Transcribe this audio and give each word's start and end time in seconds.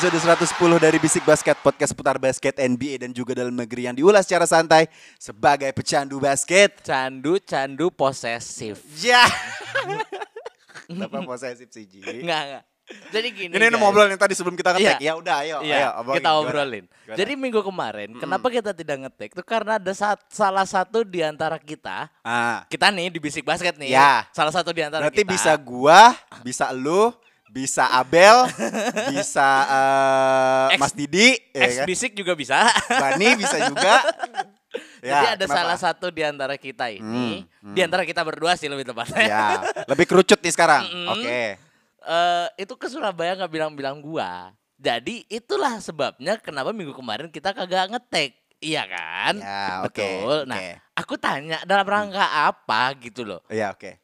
Episode 0.00 0.48
110 0.48 0.80
dari 0.80 0.96
Bisik 0.96 1.28
Basket, 1.28 1.60
podcast 1.60 1.92
seputar 1.92 2.16
basket 2.16 2.56
NBA 2.56 3.04
dan 3.04 3.12
juga 3.12 3.36
dalam 3.36 3.52
negeri 3.52 3.84
yang 3.84 3.92
diulas 3.92 4.24
secara 4.24 4.48
santai 4.48 4.88
sebagai 5.20 5.68
pecandu 5.76 6.16
basket. 6.16 6.80
Candu-candu 6.80 7.92
posesif. 7.92 8.80
Ya. 8.96 9.20
Kenapa 10.88 11.20
posesif 11.20 11.68
sih, 11.68 11.84
Ji? 11.84 12.00
Enggak, 12.00 12.40
enggak. 12.48 12.64
Jadi 13.12 13.28
gini. 13.28 13.52
Ini 13.52 13.76
mau 13.76 13.92
ngobrol 13.92 14.08
yang 14.08 14.16
tadi 14.16 14.32
sebelum 14.32 14.56
kita 14.56 14.72
ngetek. 14.72 15.04
Iya. 15.04 15.12
Ya 15.12 15.12
udah, 15.20 15.36
ayo, 15.44 15.56
Iya, 15.68 15.92
ayo. 15.92 16.12
kita 16.16 16.30
obrolin. 16.32 16.84
Gimana? 16.88 17.16
Jadi 17.20 17.32
minggu 17.36 17.60
kemarin, 17.60 18.08
kenapa 18.16 18.46
kita 18.48 18.72
tidak 18.72 18.96
ngetek? 19.04 19.36
Itu 19.36 19.44
karena 19.44 19.76
ada 19.76 19.92
saat, 19.92 20.24
salah 20.32 20.64
satu 20.64 21.04
di 21.04 21.20
antara 21.20 21.60
kita, 21.60 22.08
ah, 22.24 22.64
kita 22.72 22.88
nih 22.88 23.12
di 23.12 23.20
Bisik 23.20 23.44
Basket 23.44 23.76
nih. 23.76 23.92
Ya. 24.00 24.24
Salah 24.32 24.56
satu 24.56 24.72
di 24.72 24.80
antara 24.80 25.12
berarti 25.12 25.28
kita. 25.28 25.32
bisa 25.36 25.52
gua, 25.60 26.16
bisa 26.40 26.72
lu, 26.72 27.12
bisa 27.50 27.90
Abel, 27.90 28.46
bisa 29.10 29.48
eh, 29.66 30.66
Ex- 30.74 30.80
Mas 30.80 30.94
Didi, 30.94 31.34
ya 31.50 31.82
kan? 31.82 31.86
Bisik 31.86 32.12
juga 32.14 32.32
bisa. 32.32 32.70
Bani 32.88 33.34
bisa 33.34 33.58
juga. 33.66 33.94
Jadi 35.02 35.10
Ya, 35.26 35.34
ada 35.34 35.44
kenapa? 35.44 35.56
salah 35.56 35.78
satu 35.80 36.14
di 36.14 36.22
antara 36.22 36.54
kita 36.54 36.86
ini, 36.94 37.42
Hmm, 37.58 37.74
di 37.74 37.80
antara 37.82 38.06
kita 38.06 38.22
berdua 38.22 38.54
sih 38.54 38.70
lebih 38.70 38.86
tepatnya. 38.86 39.26
Ya, 39.26 39.46
lebih 39.90 40.06
kerucut 40.06 40.38
nih 40.38 40.54
sekarang. 40.54 40.86
Mm-mm. 40.86 41.10
Oke. 41.10 41.58
Eh, 42.00 42.46
itu 42.56 42.74
ke 42.78 42.86
Surabaya 42.86 43.34
nggak 43.34 43.50
bilang-bilang 43.50 43.98
gua. 43.98 44.54
Jadi 44.78 45.26
itulah 45.26 45.82
sebabnya 45.82 46.38
kenapa 46.38 46.70
minggu 46.70 46.94
kemarin 46.94 47.28
kita 47.28 47.50
kagak 47.50 47.90
ngetek. 47.90 48.38
Iya 48.60 48.84
kan? 48.86 49.34
Ya, 49.40 49.82
oke, 49.82 49.90
Betul. 49.90 50.36
Nah, 50.46 50.60
oke. 50.60 50.70
aku 50.94 51.14
tanya 51.18 51.58
dalam 51.66 51.84
rangka 51.84 52.22
apa 52.46 52.92
gitu 53.00 53.26
loh. 53.26 53.40
Iya, 53.50 53.74
oke. 53.74 53.98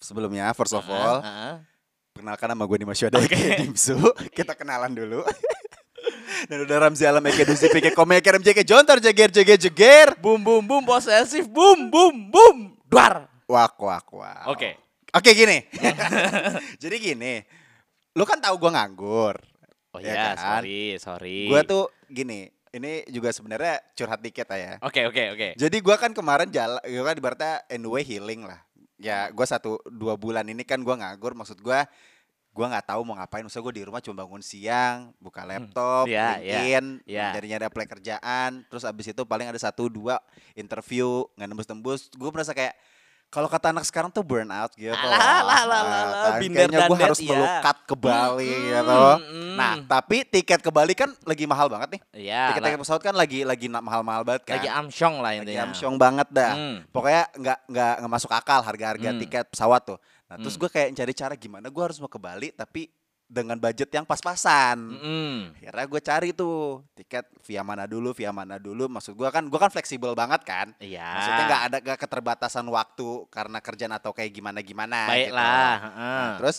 Sebelumnya, 0.00 0.50
first 0.56 0.72
of 0.72 0.82
all, 0.88 1.20
Heeh. 1.20 1.52
Perkenalkan 2.20 2.52
nama 2.52 2.68
gue 2.68 2.78
Dimas 2.84 3.00
Yoda 3.00 3.16
Eke 3.16 3.40
Dimsu. 3.64 3.96
Kita 4.36 4.52
kenalan 4.52 4.92
dulu. 4.92 5.24
Dan 6.52 6.68
udah 6.68 6.76
Ramzi 6.84 7.08
Alam 7.08 7.24
Eke 7.32 7.48
Duzi 7.48 7.72
Pike 7.72 7.96
Kome 7.96 8.20
Eke 8.20 8.28
Rem 8.28 8.44
Jeke 8.44 8.60
Jontor 8.60 9.00
Jeger 9.00 9.32
Jeger 9.32 9.56
Jeger. 9.56 10.20
Boom 10.20 10.44
boom 10.44 10.60
boom 10.60 10.84
posesif. 10.84 11.48
Boom 11.48 11.88
boom 11.88 12.28
boom 12.28 12.76
duar. 12.84 13.24
Wak 13.48 13.72
wak 13.80 14.04
wak. 14.12 14.52
Oke. 14.52 14.76
Oke 15.16 15.32
gini. 15.32 15.64
Jadi 16.84 16.96
gini 17.00 17.40
Lu 18.12 18.28
kan 18.28 18.36
tahu 18.36 18.68
gue 18.68 18.68
nganggur. 18.68 19.40
Oh 19.96 19.98
Ya 20.04 20.12
ya, 20.12 20.24
kan? 20.36 20.60
sorry, 20.60 21.00
sorry. 21.00 21.48
Gue 21.48 21.64
tuh 21.64 21.88
gini 22.04 22.52
Ini 22.68 23.08
juga 23.08 23.32
sebenarnya 23.32 23.80
curhat 23.96 24.20
dikit 24.20 24.44
ya. 24.52 24.76
Oke, 24.84 25.08
oke, 25.08 25.32
oke. 25.32 25.48
Jadi 25.56 25.76
gue 25.80 25.96
kan 25.96 26.12
kemarin 26.12 26.52
jalan 26.52 26.84
Gue 26.84 27.00
kan 27.00 27.16
ibaratnya 27.16 27.64
anyway 27.72 28.04
healing 28.04 28.44
lah. 28.44 28.60
Ya 29.00 29.32
gue 29.32 29.46
satu 29.48 29.80
dua 29.88 30.20
bulan 30.20 30.44
ini 30.44 30.68
kan 30.68 30.84
gue 30.84 30.92
nganggur. 30.92 31.32
Maksud 31.32 31.64
gue 31.64 31.80
gue 32.50 32.66
nggak 32.66 32.82
tahu 32.84 33.00
mau 33.02 33.14
ngapain 33.14 33.40
Maksudnya 33.40 33.64
gue 33.64 33.74
di 33.74 33.84
rumah 33.84 34.00
cuma 34.00 34.16
bangun 34.18 34.40
siang 34.40 35.14
buka 35.16 35.42
laptop 35.42 36.04
Iya, 36.04 36.36
iya, 36.36 36.58
LinkedIn 36.58 36.84
iya. 37.04 37.26
nyari 37.32 37.46
nyari 37.48 37.64
apply 37.64 37.86
kerjaan 37.88 38.50
terus 38.66 38.82
abis 38.82 39.06
itu 39.08 39.22
paling 39.22 39.46
ada 39.46 39.56
satu 39.56 39.86
dua 39.86 40.18
interview 40.54 41.06
nggak 41.32 41.46
nembus 41.46 41.66
tembus 41.66 42.00
gue 42.10 42.26
merasa 42.28 42.50
kayak 42.50 42.74
kalau 43.26 43.46
kata 43.46 43.70
anak 43.70 43.86
sekarang 43.86 44.10
tuh 44.10 44.20
burn 44.20 44.50
out 44.50 44.74
gitu 44.74 44.90
Alah, 44.90 45.14
alah, 45.38 45.58
alah, 45.62 45.80
alah, 45.80 46.02
kan 46.26 46.32
binder 46.36 46.66
kayaknya 46.66 46.82
gue 46.84 46.98
harus 47.00 47.20
iya. 47.20 47.30
melukat 47.30 47.76
ke 47.80 47.94
Bali 47.94 48.42
Mm-mm, 48.50 48.66
gitu 48.66 49.02
mm. 49.22 49.54
nah 49.54 49.72
tapi 49.80 50.16
tiket 50.24 50.58
ke 50.58 50.70
Bali 50.70 50.92
kan 50.92 51.14
lagi 51.22 51.46
mahal 51.46 51.70
banget 51.70 51.88
nih 51.94 52.00
Iya. 52.26 52.42
tiket 52.50 52.58
tiket 52.60 52.74
lah- 52.74 52.82
pesawat 52.82 53.00
kan 53.00 53.14
lagi 53.14 53.46
lagi 53.46 53.66
mahal-mahal 53.70 54.26
banget 54.26 54.42
kan 54.42 54.58
lagi 54.58 54.66
amsyong 54.68 55.14
lah 55.16 55.30
lagi 55.32 55.46
intinya. 55.46 55.62
amsyong 55.64 55.94
banget 55.94 56.28
dah. 56.28 56.52
Hmm. 56.52 56.76
Pokoknya 56.90 57.22
nggak 57.32 57.58
nggak 57.66 57.92
nggak 57.96 58.12
masuk 58.12 58.30
akal 58.30 58.60
harga-harga 58.60 59.08
Hmm. 59.08 59.20
tiket 59.20 59.46
pesawat 59.46 59.82
tuh. 59.86 59.98
Nah 60.30 60.38
terus 60.38 60.54
Hmm. 60.54 60.62
gue 60.62 60.70
kayak 60.70 60.88
cari 60.94 61.12
cara 61.12 61.34
gimana 61.34 61.66
gue 61.66 61.82
harus 61.82 61.98
mau 61.98 62.06
ke 62.06 62.14
Bali 62.16 62.54
tapi 62.54 62.86
dengan 63.26 63.54
budget 63.54 63.86
yang 63.94 64.02
pas-pasan. 64.02 64.78
Mm-mm. 64.90 65.54
Akhirnya 65.54 65.86
gue 65.86 66.00
cari 66.02 66.28
tuh 66.34 66.82
tiket 66.98 67.22
via 67.46 67.62
mana 67.62 67.86
dulu, 67.86 68.10
via 68.10 68.34
mana 68.34 68.58
dulu. 68.58 68.90
Maksud 68.90 69.14
gue 69.14 69.30
kan 69.30 69.46
gue 69.46 69.54
kan 69.58 69.70
fleksibel 69.70 70.18
banget 70.18 70.42
kan. 70.42 70.74
Iya. 70.82 71.06
Maksudnya 71.14 71.44
nggak 71.46 71.62
ada 71.70 71.76
gak 71.78 71.98
keterbatasan 72.02 72.66
waktu 72.66 73.26
karena 73.30 73.62
kerjaan 73.62 73.94
atau 73.94 74.10
kayak 74.10 74.34
gimana 74.34 74.58
gimana. 74.62 75.06
Baiklah. 75.06 75.70
Gitu. 75.78 75.86
heeh. 75.86 76.18
Nah, 76.26 76.30
terus 76.42 76.56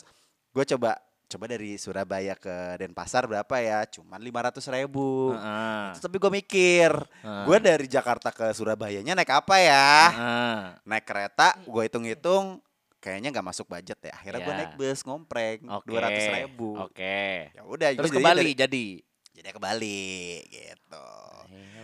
gue 0.52 0.66
coba 0.76 0.92
coba 1.32 1.46
dari 1.48 1.72
Surabaya 1.76 2.36
ke 2.40 2.56
Denpasar 2.80 3.28
berapa 3.28 3.56
ya? 3.60 3.84
Cuman 3.88 4.24
lima 4.24 4.40
ratus 4.40 4.68
ribu. 4.72 5.36
Heeh. 5.36 5.96
Terus 5.96 6.04
Tapi 6.08 6.18
gue 6.24 6.32
mikir, 6.40 6.92
Heeh. 6.96 7.44
gue 7.52 7.58
dari 7.60 7.88
Jakarta 7.92 8.32
ke 8.32 8.48
Surabayanya 8.56 9.12
naik 9.12 9.32
apa 9.32 9.56
ya? 9.60 9.92
Heeh. 10.08 10.60
Naik 10.88 11.04
kereta, 11.04 11.52
gue 11.64 11.82
hitung-hitung 11.84 12.64
kayaknya 13.02 13.34
nggak 13.34 13.44
masuk 13.44 13.66
budget 13.66 13.98
ya. 14.00 14.14
Akhirnya 14.14 14.40
gue 14.40 14.54
Iya. 14.54 14.60
naik 14.62 14.74
bus 14.78 15.00
ngompreng 15.02 15.60
dua 15.84 16.00
ratus 16.00 16.26
ribu. 16.32 16.78
Oke. 16.78 17.50
Ya 17.50 17.64
udah, 17.66 17.90
Terus 17.92 18.08
ke 18.08 18.16
jadi 18.16 18.24
Bali 18.24 18.40
dari- 18.40 18.56
jadi. 18.56 18.88
jadi 19.34 19.50
ke 19.50 19.60
Bali 19.60 20.06
gitu. 20.46 21.08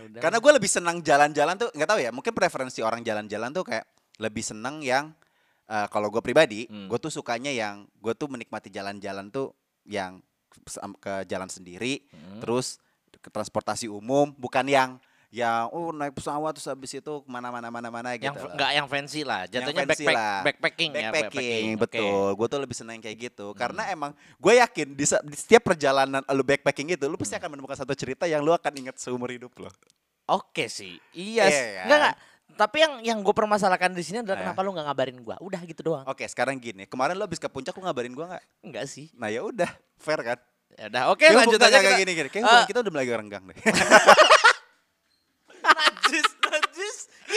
Ya. 0.08 0.20
Karena 0.22 0.38
gue 0.38 0.52
lebih 0.54 0.70
senang 0.70 1.02
jalan-jalan 1.02 1.58
tuh, 1.58 1.68
nggak 1.70 1.88
tahu 1.88 2.00
ya, 2.00 2.10
mungkin 2.10 2.32
preferensi 2.32 2.80
orang 2.80 3.02
jalan-jalan 3.02 3.50
tuh 3.50 3.66
kayak 3.66 3.84
lebih 4.16 4.40
senang 4.40 4.80
yang 4.80 5.12
eh, 5.66 5.84
kalau 5.92 6.08
gue 6.08 6.24
pribadi, 6.24 6.64
Hmm. 6.64 6.88
gue 6.88 6.96
tuh 6.96 7.12
sukanya 7.12 7.52
yang 7.52 7.84
gue 7.94 8.16
tuh 8.16 8.24
menikmati 8.24 8.72
jalan-jalan 8.72 9.28
tuh 9.28 9.52
yang 9.84 10.24
ke 10.96 11.28
jalan 11.28 11.44
sendiri, 11.46 12.08
Hmm. 12.08 12.40
terus 12.40 12.80
ke 13.12 13.28
transportasi 13.28 13.84
umum, 13.84 14.32
bukan 14.32 14.64
yang 14.64 14.90
yang 15.28 15.68
oh 15.70 15.92
naik 15.92 16.16
pesawat 16.16 16.56
terus 16.56 16.64
habis 16.64 16.88
itu 16.90 17.12
ke 17.20 17.28
mana-mana 17.28 17.68
mana-mana 17.68 18.16
gitu. 18.16 18.32
yang 18.32 18.34
loh. 18.34 18.48
enggak 18.48 18.70
yang 18.72 18.86
fancy 18.88 19.20
lah, 19.22 19.44
jatuhnya 19.44 19.84
fancy 19.84 20.00
backpack, 20.00 20.16
lah. 20.16 20.38
backpacking, 20.40 20.90
ya, 20.90 21.10
backpacking. 21.12 21.64
Hmm. 21.68 21.80
betul. 21.80 22.28
Gue 22.32 22.46
tuh 22.48 22.58
lebih 22.58 22.72
senang 22.72 22.96
yang 22.96 23.04
kayak 23.04 23.18
gitu 23.28 23.46
karena 23.52 23.82
emang 23.88 24.10
gue 24.34 24.52
yakin 24.56 24.88
di, 24.90 25.04
di 25.04 25.36
setiap 25.36 25.62
perjalanan 25.62 26.24
lu 26.24 26.40
backpacking 26.42 26.96
itu 26.96 27.04
lu 27.04 27.14
pasti 27.14 27.36
Hmm. 27.36 27.44
akan 27.44 27.50
menemukan 27.54 27.76
satu 27.76 27.92
cerita 27.92 28.24
yang 28.24 28.40
lu 28.40 28.50
akan 28.50 28.72
ingat 28.74 28.96
seumur 28.96 29.28
hidup 29.28 29.52
lo. 29.58 29.68
Oke 30.26 30.68
sih, 30.68 30.96
iya, 31.12 31.44
Iya 31.44 31.52
sih. 31.52 31.68
kan? 31.76 31.84
enggak 31.84 31.98
enggak. 32.00 32.16
Tapi 32.48 32.76
yang 32.80 32.92
yang 33.04 33.18
gue 33.20 33.30
permasalahkan 33.30 33.92
di 33.92 34.00
sini 34.00 34.18
adalah 34.18 34.34
Eh. 34.34 34.42
kenapa 34.42 34.60
lu 34.64 34.72
nggak 34.72 34.86
ngabarin 34.88 35.18
gue? 35.20 35.36
Udah 35.38 35.60
gitu 35.62 35.80
doang. 35.84 36.04
Oke, 36.04 36.24
sekarang 36.24 36.56
gini. 36.56 36.88
Kemarin 36.88 37.14
lu 37.14 37.22
habis 37.22 37.36
ke 37.36 37.46
puncak 37.46 37.76
lu 37.76 37.84
ngabarin 37.84 38.10
gua 38.10 38.32
nggak? 38.32 38.44
Enggak 38.64 38.84
sih. 38.88 39.12
Nah, 39.12 39.28
ya 39.28 39.44
udah, 39.44 39.68
fair 39.94 40.18
kan? 40.18 40.40
Ya 40.72 40.88
udah, 40.88 41.02
oke 41.12 41.20
lanjut 41.22 41.60
aja 41.60 41.78
kayak 41.78 42.00
gini 42.00 42.12
gini. 42.14 42.28
Kayak 42.28 42.40
Eh, 42.40 42.46
hubungan 42.46 42.66
kita 42.66 42.78
udah 42.80 42.90
mulai 42.90 43.06
renggang 43.06 43.44
deh. 43.44 43.56
najis, 45.58 46.26
najis. 46.40 46.96
Nah, 47.04 47.12
nah, 47.14 47.24
nah. 47.24 47.27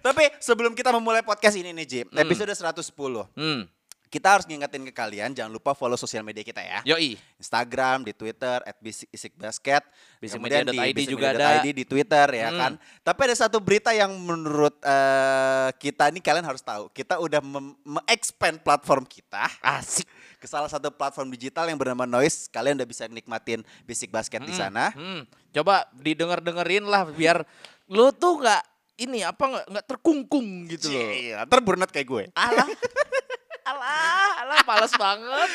Tapi 0.00 0.24
sebelum 0.38 0.72
kita 0.72 0.90
memulai 0.90 1.20
podcast 1.20 1.54
ini 1.54 1.70
nih, 1.72 1.86
Jim, 1.86 2.06
Hmm. 2.08 2.18
episode 2.18 2.50
110. 2.50 3.28
Hmm. 3.34 3.68
Kita 4.08 4.32
harus 4.32 4.48
ngingetin 4.48 4.88
ke 4.88 4.94
kalian 4.96 5.36
jangan 5.36 5.52
lupa 5.52 5.76
follow 5.76 5.92
sosial 5.92 6.24
media 6.24 6.40
kita 6.40 6.64
ya. 6.64 6.80
Yoi. 6.82 7.20
Instagram, 7.36 8.08
di 8.08 8.16
Twitter 8.16 8.56
@bisikbasket, 8.80 9.84
kemudian 10.18 10.64
di 10.64 10.80
Bisikmedia.id 10.80 11.12
juga 11.12 11.26
ada. 11.28 11.60
bisikmedia.id 11.60 11.68
di 11.76 11.84
Twitter 11.84 12.26
ya 12.32 12.48
Hmm. 12.48 12.56
kan. 12.56 12.72
Tapi 13.04 13.20
ada 13.28 13.36
satu 13.36 13.60
berita 13.60 13.92
yang 13.92 14.08
menurut 14.16 14.80
eh, 14.80 15.68
kita 15.76 16.08
ini 16.08 16.24
kalian 16.24 16.40
harus 16.42 16.64
tahu. 16.64 16.88
Kita 16.88 17.20
udah 17.20 17.44
me-expand 17.84 18.56
platform 18.58 19.04
kita 19.04 19.44
Asik. 19.60 20.08
ke 20.40 20.48
salah 20.48 20.72
satu 20.72 20.88
platform 20.88 21.28
digital 21.28 21.68
yang 21.68 21.76
bernama 21.76 22.08
Noise. 22.08 22.48
Kalian 22.48 22.80
udah 22.80 22.88
bisa 22.88 23.04
nikmatin 23.06 23.60
Bisik 23.84 24.08
Basket 24.08 24.40
di 24.40 24.56
sana. 24.56 24.88
Hmm. 24.88 25.28
Coba 25.52 25.84
didengar-dengerin 25.92 26.88
lah 26.88 27.04
biar 27.04 27.44
lu 27.84 28.08
tuh 28.10 28.40
nggak 28.40 28.77
ini 28.98 29.22
apa 29.22 29.40
nggak 29.40 29.66
nggak 29.70 29.86
terkungkung 29.86 30.66
gitu 30.66 30.90
loh. 30.90 31.08
Iya, 31.08 31.46
ntar 31.46 31.62
burnet 31.62 31.90
kayak 31.90 32.08
gue. 32.10 32.24
Alah. 32.34 32.66
alah, 33.68 34.30
alah 34.42 34.60
males 34.64 34.94
banget. 34.96 35.50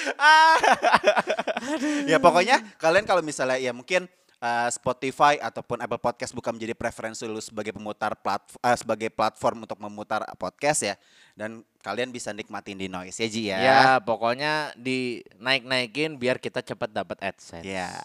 ya 2.11 2.17
pokoknya 2.21 2.61
kalian 2.77 3.05
kalau 3.09 3.25
misalnya 3.25 3.57
ya 3.57 3.73
mungkin 3.73 4.05
uh, 4.43 4.69
Spotify 4.69 5.39
ataupun 5.39 5.79
Apple 5.79 5.97
Podcast 5.97 6.35
bukan 6.35 6.53
menjadi 6.55 6.75
preferensi 6.75 7.23
lu 7.23 7.39
sebagai 7.39 7.71
pemutar 7.71 8.13
platform 8.19 8.61
sebagai 8.75 9.09
platform 9.09 9.65
untuk 9.65 9.79
memutar 9.79 10.27
podcast 10.35 10.93
ya 10.93 10.95
dan 11.33 11.63
kalian 11.81 12.11
bisa 12.11 12.35
nikmatin 12.35 12.77
di 12.77 12.87
Noise 12.91 13.23
ya 13.23 13.27
Ji 13.27 13.43
ya. 13.49 13.57
Ya, 13.59 13.83
pokoknya 14.03 14.75
dinaik-naikin 14.77 16.19
biar 16.19 16.37
kita 16.37 16.61
cepat 16.61 16.93
dapat 16.93 17.17
AdSense. 17.23 17.65
Ya. 17.65 18.03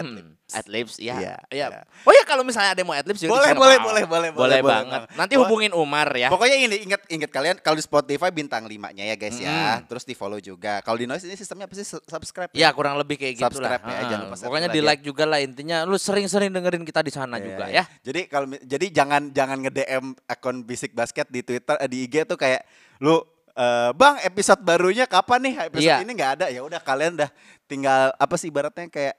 Adlibs. 0.00 0.30
Hmm, 0.48 0.56
adlibs, 0.56 0.94
ya. 0.96 1.14
Iya, 1.14 1.34
ya. 1.48 1.66
iya. 1.68 1.80
Oh 2.02 2.10
ya 2.10 2.22
kalau 2.22 2.40
misalnya 2.40 2.72
ada 2.72 2.80
yang 2.80 2.88
mau 2.88 2.94
adlibs 2.94 3.18
juga 3.18 3.36
Boleh, 3.36 3.52
boleh, 3.52 3.76
boleh, 3.76 3.78
boleh, 3.78 4.04
boleh, 4.04 4.30
boleh 4.30 4.30
boleh 4.32 4.60
banget. 4.62 5.00
banget. 5.04 5.10
Nanti 5.14 5.34
hubungin 5.36 5.72
Umar 5.72 6.08
ya. 6.10 6.28
Pokoknya 6.28 6.56
ini 6.56 6.76
ingat 6.82 7.04
ingat 7.06 7.28
kalian 7.28 7.56
kalau 7.58 7.74
di 7.74 7.82
Spotify 7.82 8.28
bintang 8.28 8.64
limanya 8.64 9.02
ya 9.02 9.14
guys 9.14 9.36
ya. 9.36 9.78
Mm. 9.78 9.86
Terus 9.86 10.02
di 10.02 10.12
follow 10.12 10.38
juga. 10.38 10.80
Kalau 10.80 10.96
di 10.96 11.04
Noise 11.04 11.24
ini 11.24 11.34
sistemnya 11.34 11.64
apa 11.64 11.74
sih 11.74 11.84
Su- 11.84 12.00
subscribe? 12.02 12.48
Ya 12.52 12.70
kurang 12.70 12.96
lebih 12.96 13.16
kayak 13.16 13.34
gitu 13.36 13.58
lah. 13.58 13.76
Subscribe 13.76 13.82
ya, 13.84 13.92
Ah, 13.94 14.08
jangan 14.08 14.24
lupa 14.24 14.36
Pokoknya 14.40 14.68
di 14.68 14.80
like 14.80 15.02
juga 15.02 15.24
lah 15.24 15.38
intinya. 15.38 15.76
Lu 15.82 15.94
sering-sering 15.94 16.48
dengerin 16.48 16.82
kita 16.82 17.00
di 17.00 17.10
sana 17.10 17.36
Iya, 17.36 17.44
juga 17.44 17.64
iya. 17.66 17.82
ya. 17.82 17.84
Jadi 18.02 18.20
kalau 18.26 18.46
jadi 18.58 18.86
jangan 18.88 19.22
jangan 19.30 19.58
nge-DM 19.60 20.04
akun 20.24 20.56
Bisik 20.62 20.92
Basket 20.92 21.26
di 21.26 21.42
Twitter 21.42 21.76
eh, 21.76 21.86
di 21.86 22.04
IG 22.04 22.24
tuh 22.24 22.36
kayak 22.36 22.64
lu 22.98 23.20
eh, 23.52 23.90
Bang 23.92 24.16
episode 24.22 24.62
barunya 24.62 25.04
kapan 25.04 25.44
nih? 25.44 25.54
Episode 25.68 25.92
Iya. 25.92 25.96
ini 26.00 26.12
nggak 26.14 26.32
ada. 26.40 26.46
Ya 26.48 26.62
udah 26.62 26.78
kalian 26.78 27.14
dah 27.16 27.28
tinggal 27.68 28.16
apa 28.16 28.34
sih 28.34 28.48
ibaratnya 28.48 28.88
kayak 28.88 29.12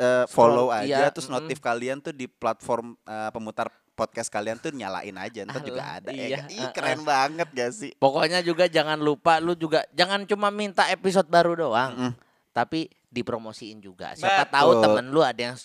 eh, 0.00 0.24
follow 0.26 0.72
Scroll, 0.72 0.88
aja 0.88 0.98
iya, 1.04 1.08
terus 1.12 1.28
notif 1.28 1.60
kalian 1.60 2.00
tuh 2.00 2.16
di 2.16 2.24
platform 2.24 2.96
eh, 3.04 3.30
pemutar 3.30 3.68
podcast 4.00 4.32
kalian 4.32 4.56
tuh 4.56 4.72
nyalain 4.72 5.12
aja 5.20 5.44
ntar 5.44 5.60
juga 5.60 6.00
ada 6.00 6.08
iya, 6.08 6.40
ya. 6.40 6.48
Ih, 6.48 6.68
keren 6.72 7.04
banget 7.04 7.48
gak 7.52 7.70
sih? 7.76 7.92
Pokoknya 8.00 8.40
juga 8.40 8.64
jangan 8.64 8.96
lupa 8.96 9.36
lu 9.44 9.52
juga 9.52 9.84
jangan 9.92 10.24
cuma 10.24 10.48
minta 10.48 10.88
episode 10.88 11.28
baru 11.28 11.52
doang. 11.52 11.92
Mm-mm. 11.92 12.12
Tapi 12.56 12.88
dipromosiin 13.12 13.78
juga. 13.84 14.16
Siapa 14.16 14.48
Betul. 14.48 14.56
tahu 14.56 14.70
temen 14.80 15.04
lu 15.12 15.20
ada 15.20 15.52
yang 15.52 15.56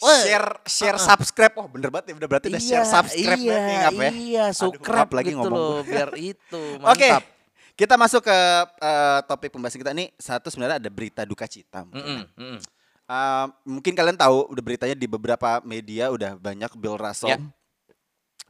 share 0.00 0.48
share 0.64 0.96
uh-uh. 0.96 1.08
subscribe 1.12 1.54
oh 1.60 1.68
bener 1.68 1.92
banget 1.92 2.12
ya 2.12 2.14
udah 2.16 2.28
berarti 2.28 2.48
udah 2.48 2.62
share 2.62 2.88
subscribe 2.88 3.36
iya, 3.36 3.60
nih 3.60 3.76
ngap 3.76 3.92
ya 3.92 4.10
Iya, 4.10 4.44
Aduh, 4.48 4.56
subscribe 4.56 4.96
ngap 4.96 5.10
lagi 5.12 5.28
gitu 5.28 5.38
ngomong 5.44 5.60
loh, 5.60 5.80
biar 5.84 6.10
itu 6.16 6.62
Oke, 6.92 7.08
mantap. 7.08 7.24
kita 7.76 7.94
masuk 8.00 8.22
ke 8.24 8.38
eh, 8.80 9.20
topik 9.28 9.50
pembahasan 9.52 9.80
kita 9.80 9.92
nih. 9.92 10.08
Satu 10.16 10.48
sebenarnya 10.48 10.80
ada 10.80 10.90
berita 10.92 11.22
duka 11.28 11.44
cita. 11.44 11.84
mungkin. 11.84 12.28
Mm-mm, 12.28 12.36
mm-mm. 12.36 12.58
Eh, 13.10 13.46
mungkin 13.66 13.92
kalian 13.92 14.14
tahu 14.14 14.46
udah 14.48 14.62
beritanya 14.62 14.94
di 14.94 15.04
beberapa 15.04 15.58
media 15.62 16.08
udah 16.08 16.38
banyak 16.38 16.70
Bill 16.78 16.94
Russell 16.94 17.34
Ya. 17.34 17.38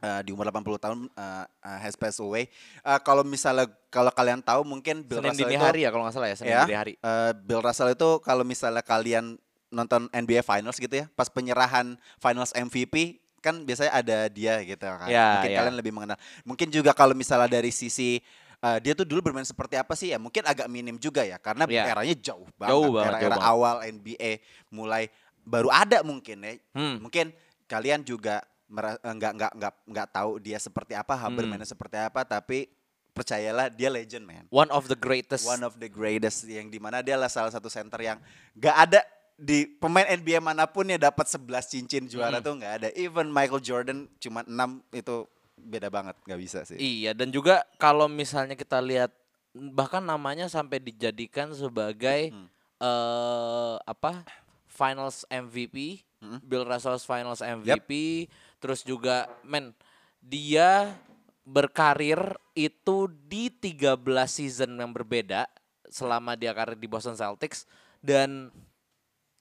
eh, 0.01 0.21
di 0.21 0.29
umur 0.29 0.45
80 0.45 0.77
tahun 0.77 0.99
eh, 1.09 1.45
eh, 1.65 1.79
has 1.81 1.97
passed 1.97 2.21
away. 2.21 2.45
Eh, 2.81 2.99
kalau 3.01 3.25
misalnya 3.25 3.65
kalau 3.89 4.09
kalian 4.09 4.37
tahu 4.39 4.61
mungkin 4.61 5.01
Bill 5.01 5.17
Senin 5.17 5.33
Russell 5.33 5.49
dini 5.49 5.55
itu 5.55 5.65
hari 5.65 5.79
ya 5.81 5.89
kalau 5.89 6.03
nggak 6.05 6.13
salah 6.13 6.29
ya, 6.29 6.35
Senin 6.37 6.51
ya, 6.51 6.61
dini 6.65 6.77
hari. 6.77 6.93
eh, 6.95 7.31
Bill 7.35 7.61
Russell 7.61 7.89
itu 7.89 8.09
kalau 8.21 8.45
misalnya 8.45 8.81
kalian 8.81 9.37
nonton 9.69 10.05
NBA 10.11 10.41
Finals 10.41 10.77
gitu 10.77 10.93
ya, 10.93 11.05
pas 11.11 11.25
penyerahan 11.25 11.97
Finals 12.17 12.53
MVP 12.53 13.17
kan 13.41 13.65
biasanya 13.65 13.97
ada 13.97 14.17
dia 14.29 14.61
gitu 14.61 14.85
kan. 14.85 15.09
Ya, 15.09 15.41
Mungkin 15.41 15.49
ya. 15.49 15.57
kalian 15.57 15.73
lebih 15.73 15.89
mengenal. 15.89 16.17
Mungkin 16.45 16.69
juga 16.69 16.93
kalau 16.93 17.17
misalnya 17.17 17.49
dari 17.49 17.73
sisi 17.73 18.21
eh, 18.61 18.77
dia 18.79 18.93
tuh 18.93 19.03
dulu 19.03 19.19
bermain 19.23 19.43
seperti 19.43 19.75
apa 19.75 19.93
sih 19.93 20.09
ya? 20.09 20.17
Mungkin 20.17 20.45
agak 20.45 20.65
minim 20.65 20.95
juga 20.95 21.21
ya 21.21 21.35
karena 21.35 21.65
Ya. 21.65 21.89
eranya 21.89 22.15
jauh 22.15 22.45
banget. 22.55 22.71
Jauh 22.71 22.89
banget, 22.91 23.09
Era-era 23.09 23.21
jauh 23.21 23.33
banget. 23.33 23.49
awal 23.49 23.75
NBA 23.83 24.31
mulai 24.69 25.03
baru 25.41 25.69
ada 25.69 25.99
mungkin 26.01 26.37
ya. 26.39 26.53
Hmm. 26.71 27.01
Mungkin 27.01 27.33
kalian 27.65 28.01
juga 28.01 28.45
eh, 28.71 28.95
nggak 29.03 29.31
nggak 29.35 29.51
nggak 29.57 29.73
nggak 29.85 30.07
tau 30.11 30.37
dia 30.37 30.55
seperti 30.55 30.93
apa, 30.93 31.11
Hmm. 31.13 31.33
bermainnya 31.33 31.65
seperti 31.65 31.97
apa, 31.97 32.21
tapi 32.21 32.69
percayalah 33.11 33.67
dia 33.67 33.91
legend 33.91 34.23
man 34.23 34.47
One 34.47 34.71
of 34.71 34.87
the 34.87 34.95
greatest. 34.95 35.43
one 35.43 35.59
of 35.61 35.75
the 35.75 35.91
greatest 35.91 36.47
yang 36.47 36.71
di 36.71 36.79
mana 36.79 37.03
dia 37.03 37.19
adalah 37.19 37.27
salah 37.27 37.51
satu 37.51 37.67
center 37.67 37.99
yang 37.99 38.15
gak 38.55 38.71
ada 38.79 39.01
di 39.35 39.67
pemain 39.67 40.07
NBA 40.07 40.39
mana 40.39 40.63
pun 40.63 40.85
ya 40.85 40.95
dapat 40.95 41.27
11 41.27 41.67
cincin 41.67 42.07
juara 42.07 42.37
Mm. 42.37 42.45
tuh 42.45 42.53
nggak 42.55 42.73
ada. 42.73 42.87
Even 42.95 43.27
Michael 43.27 43.59
Jordan 43.59 43.99
cuma 44.15 44.45
6 44.45 44.55
itu 44.93 45.27
beda 45.61 45.87
banget 45.87 46.17
nggak 46.25 46.41
bisa 46.41 46.65
sih. 46.65 46.75
Iya, 46.75 47.13
dan 47.13 47.29
juga 47.29 47.61
kalau 47.77 48.05
misalnya 48.05 48.53
kita 48.53 48.81
lihat 48.81 49.13
bahkan 49.51 50.01
namanya 50.01 50.47
sampai 50.47 50.79
dijadikan 50.79 51.51
sebagai 51.51 52.31
Hmm. 52.31 52.47
eh 52.79 53.75
apa? 53.83 54.25
Finals 54.65 55.27
MVP, 55.27 56.01
Hmm. 56.17 56.39
Bill 56.41 56.63
Russell's 56.63 57.03
Finals 57.03 57.41
MVP, 57.41 58.25
terus 58.57 58.81
juga 58.81 59.25
men 59.41 59.73
dia 60.17 60.95
berkarir 61.43 62.21
itu 62.53 63.09
di 63.25 63.49
13 63.49 63.97
season 64.29 64.77
yang 64.77 64.93
berbeda 64.93 65.49
selama 65.89 66.33
dia 66.33 66.53
karir 66.53 66.77
di 66.77 66.85
Boston 66.85 67.17
Celtics 67.17 67.65
dan 67.99 68.53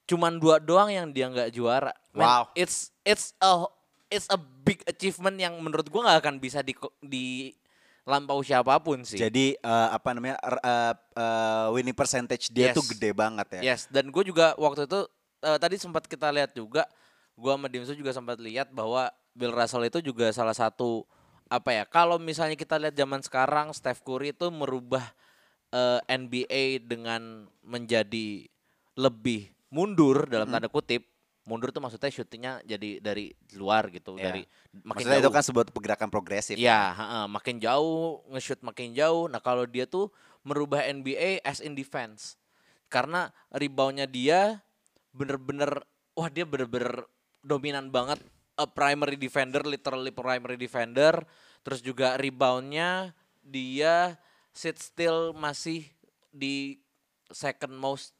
cuman 0.04 0.42
dua 0.42 0.58
doang 0.58 0.90
yang 0.90 1.06
dia 1.08 1.30
nggak 1.30 1.54
juara. 1.54 1.94
Men, 2.10 2.26
Wow. 2.26 2.44
It's 2.58 2.90
it's 3.04 3.30
a 3.38 3.68
it's 4.10 4.26
a 4.28 4.36
big 4.36 4.82
achievement 4.84 5.38
yang 5.38 5.54
menurut 5.56 5.86
gua 5.88 6.10
nggak 6.10 6.18
akan 6.20 6.36
bisa 6.36 6.60
di 6.60 6.74
di 7.00 7.54
lampau 8.04 8.42
siapa 8.42 8.74
pun 8.82 9.06
sih. 9.06 9.22
Jadi 9.22 9.54
eh, 9.54 9.88
apa 9.88 10.10
namanya 10.10 10.36
eh, 10.42 10.94
eh, 11.14 11.66
winning 11.70 11.94
percentage 11.94 12.50
dia 12.50 12.70
Yes. 12.70 12.76
tuh 12.76 12.84
gede 12.90 13.10
banget 13.14 13.46
ya. 13.62 13.72
Yes, 13.72 13.86
dan 13.86 14.10
gue 14.10 14.24
juga 14.26 14.52
waktu 14.58 14.84
itu 14.90 15.00
eh, 15.40 15.58
tadi 15.62 15.78
sempat 15.78 16.04
kita 16.10 16.28
lihat 16.34 16.52
juga, 16.52 16.84
gua 17.38 17.54
sama 17.54 17.70
Dimsu 17.70 17.94
juga 17.94 18.10
sempat 18.10 18.36
lihat 18.42 18.74
bahwa 18.74 19.08
Bill 19.30 19.54
Russell 19.54 19.86
itu 19.86 20.02
juga 20.02 20.34
salah 20.34 20.56
satu 20.56 21.06
apa 21.46 21.70
ya? 21.70 21.84
Kalau 21.86 22.18
misalnya 22.18 22.58
kita 22.58 22.78
lihat 22.82 22.98
zaman 22.98 23.22
sekarang, 23.22 23.70
Steph 23.70 24.02
Curry 24.02 24.34
itu 24.34 24.50
merubah 24.50 25.06
eh, 25.70 26.00
NBA 26.10 26.82
dengan 26.82 27.46
menjadi 27.62 28.48
lebih 28.98 29.54
mundur 29.70 30.26
dalam 30.26 30.50
tanda 30.50 30.66
kutip. 30.66 31.06
Mundur 31.48 31.72
tuh 31.72 31.80
maksudnya 31.80 32.12
syutingnya 32.12 32.52
jadi 32.62 33.00
dari 33.00 33.32
luar 33.56 33.88
gitu, 33.88 34.14
Ya. 34.20 34.28
dari 34.30 34.44
makin 34.84 34.86
Maksudnya 35.08 35.18
itu 35.18 35.24
jauh. 35.24 35.34
kan 35.34 35.42
sebuah 35.42 35.64
pergerakan 35.72 36.08
progresif. 36.12 36.54
Iya, 36.60 36.92
heeh, 36.94 37.24
makin 37.26 37.56
jauh 37.58 38.20
nge-shoot 38.28 38.60
makin 38.60 38.92
jauh. 38.92 39.24
Nah, 39.26 39.40
kalau 39.40 39.64
dia 39.64 39.88
tuh 39.88 40.12
merubah 40.44 40.84
NBA 40.84 41.40
as 41.42 41.64
in 41.64 41.72
defense. 41.72 42.36
Karena 42.92 43.32
reboundnya 43.48 44.04
dia 44.04 44.60
bener-bener 45.16 45.80
wah 46.12 46.28
dia 46.28 46.44
bener-bener 46.44 47.08
dominan 47.40 47.88
banget 47.88 48.20
a 48.60 48.68
primary 48.68 49.16
defender, 49.16 49.64
literally 49.64 50.12
primary 50.12 50.60
defender. 50.60 51.24
Terus 51.64 51.80
juga 51.80 52.20
reboundnya 52.20 53.16
dia 53.40 54.20
sit 54.52 54.76
still 54.76 55.32
masih 55.32 55.88
di 56.28 56.84
second 57.32 57.72
most 57.72 58.12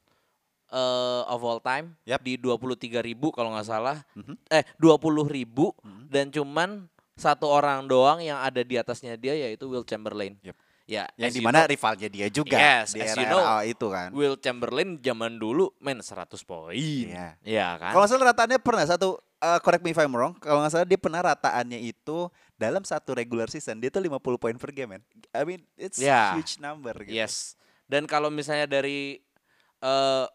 uh, 0.71 1.27
of 1.27 1.43
all 1.43 1.59
time 1.59 1.93
Yap. 2.03 2.23
di 2.23 2.35
23 2.35 3.03
ribu 3.03 3.29
kalau 3.29 3.51
nggak 3.51 3.67
salah 3.67 4.01
Mhm. 4.15 4.35
eh 4.49 4.63
20 4.75 4.97
ribu 5.27 5.75
dan 6.07 6.27
cuman 6.27 6.87
satu 7.13 7.45
orang 7.45 7.85
doang 7.85 8.17
yang 8.17 8.39
ada 8.39 8.59
di 8.59 8.75
atasnya 8.75 9.13
dia 9.13 9.35
yaitu 9.37 9.67
Will 9.67 9.83
Chamberlain 9.83 10.39
Yep. 10.41 10.55
ya 10.89 11.03
Yang 11.15 11.31
di 11.37 11.41
mana 11.41 11.63
know, 11.63 11.69
rivalnya 11.69 12.09
dia 12.09 12.27
juga 12.27 12.57
Yes, 12.57 12.91
di 12.91 12.99
as 12.99 13.13
era, 13.13 13.21
you 13.21 13.27
know, 13.27 13.43
itu 13.61 13.87
kan. 13.87 14.09
Will 14.11 14.35
Chamberlain 14.35 14.97
zaman 14.97 15.37
dulu 15.37 15.69
main 15.77 15.99
100 15.99 16.41
poin 16.41 16.73
Iya. 16.73 17.37
ya 17.43 17.67
kan 17.77 17.93
Kalau 17.93 18.07
salah 18.07 18.31
rataannya 18.31 18.57
pernah 18.57 18.83
satu 18.83 19.19
eh, 19.37 19.59
correct 19.59 19.81
me 19.81 19.89
if 19.89 19.97
I'm 19.97 20.13
wrong. 20.13 20.37
Kalau 20.37 20.61
nggak 20.61 20.69
salah 20.71 20.85
dia 20.85 20.97
pernah 20.97 21.17
rataannya 21.19 21.81
itu 21.81 22.29
dalam 22.55 22.81
satu 22.81 23.11
regular 23.11 23.49
season 23.49 23.77
dia 23.77 23.89
tuh 23.89 23.97
50 23.99 24.21
poin 24.37 24.53
per 24.53 24.69
game, 24.69 24.89
man. 24.91 25.01
I 25.31 25.41
mean 25.43 25.61
it's 25.75 25.97
Ya. 25.97 26.37
huge 26.37 26.57
number 26.57 26.93
gitu. 27.01 27.09
Yes. 27.11 27.57
Dan 27.85 28.05
kalau 28.05 28.29
misalnya 28.29 28.65
dari 28.65 29.17
eh 29.79 30.25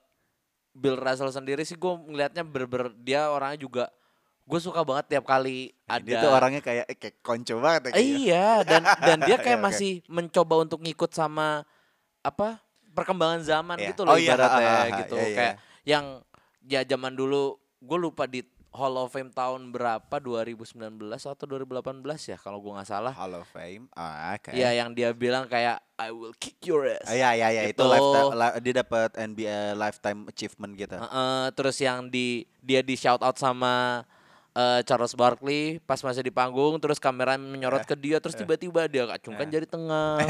Bill 0.76 0.95
Russell 0.95 1.33
sendiri 1.33 1.64
sih 1.64 1.75
gue 1.75 1.88
ngelihatnya 1.88 2.45
ber, 2.45 2.92
dia 2.95 3.26
orangnya 3.26 3.56
juga 3.59 3.85
gue 4.45 4.61
suka 4.61 4.85
banget 4.85 5.11
tiap 5.11 5.25
kali 5.25 5.73
ada 5.85 6.04
Dia 6.04 6.21
tuh 6.21 6.30
orangnya 6.30 6.61
kayak 6.61 6.85
eh, 6.87 6.95
kayak 6.95 7.16
konco 7.18 7.59
banget 7.59 7.80
ya. 7.83 7.90
kayaknya. 7.90 8.14
Iya 8.14 8.47
dan 8.62 8.83
dan 9.02 9.18
dia 9.25 9.37
kayak 9.42 9.59
Oke, 9.59 9.64
oke. 9.64 9.68
masih 9.73 9.92
mencoba 10.06 10.54
untuk 10.61 10.78
ngikut 10.78 11.11
sama 11.11 11.64
apa 12.21 12.61
perkembangan 12.92 13.40
zaman 13.42 13.76
Iya. 13.76 13.88
gitu 13.90 14.00
loh 14.04 14.12
Oh 14.12 14.18
iya, 14.18 14.30
ibaratnya 14.30 14.68
ha, 14.68 14.99
gitu 15.00 15.14
iya, 15.14 15.25
iya. 15.25 15.37
kayak 15.37 15.54
yang 15.83 16.04
ya 16.62 16.80
zaman 16.85 17.12
dulu 17.12 17.54
gue 17.78 17.99
lupa 17.99 18.25
di 18.25 18.45
Hall 18.76 18.95
of 18.95 19.09
Fame 19.09 19.28
tahun 19.28 19.68
berapa 19.68 20.16
2019 20.21 20.76
atau 21.16 21.45
2018 21.45 22.04
ya 22.23 22.37
kalau 22.37 22.61
gue 22.61 22.71
nggak 22.71 22.87
salah. 22.87 23.11
Hall 23.11 23.33
of 23.35 23.49
Fame. 23.49 23.88
Ah, 23.90 24.37
oke. 24.37 24.52
Iya 24.52 24.76
yang 24.76 24.92
dia 24.92 25.11
bilang 25.11 25.45
kayak 25.47 25.80
I 25.97 26.12
will 26.12 26.37
kick 26.37 26.61
your 26.62 26.85
ass. 26.85 27.02
Ah, 27.02 27.16
Iya 27.16 27.28
iya 27.35 27.49
iya 27.50 27.62
itu 27.66 27.75
Gitu. 27.75 27.85
lifetime, 27.87 28.30
li- 28.30 28.56
dia 28.61 28.75
dapat 28.78 29.11
NBA 29.16 29.59
lifetime 29.75 30.21
achievement 30.26 30.73
gitu. 30.75 30.95
Heeh, 30.95 31.45
terus 31.50 31.76
yang 31.78 32.06
di 32.06 32.26
dia 32.61 32.80
di 32.80 32.95
shout 32.95 33.21
out 33.21 33.35
sama 33.35 34.04
eh, 34.52 34.80
Charles 34.83 35.12
Barkley 35.12 35.80
pas 35.80 35.97
masih 35.99 36.21
di 36.21 36.30
panggung 36.30 36.76
terus 36.76 36.97
kamera 36.97 37.35
menyorot 37.35 37.80
Eh. 37.80 37.87
ke 37.87 37.92
dia 37.95 38.16
terus 38.18 38.33
tiba-tiba 38.35 38.85
dia 38.87 39.04
acungkan 39.06 39.45
jari 39.47 39.64
tengah. 39.64 40.21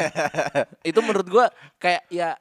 itu 0.88 0.99
menurut 0.99 1.26
gua 1.26 1.47
kayak 1.76 2.07
ya 2.09 2.35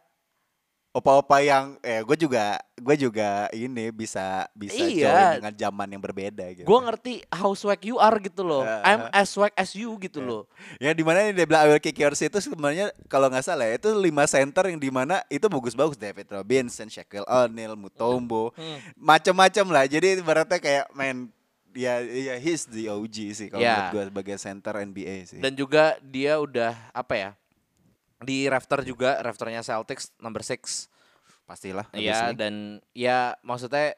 Opa-opa 0.96 1.44
yang 1.44 1.76
eh 1.84 2.00
gue 2.00 2.16
juga 2.18 2.56
gue 2.72 2.96
juga 2.96 3.52
ini 3.52 3.92
bisa 3.92 4.48
bisa 4.56 4.80
Iya. 4.80 5.04
join 5.04 5.28
dengan 5.38 5.54
zaman 5.60 5.88
yang 5.92 6.00
berbeda 6.00 6.48
gitu. 6.54 6.64
gua 6.64 6.88
ngerti 6.88 7.20
how 7.30 7.52
swag 7.52 7.84
you 7.84 8.00
are 8.00 8.16
gitu 8.18 8.42
loh. 8.42 8.64
Eh, 8.64 8.80
I'm 8.86 9.12
as 9.12 9.28
swag 9.28 9.52
as 9.54 9.76
you 9.76 9.92
gitu 9.98 10.24
loh. 10.24 10.48
Ya 10.80 10.92
di 10.92 11.04
mana 11.04 11.28
dia 11.28 11.44
bilang 11.44 11.68
I 11.68 11.70
will 11.70 11.84
kick 11.84 11.96
yours 11.96 12.18
itu 12.18 12.40
sebenarnya 12.40 12.96
kalau 13.06 13.28
nggak 13.28 13.44
salah 13.44 13.68
ya 13.68 13.76
itu 13.76 13.92
lima 13.92 14.24
center 14.24 14.66
yang 14.66 14.80
di 14.80 14.88
mana 14.88 15.20
itu 15.28 15.44
bagus-bagus 15.46 15.96
David 15.96 16.32
Robinson, 16.32 16.88
Shaquille 16.88 17.28
O'Neal, 17.28 17.76
Mutombo, 17.76 18.56
Hmm. 18.56 18.80
macam-macam 18.96 19.66
lah. 19.70 19.84
Jadi 19.86 20.24
ibaratnya 20.24 20.58
kayak 20.58 20.86
main 20.92 21.28
ya 21.72 22.00
ya 22.00 22.40
he's 22.40 22.64
the 22.66 22.88
OG 22.88 23.36
sih 23.36 23.48
kalau 23.52 23.60
Ya. 23.60 23.92
menurut 23.92 23.92
gue 23.92 24.04
sebagai 24.16 24.36
center 24.38 24.80
NBA 24.80 25.28
sih. 25.28 25.40
Dan 25.40 25.52
juga 25.54 26.00
dia 26.00 26.40
udah 26.40 26.72
apa 26.90 27.14
ya? 27.14 27.32
Di 28.18 28.48
rafter 28.48 28.80
juga, 28.82 29.20
rafternya 29.20 29.60
Celtics 29.60 30.14
number 30.18 30.40
6. 30.40 30.88
Pastilah. 31.44 31.86
Iya 31.92 32.32
dan 32.32 32.82
ya 32.90 33.38
maksudnya 33.42 33.94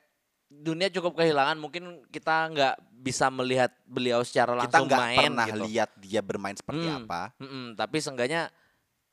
dunia 0.47 0.88
cukup 0.89 1.15
kehilangan 1.15 1.55
mungkin 1.55 1.83
kita 2.07 2.47
nggak 2.50 2.75
bisa 2.97 3.27
melihat 3.27 3.71
beliau 3.83 4.24
secara 4.24 4.55
Kita 4.57 4.79
langsung 4.79 4.88
nggak 4.88 5.00
main 5.01 5.19
pernah 5.27 5.47
gitu. 5.47 5.63
lihat 5.63 5.89
dia 5.97 6.21
bermain 6.21 6.55
seperti 6.55 6.88
Hmm, 6.88 7.03
apa. 7.03 7.36
mm-mm, 7.38 7.65
tapi 7.75 7.97
seenggaknya 8.00 8.47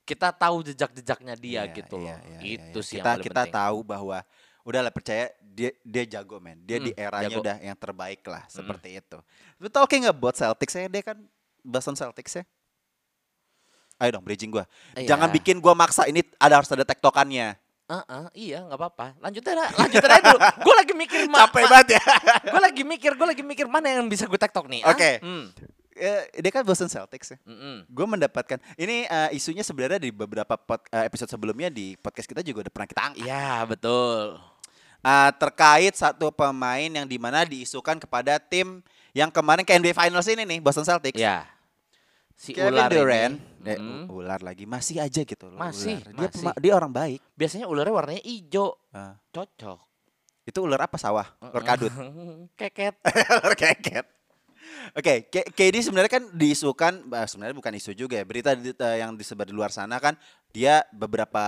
kita 0.02 0.30
tahu 0.30 0.62
jejak-jejaknya 0.62 1.34
dia 1.34 1.62
Iya, 1.64 1.74
gitu 1.74 1.96
iya, 1.96 2.14
loh. 2.14 2.18
iya, 2.22 2.38
iya, 2.38 2.54
itu 2.54 2.78
iya. 2.78 2.86
sih 2.86 2.96
kita 2.98 3.10
yang 3.10 3.22
kita 3.22 3.42
penting. 3.42 3.54
tahu 3.54 3.78
bahwa 3.82 4.18
udahlah 4.62 4.92
percaya 4.92 5.24
dia 5.40 5.70
dia 5.82 6.04
jago 6.08 6.38
men. 6.38 6.58
Dia 6.60 6.78
di 6.78 6.90
Hmm, 6.90 7.04
eranya 7.04 7.30
jago. 7.30 7.42
udah 7.42 7.56
yang 7.60 7.76
terbaik 7.76 8.22
lah 8.24 8.42
seperti 8.46 8.88
itu. 8.96 9.18
But 9.58 9.70
talking 9.70 10.06
about 10.06 10.34
Celtics 10.34 10.74
ya 10.74 10.86
dia 10.86 11.02
kan 11.02 11.18
Boston 11.60 11.94
Celtics 11.94 12.34
ya. 12.34 12.44
Ayo 13.96 14.10
dong 14.14 14.24
bridging 14.24 14.50
gua. 14.50 14.64
Iya. 14.94 15.14
Jangan 15.14 15.28
bikin 15.30 15.58
gua 15.58 15.72
maksa 15.72 16.04
ini 16.04 16.20
ada 16.36 16.58
harus 16.58 16.68
ada 16.68 16.82
tektokannya. 16.82 17.54
Heeh, 17.84 18.24
iya 18.34 18.58
nggak 18.64 18.80
apa-apa. 18.80 19.06
Lanjut 19.20 19.44
aja, 19.44 19.68
lanjut 19.76 20.00
aja 20.00 20.24
dulu. 20.24 20.40
Gue 20.64 20.74
lagi 20.74 20.94
mikir 20.96 21.20
ma- 21.28 21.44
Capek 21.44 21.64
banget 21.68 21.88
ya. 22.00 22.02
gue 22.56 22.60
lagi 22.64 22.80
mikir, 22.82 23.12
gue 23.12 23.26
lagi 23.28 23.44
mikir 23.44 23.66
mana 23.68 23.92
yang 23.92 24.08
bisa 24.08 24.24
gue 24.24 24.40
tektok 24.40 24.72
nih. 24.72 24.80
ah? 24.88 24.96
Oke. 24.96 25.20
Hmm. 25.20 25.52
Eh, 25.92 26.26
dia 26.40 26.50
kan 26.50 26.64
Boston 26.64 26.88
Celtics 26.88 27.36
ya. 27.36 27.38
Mm-mm. 27.44 27.84
Gue 27.86 28.06
mendapatkan 28.08 28.56
ini 28.74 29.04
eh, 29.04 29.36
isunya 29.36 29.60
sebenarnya 29.60 30.00
di 30.00 30.08
beberapa 30.10 30.56
pod- 30.56 30.88
eh, 30.88 31.04
episode 31.04 31.28
sebelumnya 31.28 31.68
di 31.68 31.92
podcast 31.94 32.24
kita 32.24 32.40
juga 32.40 32.64
udah 32.64 32.72
pernah 32.72 32.88
kita 32.88 33.00
angkat. 33.04 33.20
Iya 33.20 33.68
betul. 33.68 34.40
Eh, 35.04 35.30
terkait 35.36 35.92
satu 35.92 36.32
pemain 36.32 36.88
yang 36.88 37.04
di 37.04 37.20
mana 37.20 37.44
diisukan 37.44 38.00
kepada 38.00 38.40
tim 38.40 38.80
yang 39.12 39.28
kemarin 39.28 39.60
ke 39.60 39.70
NBA 39.70 39.92
Finals 39.92 40.24
ini 40.26 40.42
nih 40.42 40.58
Boston 40.58 40.82
Celtics. 40.82 41.20
Ya. 41.20 41.44
Si 42.34 42.50
Kevin 42.50 42.74
ular 42.74 42.90
Durant, 42.90 43.34
ini. 43.38 43.64
eh, 43.64 43.78
mm, 43.78 44.04
u- 44.04 44.18
ular 44.18 44.40
lagi 44.40 44.64
masih 44.64 44.98
aja 44.98 45.22
gitu 45.22 45.46
loh. 45.46 45.56
Masih, 45.56 46.02
ular. 46.02 46.12
Dia, 46.12 46.28
masih. 46.28 46.46
dia 46.58 46.72
orang 46.74 46.90
baik. 46.90 47.18
biasanya 47.32 47.66
ularnya 47.66 47.94
warnanya 47.94 48.22
hijau. 48.22 48.74
Ah. 48.90 49.16
Cocok. 49.30 49.80
itu 50.44 50.60
ular 50.60 50.76
apa 50.78 51.00
sawah? 51.00 51.24
Ular 51.40 51.64
kadut. 51.64 51.88
Keket. 52.60 53.00
ular 53.40 53.54
keket. 53.54 54.04
Oke, 54.92 55.24
K- 55.26 55.48
KD 55.48 55.80
sebenarnya 55.80 56.12
kan 56.12 56.24
diisukan, 56.30 57.00
sebenarnya 57.24 57.54
bukan 57.54 57.72
isu 57.72 57.96
juga 57.96 58.14
ya. 58.14 58.24
Berita 58.24 58.52
di- 58.52 58.72
eh, 58.72 58.96
yang 58.98 59.16
disebar 59.16 59.44
di 59.44 59.52
luar 59.52 59.72
sana 59.72 59.96
kan 59.96 60.12
dia 60.50 60.84
beberapa 60.90 61.40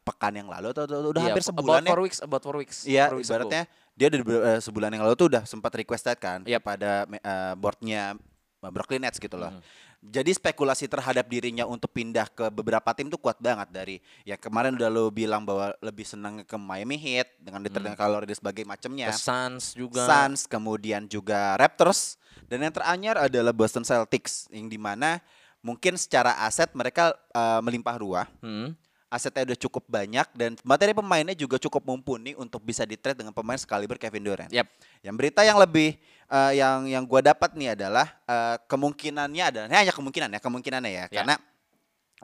pekan 0.00 0.32
yang 0.34 0.48
lalu 0.48 0.72
atau, 0.72 0.84
atau 0.84 0.98
udah 1.06 1.20
Iya, 1.20 1.28
hampir 1.30 1.42
about 1.42 1.50
sebulan 1.52 1.82
ya. 1.82 1.90
four 1.92 2.00
weeks, 2.00 2.18
about 2.18 2.40
four 2.40 2.56
weeks. 2.56 2.76
Iya, 2.84 3.04
ago. 3.10 3.20
ibaratnya 3.20 3.62
dia 3.92 4.06
udah 4.08 4.18
be- 4.22 4.44
eh, 4.46 4.60
sebulan 4.60 4.90
yang 4.90 5.02
lalu 5.04 5.14
tuh 5.14 5.28
udah 5.28 5.42
sempat 5.44 5.72
requested 5.74 6.16
kan 6.16 6.40
Yap. 6.42 6.62
pada 6.62 7.04
eh, 7.06 7.54
boardnya 7.54 8.16
Brooklyn 8.62 8.98
Nets 8.98 9.16
gitu 9.16 9.36
loh. 9.36 9.52
Hmm. 9.52 9.62
Jadi 10.04 10.30
spekulasi 10.36 10.86
terhadap 10.86 11.26
dirinya 11.26 11.64
untuk 11.66 11.90
pindah 11.90 12.28
ke 12.30 12.46
beberapa 12.52 12.92
tim 12.92 13.08
tuh 13.08 13.18
kuat 13.18 13.40
banget 13.40 13.68
dari 13.72 13.96
ya 14.22 14.36
kemarin 14.38 14.76
udah 14.76 14.88
lo 14.92 15.08
bilang 15.10 15.42
bahwa 15.42 15.74
lebih 15.82 16.06
senang 16.06 16.44
ke 16.46 16.54
Miami 16.54 16.94
Heat 16.94 17.26
dengan 17.40 17.64
diterima 17.64 17.96
kalori 17.98 18.28
dan 18.28 18.36
sebagainya 18.38 18.68
macamnya. 18.70 19.06
Suns 19.16 19.74
juga. 19.74 20.06
Suns, 20.06 20.46
kemudian 20.46 21.08
juga 21.10 21.56
Raptors, 21.58 22.20
dan 22.46 22.62
yang 22.62 22.74
teranyar 22.74 23.16
adalah 23.26 23.50
Boston 23.50 23.82
Celtics, 23.82 24.46
yang 24.52 24.68
di 24.70 24.78
mana 24.78 25.18
mungkin 25.64 25.98
secara 25.98 26.38
aset 26.46 26.70
mereka 26.76 27.10
eh, 27.34 27.60
melimpah 27.64 27.96
ruah, 27.98 28.26
Hmm. 28.38 28.76
asetnya 29.06 29.54
udah 29.54 29.58
cukup 29.58 29.86
banyak 29.86 30.26
dan 30.34 30.58
materi 30.66 30.90
pemainnya 30.92 31.34
juga 31.34 31.56
cukup 31.62 31.82
mumpuni 31.82 32.34
untuk 32.34 32.60
bisa 32.62 32.82
di-trade 32.82 33.22
dengan 33.22 33.30
pemain 33.32 33.56
sekaliber 33.56 33.96
Kevin 33.98 34.22
Durant. 34.22 34.50
Yap. 34.52 34.66
Yang 35.00 35.14
berita 35.14 35.40
yang 35.46 35.56
lebih 35.56 35.94
eh, 36.26 36.52
yang 36.58 36.86
yang 36.86 37.04
gua 37.06 37.22
dapat 37.22 37.54
nih 37.54 37.74
adalah 37.74 38.06
eh, 38.26 38.56
kemungkinannya 38.66 39.44
adalah 39.46 39.66
ini 39.66 39.78
hanya 39.86 39.94
kemungkinan 39.94 40.28
ya, 40.34 40.40
kemungkinannya 40.42 40.90
ya, 40.90 41.04
Ya. 41.06 41.22
karena 41.22 41.34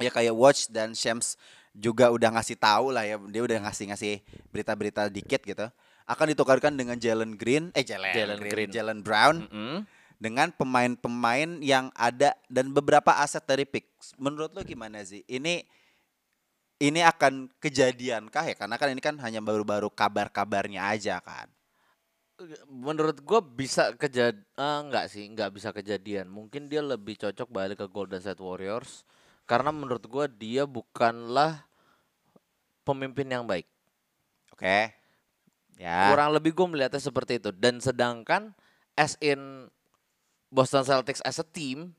ya 0.00 0.10
kayak 0.10 0.34
Watch 0.34 0.68
dan 0.72 0.96
Shams 0.96 1.36
juga 1.72 2.12
udah 2.12 2.36
ngasih 2.36 2.56
tahu 2.60 2.92
lah 2.92 3.04
ya, 3.08 3.16
dia 3.16 3.42
udah 3.44 3.58
ngasih-ngasih 3.68 4.20
berita-berita 4.52 5.08
dikit 5.08 5.40
gitu. 5.40 5.66
Akan 6.04 6.28
ditukarkan 6.28 6.74
dengan 6.76 6.98
Jalen 7.00 7.38
Green, 7.38 7.70
eh 7.72 7.80
Jalen, 7.86 8.12
Jalen 8.12 8.38
Green, 8.42 8.52
Green. 8.52 8.68
Jalen 8.68 8.98
Brown 9.00 9.48
Mm-mm. 9.48 9.86
dengan 10.20 10.50
pemain-pemain 10.52 11.62
yang 11.64 11.88
ada 11.96 12.36
dan 12.50 12.74
beberapa 12.74 13.16
aset 13.22 13.46
dari 13.46 13.64
picks. 13.64 14.12
Menurut 14.20 14.52
lo 14.52 14.60
gimana 14.66 15.00
sih? 15.06 15.24
Ini 15.24 15.64
ini 16.82 17.00
akan 17.00 17.46
kejadiankah 17.62 18.44
ya? 18.50 18.54
Karena 18.58 18.74
kan 18.76 18.90
ini 18.90 18.98
kan 18.98 19.14
hanya 19.22 19.38
baru-baru 19.38 19.88
kabar-kabarnya 19.88 20.90
aja 20.90 21.22
kan. 21.22 21.46
Menurut 22.68 23.18
gue 23.22 23.40
bisa 23.54 23.94
kejad 23.94 24.36
eh, 24.38 24.78
enggak 24.82 25.10
sih, 25.10 25.26
enggak 25.26 25.52
bisa 25.54 25.70
kejadian. 25.70 26.30
Mungkin 26.30 26.66
dia 26.66 26.80
lebih 26.80 27.18
cocok 27.18 27.48
balik 27.48 27.78
ke 27.82 27.86
Golden 27.88 28.20
State 28.22 28.42
Warriors 28.42 29.06
karena 29.44 29.74
menurut 29.74 30.04
gue 30.06 30.24
dia 30.38 30.62
bukanlah 30.64 31.66
pemimpin 32.86 33.26
yang 33.26 33.44
baik. 33.44 33.66
Oke. 34.54 34.94
Ya. 35.80 36.14
Kurang 36.14 36.34
lebih 36.36 36.54
gue 36.54 36.66
melihatnya 36.66 37.02
seperti 37.02 37.42
itu. 37.42 37.50
Dan 37.50 37.82
sedangkan 37.82 38.54
as 38.94 39.18
in 39.18 39.68
Boston 40.52 40.84
Celtics 40.84 41.24
as 41.24 41.40
a 41.40 41.46
team 41.46 41.96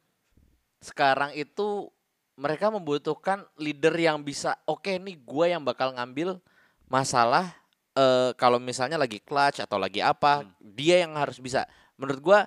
sekarang 0.83 1.33
itu 1.33 1.89
mereka 2.35 2.69
membutuhkan 2.69 3.45
leader 3.57 3.93
yang 3.95 4.21
bisa 4.21 4.57
oke 4.65 4.89
nih 4.89 5.15
gue 5.15 5.45
yang 5.47 5.63
bakal 5.63 5.93
ngambil 5.95 6.41
masalah 6.89 7.55
eh 7.93 8.31
kalau 8.37 8.57
misalnya 8.57 8.97
lagi 8.97 9.21
clutch 9.21 9.61
atau 9.61 9.77
lagi 9.77 10.01
apa 10.01 10.45
dia 10.57 11.05
yang 11.05 11.13
harus 11.13 11.37
bisa 11.37 11.69
menurut 11.97 12.19
gue 12.21 12.39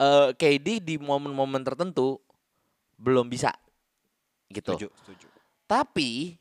eh 0.00 0.28
KD 0.36 0.84
di 0.84 0.94
momen-momen 1.00 1.64
tertentu 1.64 2.20
belum 3.00 3.26
bisa 3.26 3.50
gitu 4.52 4.76
Setuju, 4.76 4.88
setuju. 5.00 5.26
tapi 5.64 6.36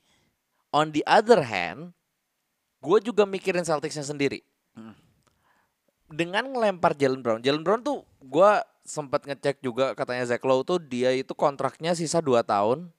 on 0.72 0.90
the 0.96 1.04
other 1.06 1.44
hand, 1.44 1.92
gue 2.80 2.98
juga 3.04 3.28
mikirin 3.28 3.68
Celticsnya 3.68 4.08
sendiri. 4.08 4.42
Hmm. 4.74 4.96
Dengan 6.12 6.48
ngelempar 6.48 6.96
Jalen 6.96 7.24
Brown, 7.24 7.40
Jalen 7.44 7.64
Brown 7.64 7.84
tuh 7.84 8.04
gue 8.20 8.52
sempat 8.84 9.24
ngecek 9.24 9.64
juga 9.64 9.94
katanya 9.96 10.28
Zach 10.28 10.44
Lowe 10.44 10.66
tuh 10.66 10.82
dia 10.82 11.14
itu 11.16 11.32
kontraknya 11.32 11.96
sisa 11.96 12.20
2 12.20 12.44
tahun, 12.44 12.92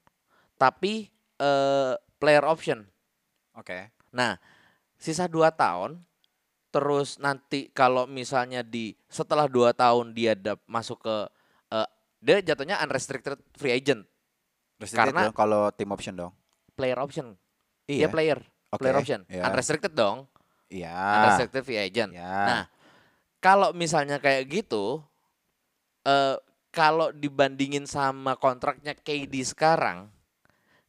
tapi 0.56 1.12
eh, 1.40 1.92
player 2.16 2.44
option. 2.46 2.88
Oke. 3.52 3.92
Nah, 4.12 4.40
sisa 5.02 5.26
2 5.26 5.50
tahun, 5.50 5.98
terus 6.70 7.18
nanti 7.18 7.66
kalau 7.70 8.06
misalnya 8.06 8.62
di 8.62 8.94
setelah 9.06 9.50
2 9.50 9.74
tahun 9.74 10.14
dia 10.14 10.32
dap- 10.32 10.62
masuk 10.64 11.02
ke 11.02 11.16
eh, 11.68 11.88
dia 12.22 12.38
jatuhnya 12.40 12.78
unrestricted 12.78 13.34
free 13.52 13.74
agent, 13.74 14.06
Restricted 14.78 15.10
Karena- 15.10 15.26
dong 15.26 15.34
kalau 15.34 15.68
team 15.70 15.90
option 15.90 16.14
dong. 16.14 16.32
player 16.72 16.96
option. 16.96 17.34
Iya. 17.84 18.06
Dia 18.06 18.08
player, 18.08 18.38
Oke, 18.70 18.80
player 18.80 18.96
option, 18.96 19.20
iya. 19.26 19.42
unrestricted 19.44 19.92
dong. 19.92 20.30
Iya. 20.70 20.96
unrestricted 21.18 21.62
free 21.62 21.82
agent. 21.82 22.10
Ya. 22.14 22.32
Nah, 22.46 22.64
kalau 23.38 23.74
misalnya 23.74 24.16
kayak 24.16 24.48
gitu, 24.48 25.02
eh 26.02 26.38
kalau 26.70 27.12
dibandingin 27.12 27.84
sama 27.84 28.32
kontraknya 28.34 28.96
KD 28.96 29.44
sekarang, 29.44 30.08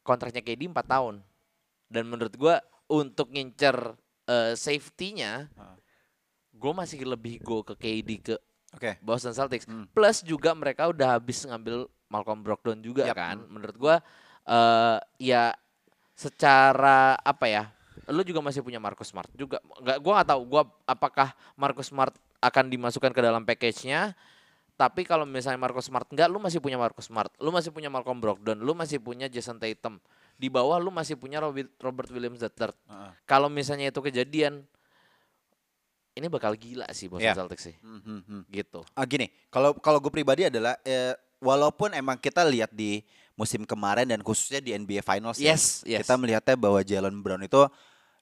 kontraknya 0.00 0.40
KD 0.40 0.64
4 0.64 0.80
tahun. 0.88 1.20
Dan 1.86 2.08
menurut 2.08 2.32
gua 2.34 2.58
untuk 2.86 3.28
ngincer 3.28 3.92
eh, 4.24 4.52
safety-nya, 4.54 5.48
Ah. 5.54 5.76
gue 6.50 6.72
masih 6.72 7.04
lebih 7.04 7.40
go 7.40 7.60
ke 7.60 7.74
KD 7.74 8.10
ke 8.22 8.36
Oke. 8.74 8.98
Boston 8.98 9.30
Celtics. 9.30 9.70
Hmm. 9.70 9.86
Plus 9.90 10.20
juga 10.20 10.50
mereka 10.50 10.90
udah 10.90 11.16
habis 11.16 11.46
ngambil 11.46 11.86
Malcolm 12.10 12.42
Brogdon 12.42 12.82
juga 12.82 13.06
Yap. 13.06 13.14
kan. 13.14 13.36
Menurut 13.46 13.76
gua 13.78 13.96
eh 14.44 14.98
ya 15.18 15.54
secara 16.14 17.14
apa 17.16 17.46
ya? 17.46 17.64
Lu 18.10 18.20
juga 18.22 18.42
masih 18.42 18.60
punya 18.60 18.78
Marcus 18.78 19.08
Smart 19.08 19.30
juga. 19.32 19.62
Nggak 19.78 19.98
gua 20.02 20.12
nggak 20.18 20.28
tahu 20.28 20.42
gua 20.44 20.62
apakah 20.84 21.28
Marcus 21.54 21.88
Smart 21.88 22.12
akan 22.42 22.64
dimasukkan 22.68 23.12
ke 23.14 23.20
dalam 23.22 23.42
package-nya. 23.42 24.12
Tapi 24.74 25.06
kalau 25.06 25.22
misalnya 25.22 25.56
Marcus 25.56 25.86
Smart 25.86 26.10
enggak, 26.10 26.26
lu 26.26 26.42
masih 26.42 26.58
punya 26.58 26.74
Marcus 26.74 27.06
Smart, 27.06 27.30
lu 27.38 27.54
masih 27.54 27.70
punya 27.70 27.86
Malcolm 27.86 28.18
Brogdon, 28.18 28.58
lu 28.58 28.74
masih 28.74 28.98
punya 28.98 29.30
Jason 29.30 29.54
Tatum. 29.54 30.02
Di 30.44 30.52
bawah 30.52 30.76
lu 30.76 30.92
masih 30.92 31.16
punya 31.16 31.40
Robert, 31.40 31.72
Robert 31.80 32.12
Williams 32.12 32.36
III. 32.38 32.52
Heeh. 32.68 33.10
Kalau 33.24 33.48
misalnya 33.48 33.88
itu 33.88 33.96
kejadian, 33.98 34.60
ini 36.14 36.26
bakal 36.28 36.52
gila 36.52 36.84
sih 36.92 37.08
Boston 37.08 37.24
Iya. 37.24 37.34
Celtics 37.34 37.64
sih, 37.64 37.76
Hmm, 37.80 38.20
hmm, 38.20 38.42
gitu. 38.46 38.84
Ah, 38.92 39.02
gini, 39.02 39.32
kalau 39.48 39.72
kalau 39.74 39.96
gue 39.98 40.12
pribadi 40.12 40.46
adalah 40.46 40.76
eh, 40.84 41.16
walaupun 41.40 41.90
emang 41.90 42.14
kita 42.14 42.44
lihat 42.44 42.70
di 42.70 43.00
musim 43.34 43.64
kemarin 43.64 44.06
dan 44.06 44.20
khususnya 44.20 44.60
di 44.60 44.70
NBA 44.70 45.00
Finals 45.00 45.40
ya, 45.40 45.56
Yes, 45.56 45.80
yes. 45.82 46.04
kita 46.04 46.14
melihatnya 46.14 46.54
bahwa 46.54 46.84
Jalen 46.84 47.18
Brown 47.18 47.42
itu 47.42 47.58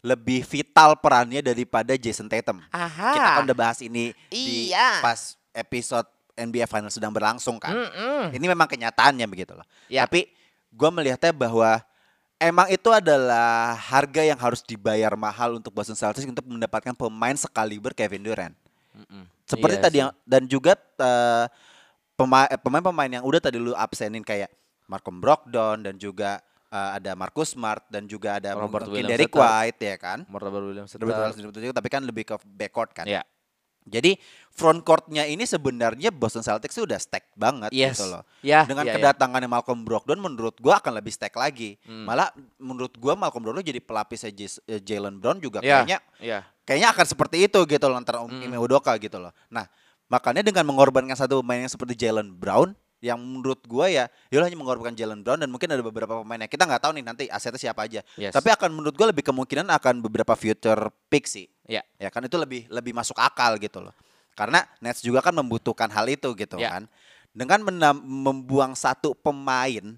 lebih 0.00 0.43
vital 0.43 0.97
perannya 0.97 1.43
daripada 1.43 1.93
Jason 1.95 2.26
Tatum. 2.26 2.59
Aha. 2.71 3.11
Kita 3.12 3.29
kan 3.37 3.45
udah 3.45 3.59
bahas 3.59 3.79
ini 3.83 4.14
di 4.31 4.71
Iya. 4.71 5.02
pas 5.02 5.35
episode 5.52 6.09
NBA 6.33 6.64
Finals 6.64 6.97
sedang 6.97 7.12
berlangsung 7.12 7.61
kan. 7.61 7.76
Mm-mm. 7.76 8.33
Ini 8.33 8.47
memang 8.47 8.64
kenyataannya 8.64 9.29
begitu 9.29 9.52
loh. 9.52 9.67
Ya. 9.87 10.09
Tapi 10.09 10.33
gue 10.73 10.91
melihatnya 10.91 11.31
bahwa 11.31 11.85
emang 12.43 12.67
itu 12.69 12.91
adalah 12.91 13.79
harga 13.79 14.23
yang 14.27 14.37
harus 14.37 14.61
dibayar 14.67 15.15
mahal 15.15 15.63
untuk 15.63 15.71
Boston 15.71 15.95
Celtics 15.95 16.27
untuk 16.27 16.45
mendapatkan 16.45 16.93
pemain 16.93 17.37
sekaliber 17.39 17.95
Kevin 17.95 18.27
Durant. 18.27 18.55
Mm-mm. 18.93 19.25
Seperti 19.47 19.77
Iya 19.79 19.85
tadi 19.85 19.97
yang 20.03 20.11
dan 20.27 20.43
juga 20.51 20.75
eh, 20.77 21.47
pemain-pemain 22.61 23.11
yang 23.11 23.25
udah 23.25 23.41
tadi 23.41 23.57
lu 23.57 23.73
absenin 23.73 24.27
kayak 24.27 24.51
Malcolm 24.91 25.23
Brogdon 25.23 25.81
dan 25.81 25.95
juga 25.97 26.43
eh, 26.69 26.91
ada 27.01 27.17
Marcus 27.17 27.55
Smart 27.55 27.87
dan 27.89 28.05
juga 28.05 28.43
ada 28.43 28.59
Robert 28.59 28.91
mungkin 28.91 29.09
Williams 29.09 29.23
tetap. 29.25 29.41
White 29.41 29.81
ya 29.81 29.97
kan. 29.97 30.19
Robert 30.29 30.65
Williams 30.67 30.91
Robert. 30.99 31.33
Williams 31.33 31.57
juga, 31.63 31.75
tapi 31.79 31.89
kan 31.89 32.03
lebih 32.05 32.25
ke 32.29 32.35
backcourt 32.45 32.93
kan. 32.93 33.07
Ya. 33.09 33.25
Jadi 33.83 34.15
front 34.49 34.81
courtnya 34.81 35.25
ini 35.25 35.43
sebenarnya 35.43 36.12
Boston 36.12 36.41
Celtics 36.41 36.77
tuh 36.77 36.87
udah 36.87 37.01
stack 37.01 37.35
banget 37.35 37.73
Yes. 37.73 37.99
gitu 37.99 38.07
loh. 38.09 38.23
Ya, 38.41 38.62
Dengan 38.62 38.87
ya, 38.87 38.95
ya. 38.95 38.95
kedatangannya 39.01 39.49
Malcolm 39.49 39.83
Brogdon 39.83 40.21
menurut 40.21 40.55
gua 40.59 40.79
akan 40.79 40.99
lebih 40.99 41.11
stack 41.11 41.35
lagi. 41.35 41.81
Hmm. 41.83 42.07
Malah 42.07 42.31
menurut 42.59 42.95
gua 42.97 43.19
Malcolm 43.19 43.43
Brogdon 43.43 43.65
jadi 43.65 43.83
pelapisnya 43.83 44.31
eh, 44.31 44.81
Jalen 44.81 45.19
Brown 45.19 45.43
juga 45.43 45.59
Ya. 45.61 45.83
kayaknya 45.83 45.99
Ya. 46.21 46.39
kayaknya 46.62 46.89
akan 46.95 47.07
seperti 47.07 47.37
itu 47.49 47.59
gitu 47.65 47.87
loh 47.87 47.99
antara 47.99 48.23
Hmm. 48.23 48.39
Ime 48.39 48.57
Udoka 48.57 48.95
gitu 48.97 49.19
loh. 49.19 49.35
Nah, 49.49 49.67
makanya 50.07 50.43
dengan 50.43 50.62
mengorbankan 50.65 51.17
satu 51.17 51.43
pemain 51.43 51.65
yang 51.65 51.73
seperti 51.73 51.99
Jalen 51.99 52.31
Brown 52.31 52.77
yang 53.03 53.19
menurut 53.19 53.67
gua 53.67 53.91
ya 53.91 54.07
Yola 54.31 54.47
hanya 54.47 54.55
mengorbankan 54.55 54.95
Jalen 54.95 55.27
Brown 55.27 55.43
dan 55.43 55.51
mungkin 55.51 55.67
ada 55.67 55.83
beberapa 55.83 56.23
pemain 56.23 56.39
yang 56.39 56.47
kita 56.47 56.71
nggak 56.71 56.83
tahu 56.87 56.93
nih 56.95 57.03
nanti 57.03 57.25
asetnya 57.27 57.59
siapa 57.59 57.83
aja. 57.83 57.99
Yes. 58.15 58.31
Tapi 58.31 58.47
akan 58.55 58.71
menurut 58.71 58.95
gua 58.95 59.11
lebih 59.11 59.27
kemungkinan 59.27 59.67
akan 59.75 59.99
beberapa 59.99 60.39
future 60.39 60.87
pick 61.11 61.27
sih. 61.27 61.51
Ya. 61.66 61.83
Ya 61.99 62.09
kan 62.11 62.25
itu 62.25 62.35
lebih 62.37 62.66
lebih 62.69 62.92
masuk 62.92 63.19
akal 63.19 63.59
gitu 63.59 63.78
loh. 63.81 63.95
Karena 64.33 64.64
Nets 64.81 65.04
juga 65.04 65.21
kan 65.21 65.37
membutuhkan 65.37 65.92
hal 65.92 66.09
itu 66.09 66.33
gitu 66.35 66.57
Ya. 66.57 66.78
kan. 66.78 66.85
Dengan 67.33 67.64
menam- 67.64 68.02
membuang 68.04 68.76
satu 68.76 69.16
pemain 69.16 69.97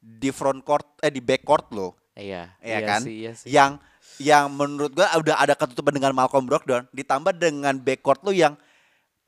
di 0.00 0.30
front 0.30 0.60
court 0.62 0.86
eh 1.00 1.10
di 1.10 1.18
back 1.24 1.42
court 1.42 1.66
lo 1.72 1.96
Iya. 2.16 2.52
ya 2.64 2.78
iya 2.78 2.78
kan? 2.84 3.00
Sih, 3.04 3.14
iya 3.24 3.32
sih. 3.36 3.48
Yang 3.52 3.80
yang 4.16 4.48
menurut 4.48 4.96
gua 4.96 5.12
udah 5.20 5.36
ada 5.36 5.52
ketutupan 5.52 5.92
dengan 5.92 6.16
Malcolm 6.16 6.48
Brogdon 6.48 6.88
ditambah 6.90 7.36
dengan 7.36 7.76
backcourt 7.76 8.24
lu 8.24 8.32
yang 8.32 8.56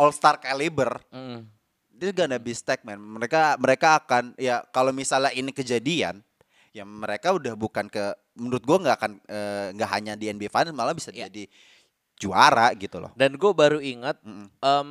all 0.01 0.15
star 0.15 0.41
caliber. 0.41 0.97
Mm. 1.13 1.45
Itu 1.99 2.15
gonna 2.15 2.39
be 2.41 2.55
stack 2.55 2.87
man. 2.87 2.97
Mereka 2.97 3.59
mereka 3.61 4.01
akan 4.01 4.33
ya 4.41 4.65
kalau 4.71 4.95
misalnya 4.95 5.35
ini 5.35 5.53
kejadian 5.53 6.23
ya 6.79 6.87
mereka 6.87 7.35
udah 7.35 7.59
bukan 7.59 7.91
ke 7.91 8.15
menurut 8.39 8.63
gua 8.63 8.79
nggak 8.79 8.97
akan 8.97 9.13
eh, 9.27 9.67
nggak 9.75 9.91
hanya 9.91 10.13
di 10.15 10.31
NBA 10.31 10.47
Finals 10.49 10.73
malah 10.73 10.95
bisa 10.95 11.11
Ya. 11.11 11.27
jadi 11.27 11.51
juara 12.15 12.71
gitu 12.75 12.99
loh. 12.99 13.11
Dan 13.15 13.35
gue 13.35 13.53
baru 13.53 13.79
ingat, 13.79 14.19
Mm-mm. 14.23 14.47
em 14.59 14.89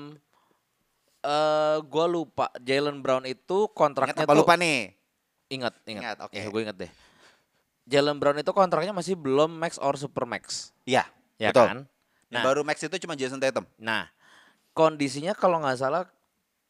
eh 1.19 1.77
gue 1.83 2.05
lupa 2.07 2.47
Jalen 2.61 3.03
Brown 3.03 3.27
itu 3.27 3.67
Ingat 3.67 3.75
kontraknya 3.75 4.23
apa 4.23 4.31
tuh 4.31 4.39
lupa 4.43 4.55
nih? 4.55 4.95
ingat 5.47 5.73
ingat, 5.83 6.03
Ingat, 6.03 6.17
oke. 6.27 6.35
gue 6.39 6.61
ingat 6.63 6.77
deh. 6.77 6.91
Jalen 7.87 8.19
Brown 8.19 8.35
itu 8.35 8.51
kontraknya 8.51 8.91
masih 8.91 9.15
belum 9.15 9.47
max 9.47 9.79
or 9.79 9.95
super 9.95 10.27
max, 10.27 10.75
Iya, 10.83 11.07
ya 11.39 11.51
betul. 11.51 11.67
kan? 11.67 11.79
Yang 12.27 12.35
Nah. 12.35 12.43
baru 12.43 12.61
max 12.67 12.77
itu 12.83 12.95
cuma 12.99 13.15
Jason 13.15 13.39
Tatum. 13.39 13.63
Nah, 13.79 14.11
kondisinya 14.71 15.31
kalau 15.31 15.63
nggak 15.63 15.79
salah, 15.79 16.03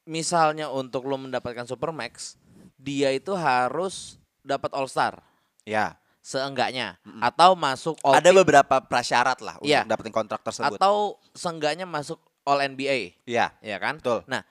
misalnya 0.05 0.69
untuk 0.69 1.09
lo 1.09 1.17
mendapatkan 1.17 1.65
super 1.65 1.89
max, 1.89 2.37
dia 2.77 3.09
itu 3.09 3.33
harus 3.33 4.21
dapat 4.47 4.71
all 4.71 4.87
star 4.87 5.19
Ya. 5.67 5.99
seenggaknya, 6.23 6.95
atau 7.19 7.55
masuk 7.55 7.95
all 8.03 8.19
Ada 8.19 8.31
team, 8.31 8.39
beberapa 8.43 8.75
prasyarat 8.83 9.39
lah 9.39 9.55
untuk 9.59 9.71
Iya. 9.71 9.83
dapetin 9.83 10.11
kontrak 10.11 10.43
tersebut. 10.43 10.75
atau 10.75 11.15
seenggaknya 11.31 11.83
masuk 11.83 12.19
all 12.43 12.59
NBA, 12.59 13.15
Iya, 13.23 13.51
ya 13.59 13.77
kan? 13.79 13.99
betul. 13.99 14.23
Nah, 14.27 14.43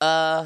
eh 0.00 0.42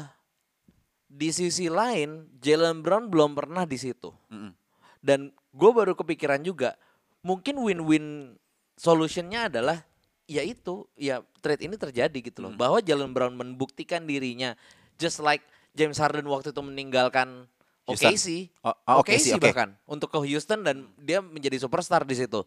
di 1.07 1.29
sisi 1.29 1.69
lain 1.69 2.25
Jalen 2.41 2.81
Brown 2.81 3.07
belum 3.07 3.37
pernah 3.37 3.63
di 3.63 3.77
situ. 3.77 4.09
Mm-mm. 4.31 4.49
Dan 4.97 5.29
gue 5.51 5.71
baru 5.71 5.93
kepikiran 5.93 6.41
juga, 6.41 6.73
mungkin 7.21 7.59
win-win 7.59 8.35
solutionnya 8.75 9.51
adalah 9.51 9.83
yaitu 10.25 10.87
ya 10.95 11.19
trade 11.43 11.67
ini 11.67 11.75
terjadi 11.75 12.15
gitu 12.23 12.39
loh. 12.39 12.55
Bahwa 12.55 12.79
Jalen 12.79 13.11
Brown 13.11 13.35
membuktikan 13.35 14.07
dirinya 14.07 14.55
just 14.95 15.19
like 15.19 15.43
James 15.75 15.99
Harden 15.99 16.25
waktu 16.25 16.49
itu 16.49 16.61
meninggalkan 16.63 17.45
Houston. 17.85 18.11
OKC, 18.11 18.27
Oh, 18.61 18.71
oh, 18.71 18.95
OKC, 19.03 19.11
OKC 19.13 19.27
oke. 19.35 19.43
bahkan 19.43 19.69
untuk 19.83 20.07
ke 20.07 20.19
Houston 20.23 20.63
dan 20.63 20.87
dia 20.97 21.19
menjadi 21.19 21.57
superstar 21.57 22.03
di 22.03 22.15
situ. 22.15 22.43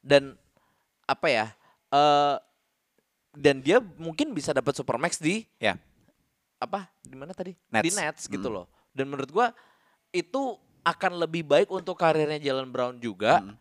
Dan 0.00 0.34
apa 1.04 1.26
ya? 1.26 1.46
eh 1.88 2.36
dan 3.30 3.58
dia 3.58 3.78
mungkin 3.96 4.30
bisa 4.30 4.50
dapat 4.50 4.74
supermax 4.74 5.18
di 5.18 5.42
Ya. 5.58 5.74
apa 6.56 6.86
di 7.00 7.14
mana 7.14 7.30
tadi 7.30 7.54
Nets. 7.66 7.82
di 7.82 7.90
Nets 7.92 8.22
gitu 8.26 8.46
Mm. 8.46 8.54
loh 8.54 8.66
dan 8.90 9.06
menurut 9.06 9.26
gua 9.28 9.46
itu 10.10 10.54
akan 10.82 11.18
lebih 11.18 11.42
baik 11.42 11.66
untuk 11.66 11.94
karirnya 11.94 12.38
Jalen 12.38 12.70
Brown 12.70 12.98
juga 12.98 13.42
Mm. 13.42 13.54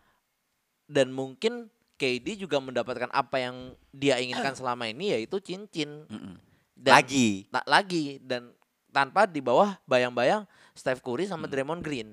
dan 0.90 1.08
mungkin 1.10 1.54
KD 1.96 2.38
juga 2.40 2.58
mendapatkan 2.58 3.10
apa 3.10 3.38
yang 3.40 3.56
dia 3.90 4.18
inginkan 4.18 4.54
selama 4.58 4.86
ini 4.86 5.10
yaitu 5.12 5.38
cincin 5.38 6.06
Mm-mm. 6.06 6.38
dan 6.74 6.94
Lagi. 7.02 7.50
tak 7.50 7.66
lagi 7.66 8.22
dan 8.22 8.54
tanpa 8.90 9.26
di 9.26 9.38
bawah 9.38 9.74
bayang-bayang 9.84 10.46
Steph 10.80 11.04
Curry 11.04 11.28
sama 11.28 11.46
Mm. 11.46 11.52
Draymond 11.52 11.84
Green 11.84 12.10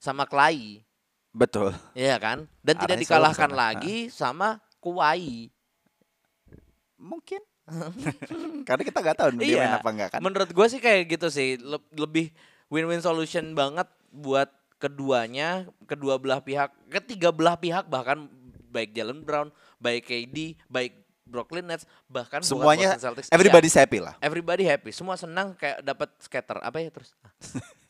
sama 0.00 0.24
Clay 0.24 0.80
Betul. 1.28 1.76
ya 1.92 2.16
kan 2.16 2.48
dan 2.60 2.74
tidak 2.78 2.96
dikalahkan 2.98 3.46
ke 3.46 3.52
sana. 3.52 3.60
lagi 3.60 3.96
sama 4.08 4.48
Kawhi 4.78 5.52
Mungkin. 6.96 7.42
Karena 8.68 8.82
kita 8.82 8.98
nggak 9.00 9.18
tahu 9.18 9.30
dia 9.36 9.58
main 9.60 9.74
apa 9.76 9.88
enggak 9.90 10.08
kan. 10.14 10.20
Menurut 10.22 10.50
gue 10.50 10.66
sih 10.68 10.78
kayak 10.78 11.10
gitu 11.10 11.28
sih, 11.28 11.58
Le- 11.58 11.90
lebih 11.92 12.30
win-win 12.66 12.98
solution 12.98 13.54
banget 13.54 13.86
buat 14.08 14.46
keduanya, 14.78 15.66
kedua 15.84 16.14
belah 16.16 16.38
pihak, 16.38 16.70
ketiga 16.88 17.30
belah 17.30 17.54
pihak 17.54 17.86
bahkan 17.86 18.26
baik 18.68 18.90
Jalen 18.92 19.22
Brown, 19.22 19.50
baik 19.78 20.06
KD, 20.06 20.54
baik 20.66 20.94
Brooklyn 21.22 21.64
Nets, 21.64 21.86
bahkan 22.06 22.42
Semuanya 22.42 22.94
Celtics. 22.94 23.30
everybody's 23.30 23.72
Iya, 23.72 23.82
happy 23.82 23.98
lah. 23.98 24.14
everybody 24.18 24.62
happy, 24.62 24.90
semua 24.90 25.14
senang 25.14 25.54
kayak 25.54 25.82
dapat 25.82 26.06
scatter 26.18 26.58
apa 26.58 26.78
ya 26.78 26.90
terus. 26.90 27.14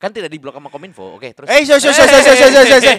kan 0.00 0.10
tidak 0.10 0.32
diblok 0.32 0.56
sama 0.56 0.72
Kominfo. 0.72 1.20
Oke, 1.20 1.36
terus. 1.36 1.46
Eh, 1.46 1.60
syo 1.62 1.76
syo 1.76 1.92
syo 1.92 2.04
syo 2.08 2.20
syo 2.24 2.34
syo, 2.64 2.78
syo. 2.80 2.92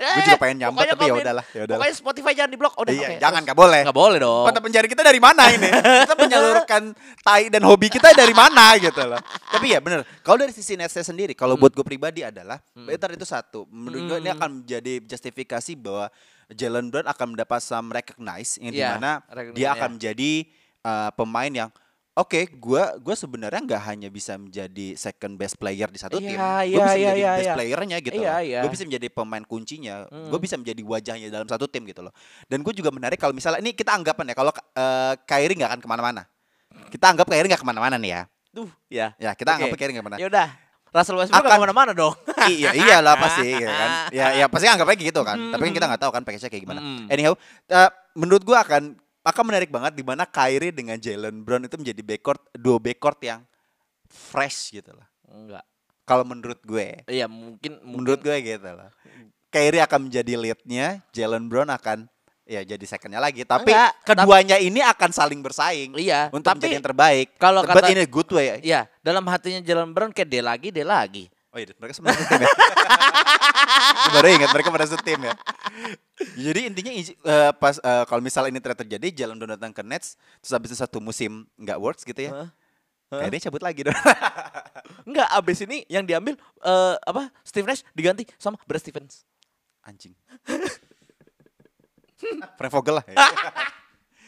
Eh, 0.00 0.02
Gue 0.16 0.22
juga 0.24 0.40
pengen 0.40 0.56
nyambat 0.64 0.96
tapi 0.96 1.06
ya 1.06 1.14
udahlah, 1.14 1.44
ya 1.52 1.62
udahlah. 1.68 1.78
Pokoknya 1.78 1.94
Spotify 1.94 2.32
jangan 2.32 2.50
diblok. 2.50 2.72
Udah, 2.74 2.90
Iya, 2.90 3.06
oke, 3.06 3.14
jangan 3.20 3.40
nggak 3.44 3.58
boleh. 3.58 3.80
Nggak 3.84 3.98
boleh 4.00 4.18
dong. 4.18 4.44
Mata 4.48 4.60
pencari 4.64 4.86
kita 4.88 5.02
dari 5.04 5.20
mana 5.20 5.42
ini? 5.52 5.68
Kita 5.68 6.14
menyalurkan 6.16 6.82
tai 7.20 7.44
dan 7.52 7.62
hobi 7.68 7.86
kita 7.86 8.08
dari 8.16 8.32
mana 8.32 8.74
gitu 8.80 9.02
loh. 9.04 9.20
Tapi 9.20 9.76
ya 9.76 9.78
bener, 9.78 10.02
kalau 10.24 10.40
dari 10.40 10.56
sisi 10.56 10.74
Netsnya 10.74 11.04
sendiri, 11.04 11.36
kalau 11.36 11.54
Hmm. 11.54 11.62
buat 11.62 11.76
gue 11.76 11.84
pribadi 11.84 12.24
adalah, 12.24 12.56
better 12.72 13.12
itu 13.12 13.28
satu. 13.28 13.68
Menurut 13.68 14.02
gue 14.08 14.18
ini 14.24 14.30
Hmm. 14.32 14.38
akan 14.40 14.48
menjadi 14.64 14.94
justifikasi 15.04 15.72
bahwa 15.76 16.08
Jalen 16.50 16.86
Brown 16.90 17.06
akan 17.06 17.26
mendapat 17.36 17.60
some 17.60 17.92
recognize 17.92 18.56
yang 18.58 18.72
Iya, 18.72 18.74
di 18.74 18.82
mana 18.96 19.10
recognize, 19.28 19.54
dia 19.60 19.68
akan 19.70 19.88
menjadi 20.00 20.30
uh, 20.80 21.10
pemain 21.14 21.52
yang 21.52 21.70
Oke, 22.20 22.52
gua 22.52 23.00
gua 23.00 23.16
sebenarnya 23.16 23.64
nggak 23.64 23.82
hanya 23.88 24.08
bisa 24.12 24.36
menjadi 24.36 24.92
second 24.92 25.40
best 25.40 25.56
player 25.56 25.88
di 25.88 25.96
satu 25.96 26.20
Iya, 26.20 26.28
tim, 26.28 26.36
iya, 26.36 26.52
gue 26.60 26.76
bisa 26.76 26.76
iya, 26.76 26.84
menjadi 26.92 27.16
iya, 27.16 27.30
best 27.32 27.40
iya. 27.48 27.54
playernya 27.56 27.96
gitu. 28.04 28.20
Iya, 28.20 28.34
iya. 28.44 28.60
Gue 28.60 28.70
bisa 28.70 28.84
menjadi 28.84 29.06
pemain 29.08 29.40
kuncinya, 29.42 29.94
gue 30.04 30.28
Hmm. 30.28 30.36
bisa 30.36 30.54
menjadi 30.60 30.82
wajahnya 30.84 31.26
dalam 31.32 31.48
satu 31.48 31.64
tim 31.64 31.88
gitu 31.88 32.04
loh. 32.04 32.12
Dan 32.44 32.60
gue 32.60 32.74
juga 32.76 32.92
menarik 32.92 33.16
kalau 33.16 33.32
misalnya 33.32 33.64
ini 33.64 33.72
kita 33.72 33.96
anggapan 33.96 34.28
ya 34.28 34.34
kalau 34.36 34.52
uh, 34.52 35.14
Kyrie 35.24 35.56
nggak 35.56 35.70
akan 35.72 35.80
ke 35.80 35.88
mana-mana. 35.88 36.22
Kita 36.92 37.08
anggap 37.08 37.24
Kyrie 37.24 37.48
nggak 37.48 37.62
ke 37.64 37.68
mana-mana 37.68 37.96
nih 37.96 38.10
ya. 38.12 38.22
Duh, 38.52 38.68
ya. 38.92 39.06
Ya 39.16 39.30
kita 39.32 39.56
Oke. 39.56 39.56
anggap 39.64 39.78
Kyrie 39.80 39.92
nggak 39.96 40.04
ke 40.04 40.08
mana. 40.12 40.18
Ya 40.20 40.28
udah. 40.28 40.48
Russell 40.90 41.16
Westbrook 41.22 41.46
Akan- 41.46 41.56
ke 41.56 41.64
mana-mana 41.70 41.92
dong. 41.94 42.14
iya 42.52 42.74
iyalah 42.74 43.14
pasti 43.16 43.46
ya 43.48 43.70
kan. 43.70 43.90
Ya 44.18 44.26
ya 44.34 44.46
pasti 44.50 44.66
anggapnya 44.66 44.98
gitu 44.98 45.22
kan. 45.22 45.38
Tapi 45.54 45.62
kan 45.70 45.74
kita 45.78 45.86
nggak 45.86 46.02
tahu 46.02 46.10
kan 46.10 46.22
package-nya 46.26 46.50
kayak 46.50 46.62
gimana. 46.66 46.80
Mm. 46.82 47.06
Anyhow, 47.08 47.32
uh, 47.70 47.90
menurut 48.18 48.42
gua 48.42 48.66
akan 48.66 48.98
akan 49.22 49.44
menarik 49.44 49.68
banget 49.68 49.92
di 49.92 50.00
mana 50.00 50.24
Kyrie 50.24 50.72
dengan 50.72 50.96
Jalen 50.96 51.40
Brown 51.40 51.62
itu 51.62 51.76
menjadi 51.76 52.00
backcourt 52.00 52.40
duo 52.54 52.76
backcourt 52.76 53.20
yang 53.20 53.40
fresh 54.06 54.72
gitu 54.72 54.90
loh. 54.90 55.06
Enggak. 55.26 55.64
Kalau 56.02 56.24
menurut 56.24 56.58
gue, 56.60 57.06
Iya, 57.06 57.26
mungkin 57.26 57.78
menurut 57.80 58.18
gue 58.18 58.34
gitu 58.36 58.66
loh. 58.66 58.90
Kyrie 59.46 59.78
akan 59.78 60.10
menjadi 60.10 60.32
leadnya, 60.34 60.86
Jalen 61.10 61.46
Brown 61.46 61.68
akan 61.68 62.06
ya 62.42 62.64
jadi 62.64 62.82
secondnya 62.82 63.20
lagi. 63.20 63.44
Tapi 63.44 63.70
Enggak, 63.70 63.92
keduanya 64.02 64.56
ini 64.58 64.82
akan 64.82 65.10
saling 65.10 65.38
bersaing 65.38 65.94
Iya, 65.94 66.32
untuk 66.32 66.50
tapi 66.50 66.66
menjadi 66.66 66.74
yang 66.74 66.86
terbaik. 66.86 67.26
kalau 67.36 67.62
But 67.62 67.78
kata- 67.78 67.92
in 67.92 68.02
a 68.02 68.08
good 68.08 68.30
way. 68.32 68.58
Iya, 68.58 68.90
dalam 69.00 69.22
hatinya 69.24 69.60
Jalen 69.60 69.94
Brown 69.94 70.10
kayak 70.10 70.28
dia 70.28 70.42
lagi, 70.42 70.68
dia 70.70 70.82
lagi. 70.82 71.30
Oh 71.50 71.58
iya, 71.58 71.66
mereka 71.76 71.94
sebenarnya 71.94 72.24
tim 72.26 72.40
ya. 72.40 72.50
Baru 74.14 74.26
ingat 74.30 74.50
mereka 74.50 74.68
pada 74.68 74.84
setim 74.84 75.20
ya. 75.20 75.34
Jadi 76.36 76.60
intinya 76.68 76.92
eh, 76.94 77.50
pas 77.56 77.76
eh, 77.76 78.04
kalau 78.04 78.20
misal 78.20 78.48
ini 78.48 78.58
ternyata 78.58 78.82
terjadi, 78.82 79.24
Brown 79.24 79.48
datang 79.48 79.70
ke 79.70 79.80
Nets, 79.80 80.16
terus 80.40 80.52
habis 80.52 80.72
satu 80.72 80.98
musim 80.98 81.44
nggak 81.56 81.76
works 81.76 82.02
gitu 82.04 82.28
ya. 82.28 82.32
Hah? 82.32 82.48
Kayaknya 83.10 83.50
cabut 83.50 83.60
lagi 83.60 83.80
dong. 83.82 83.96
Enggak, 85.08 85.28
abis 85.34 85.58
ini 85.66 85.82
yang 85.90 86.06
diambil 86.06 86.38
eh, 86.62 86.94
apa? 87.00 87.32
Steve 87.42 87.66
Nash 87.66 87.82
diganti 87.90 88.22
sama 88.38 88.54
Brad 88.64 88.78
Stevens. 88.78 89.26
Anjing. 89.82 90.14
Frank 92.60 92.72
Vogel 92.72 93.00
lah. 93.00 93.04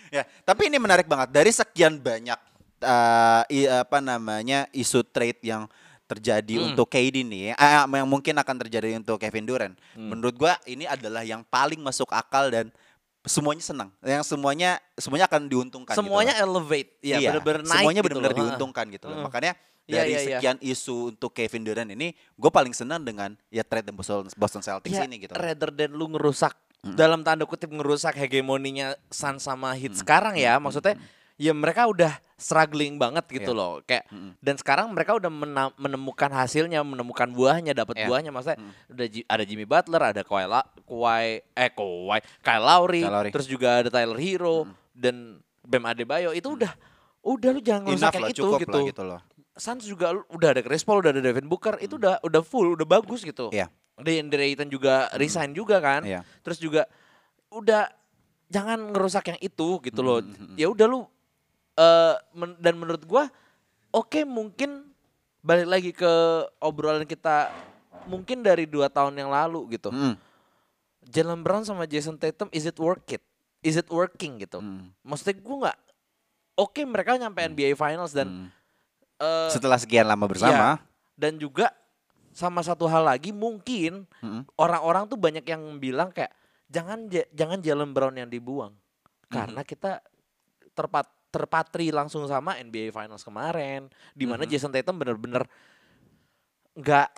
ya, 0.09 0.25
tapi 0.43 0.73
ini 0.73 0.81
menarik 0.81 1.05
banget 1.05 1.29
dari 1.31 1.53
sekian 1.53 2.01
banyak 2.01 2.41
eh, 2.81 3.43
i- 3.53 3.69
apa 3.71 4.01
namanya 4.01 4.65
isu 4.73 5.05
trade 5.05 5.45
yang 5.45 5.69
terjadi 6.13 6.55
Hmm. 6.55 6.67
untuk 6.71 6.87
KD 6.87 7.23
nih, 7.23 7.53
eh, 7.53 7.73
yang 7.85 8.07
mungkin 8.07 8.35
akan 8.35 8.57
terjadi 8.61 8.97
untuk 8.97 9.17
Kevin 9.17 9.45
Durant. 9.45 9.75
Hmm. 9.93 10.09
Menurut 10.11 10.35
gua 10.35 10.55
ini 10.65 10.85
adalah 10.85 11.23
yang 11.23 11.41
paling 11.43 11.79
masuk 11.79 12.09
akal 12.09 12.49
dan 12.49 12.69
semuanya 13.23 13.63
senang. 13.63 13.91
Yang 14.01 14.29
semuanya 14.29 14.71
semuanya 14.95 15.27
akan 15.27 15.47
diuntungkan. 15.47 15.93
gitu 15.93 16.01
Semuanya 16.03 16.35
loh. 16.39 16.59
elevate, 16.59 16.91
ya 17.01 17.17
Iya, 17.17 17.29
bener-bener 17.33 17.63
naik 17.63 17.73
semuanya 17.79 18.01
gitu 18.01 18.09
benar-benar 18.11 18.35
diuntungkan 18.37 18.85
gitu 18.91 19.05
loh. 19.07 19.17
Hmm. 19.17 19.27
Makanya 19.27 19.53
Iya, 19.83 19.95
dari 19.99 20.11
iya, 20.11 20.19
iya. 20.19 20.39
sekian 20.39 20.59
isu 20.61 21.11
untuk 21.11 21.31
Kevin 21.31 21.63
Durant 21.63 21.91
ini, 21.91 22.15
gue 22.15 22.51
paling 22.51 22.71
senang 22.71 23.03
dengan 23.03 23.35
ya 23.49 23.63
trade 23.63 23.91
Boston, 23.91 24.31
Boston 24.33 24.63
Celtics 24.63 24.95
Ya, 24.95 25.03
ini 25.03 25.19
gitu. 25.19 25.35
rather 25.35 25.71
than 25.71 25.91
lu 25.91 26.07
ngerusak 26.09 26.55
dalam 26.85 27.23
tanda 27.23 27.43
kutip 27.43 27.67
ngerusak 27.69 28.15
hegemoninya 28.17 28.95
Sun 29.07 29.39
sama 29.39 29.71
Heat 29.73 29.95
sekarang 29.97 30.35
ya, 30.35 30.59
maksudnya 30.59 30.99
ya 31.37 31.53
mereka 31.53 31.87
udah 31.87 32.13
struggling 32.35 32.99
banget 32.99 33.23
gitu 33.31 33.55
Iya. 33.55 33.59
loh. 33.59 33.73
Kayak 33.83 34.05
dan 34.39 34.55
sekarang 34.59 34.91
mereka 34.91 35.15
udah 35.15 35.31
menemukan 35.73 36.31
hasilnya, 36.31 36.83
menemukan 36.83 37.31
buahnya, 37.31 37.71
dapat 37.73 38.03
Iya. 38.03 38.07
buahnya 38.07 38.31
maksudnya 38.31 38.59
udah 38.91 39.07
Ji- 39.07 39.27
ada 39.27 39.43
Jimmy 39.43 39.63
Butler, 39.63 40.03
ada 40.03 40.23
Kawhi, 40.23 40.45
La- 40.45 40.67
Kawhi 40.83 41.39
eh 41.55 41.71
Kawhi, 41.71 42.19
Kyle 42.41 42.61
Lowry, 42.61 43.03
Kyle 43.03 43.15
Lowry. 43.15 43.31
terus 43.31 43.47
juga 43.47 43.81
ada 43.81 43.89
Tyler 43.89 44.19
Hero 44.19 44.67
dan 44.91 45.39
Bam 45.63 45.87
Adebayo 45.87 46.35
itu 46.35 46.51
udah 46.53 46.75
udah 47.23 47.51
lu 47.55 47.63
jangan 47.63 47.87
ngerusak 47.87 48.19
lah, 48.19 48.29
itu 48.29 48.43
gitu. 48.59 48.75
lah 48.75 48.83
gitu 48.91 49.03
loh. 49.07 49.21
Suns 49.55 49.85
juga 49.85 50.11
udah 50.27 50.49
ada 50.51 50.61
Chris 50.61 50.83
Paul, 50.83 50.99
udah 50.99 51.15
ada 51.15 51.23
Devin 51.23 51.47
Booker, 51.47 51.79
itu 51.79 51.95
udah 51.95 52.19
udah 52.21 52.43
full, 52.43 52.75
udah 52.75 52.89
bagus 52.89 53.23
gitu. 53.23 53.53
Iya. 53.55 53.71
DeAndre 53.95 54.43
Ayton 54.43 54.67
juga 54.67 55.07
resign 55.15 55.55
juga 55.55 55.79
kan. 55.79 56.03
Iya. 56.03 56.27
Terus 56.43 56.59
juga 56.59 56.89
udah 57.49 57.87
jangan 58.49 58.91
ngerusak 58.91 59.29
yang 59.29 59.39
itu 59.39 59.79
gitu 59.81 60.01
loh. 60.01 60.19
Hmm, 60.19 60.57
Ya 60.57 60.67
udah 60.67 60.89
lu 60.89 61.07
eh 61.83 62.15
men- 62.33 62.59
dan 62.59 62.75
menurut 62.77 63.03
gua 63.03 63.27
oke 63.91 64.23
mungkin 64.23 64.87
balik 65.41 65.67
lagi 65.67 65.91
ke 65.91 66.13
obrolan 66.59 67.03
kita 67.03 67.51
mungkin 68.05 68.41
dari 68.41 68.65
dua 68.65 68.87
tahun 68.87 69.15
yang 69.17 69.29
lalu 69.29 69.75
gitu. 69.75 69.91
Mm. 69.91 70.15
Jalen 71.03 71.43
Brown 71.43 71.67
sama 71.67 71.83
Jason 71.85 72.15
Tatum 72.15 72.47
is 72.51 72.63
it 72.63 72.79
work 72.79 73.03
it? 73.11 73.23
Is 73.61 73.75
it 73.75 73.87
working 73.89 74.39
gitu? 74.39 74.59
Hmm. 74.59 74.91
Maksudnya 75.03 75.35
gua 75.37 75.57
nggak 75.67 75.79
oke 76.57 76.81
mereka 76.83 77.15
nyampe 77.17 77.43
NBA 77.43 77.75
Finals 77.75 78.11
dan 78.11 78.27
Hmm. 78.29 78.49
eh, 79.19 79.51
Setelah 79.51 79.79
sekian 79.79 80.03
lama 80.05 80.27
bersama, 80.27 80.79
Iya. 80.79 80.83
dan 81.15 81.33
juga 81.37 81.71
sama 82.31 82.59
satu 82.61 82.87
hal 82.87 83.05
lagi 83.05 83.29
mungkin 83.29 84.09
Mm-mm. 84.19 84.47
orang-orang 84.57 85.05
tuh 85.05 85.15
banyak 85.15 85.45
yang 85.45 85.63
bilang 85.77 86.09
kayak 86.09 86.33
jangan 86.67 87.07
Ja- 87.07 87.29
jangan 87.31 87.61
Jalen 87.61 87.93
Brown 87.93 88.17
yang 88.17 88.27
dibuang 88.27 88.73
karena 89.29 89.61
kita 89.61 90.01
terpat 90.73 91.05
terpatri 91.33 91.89
langsung 91.89 92.23
sama 92.25 92.55
NBA 92.55 92.93
Finals 92.93 93.25
kemarin 93.25 93.89
di 94.13 94.29
mana 94.29 94.45
Jason 94.45 94.69
Tatum 94.69 94.95
bener-bener 94.95 95.49
nggak 96.73 97.09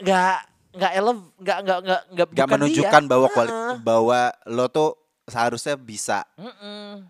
nggak 0.00 0.36
nggak 0.72 0.92
elef 0.94 1.18
nggak 1.36 1.58
nggak 1.60 1.78
nggak 1.78 2.00
nggak 2.08 2.26
gak 2.26 2.28
bukan 2.40 2.48
menunjukkan 2.56 3.02
dia. 3.02 3.10
bahwa 3.10 3.26
kuali- 3.28 3.54
bahwa 3.78 4.20
lo 4.46 4.66
tuh 4.66 4.90
seharusnya 5.22 5.76
bisa 5.76 6.24
Mm-mm. 6.34 7.04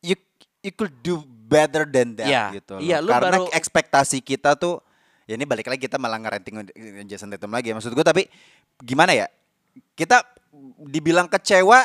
you 0.00 0.16
you 0.60 0.70
could 0.70 0.92
do 1.00 1.18
better 1.24 1.88
than 1.88 2.12
that 2.12 2.28
Iya, 2.28 2.44
gitu 2.54 2.76
loh. 2.76 2.84
lu 2.84 3.08
Karena 3.08 3.40
baru- 3.40 3.48
ekspektasi 3.50 4.20
kita 4.20 4.52
tuh 4.54 4.84
ya 5.24 5.32
ini 5.32 5.44
balik 5.44 5.64
lagi 5.66 5.80
kita 5.80 5.96
malah 5.96 6.16
ngerenting 6.18 6.68
Jason 7.04 7.28
Tatum 7.28 7.48
lagi. 7.48 7.72
Maksud 7.72 7.92
gue 7.92 8.00
tapi 8.02 8.28
gimana 8.78 9.12
ya? 9.12 9.28
Kita 9.94 10.20
dibilang 10.82 11.24
kecewa 11.26 11.84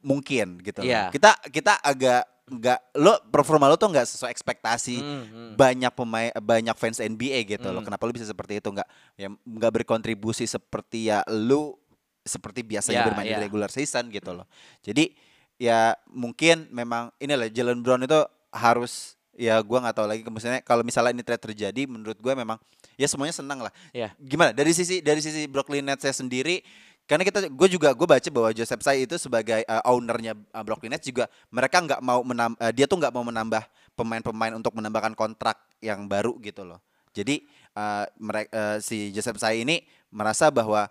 mungkin 0.00 0.60
gitu 0.60 0.80
loh. 0.80 0.88
Iya. 0.88 1.08
Kita 1.08 1.36
kita 1.44 1.76
agak 1.78 2.24
nggak 2.48 2.96
lo 2.96 3.12
performa 3.28 3.68
lo 3.68 3.76
tuh 3.76 3.88
nggak 3.88 4.08
sesuai 4.08 4.32
ekspektasi 4.32 4.96
Hmm, 4.98 5.24
hmm. 5.24 5.50
banyak 5.54 5.92
pemain 5.92 6.30
banyak 6.34 6.74
fans 6.74 6.98
NBA 6.98 7.44
gitu. 7.46 7.68
Hmm. 7.68 7.84
Kenapa 7.84 8.04
lo 8.04 8.12
bisa 8.12 8.24
seperti 8.24 8.58
itu 8.58 8.68
nggak 8.68 8.88
ya 9.14 9.28
nggak 9.30 9.72
berkontribusi 9.82 10.44
seperti 10.44 11.12
ya 11.12 11.20
lu 11.28 11.76
seperti 12.24 12.60
biasanya 12.60 13.00
Ya, 13.00 13.06
bermain 13.08 13.24
ya. 13.28 13.36
di 13.40 13.44
regular 13.44 13.70
season 13.70 14.08
gitu 14.08 14.32
loh. 14.32 14.44
Jadi 14.80 15.12
ya 15.56 15.96
mungkin 16.08 16.68
memang 16.70 17.10
inilah 17.18 17.48
Jalen 17.48 17.80
Brown 17.80 18.04
itu 18.04 18.20
harus 18.52 19.16
ya 19.38 19.62
gua 19.62 19.78
nggak 19.86 19.96
tahu 19.96 20.06
lagi 20.10 20.20
misalnya 20.26 20.60
kalau 20.66 20.82
misalnya 20.82 21.14
ini 21.14 21.22
trade 21.22 21.38
terjadi 21.40 21.86
menurut 21.86 22.18
gue 22.18 22.34
memang 22.34 22.58
ya 22.98 23.06
semuanya 23.06 23.32
senang 23.32 23.62
lah. 23.62 23.70
Ya. 23.94 24.10
Gimana 24.18 24.50
dari 24.50 24.74
sisi 24.74 24.98
dari 24.98 25.22
sisi 25.22 25.46
Brooklyn 25.46 25.86
Nets 25.86 26.02
saya 26.02 26.12
sendiri 26.12 26.60
karena 27.08 27.24
kita 27.24 27.48
gue 27.48 27.68
juga 27.72 27.96
gue 27.96 28.04
baca 28.04 28.28
bahwa 28.28 28.52
Joseph 28.52 28.84
Tsai 28.84 29.08
itu 29.08 29.16
sebagai 29.16 29.64
uh, 29.64 29.80
ownernya 29.88 30.36
uh, 30.52 30.60
Brooklyn 30.60 30.92
Nets 30.92 31.08
juga 31.08 31.24
mereka 31.48 31.80
nggak 31.80 32.04
mau 32.04 32.20
menam, 32.20 32.52
uh, 32.60 32.68
dia 32.68 32.84
tuh 32.84 33.00
nggak 33.00 33.10
mau 33.16 33.24
menambah 33.24 33.64
pemain-pemain 33.96 34.52
untuk 34.52 34.76
menambahkan 34.76 35.16
kontrak 35.16 35.56
yang 35.80 36.04
baru 36.04 36.36
gitu 36.44 36.68
loh. 36.68 36.84
Jadi 37.16 37.48
uh, 37.72 38.04
mereka 38.20 38.78
si 38.84 39.08
Joseph 39.10 39.40
Tsai 39.40 39.64
ini 39.64 39.82
merasa 40.12 40.52
bahwa 40.52 40.86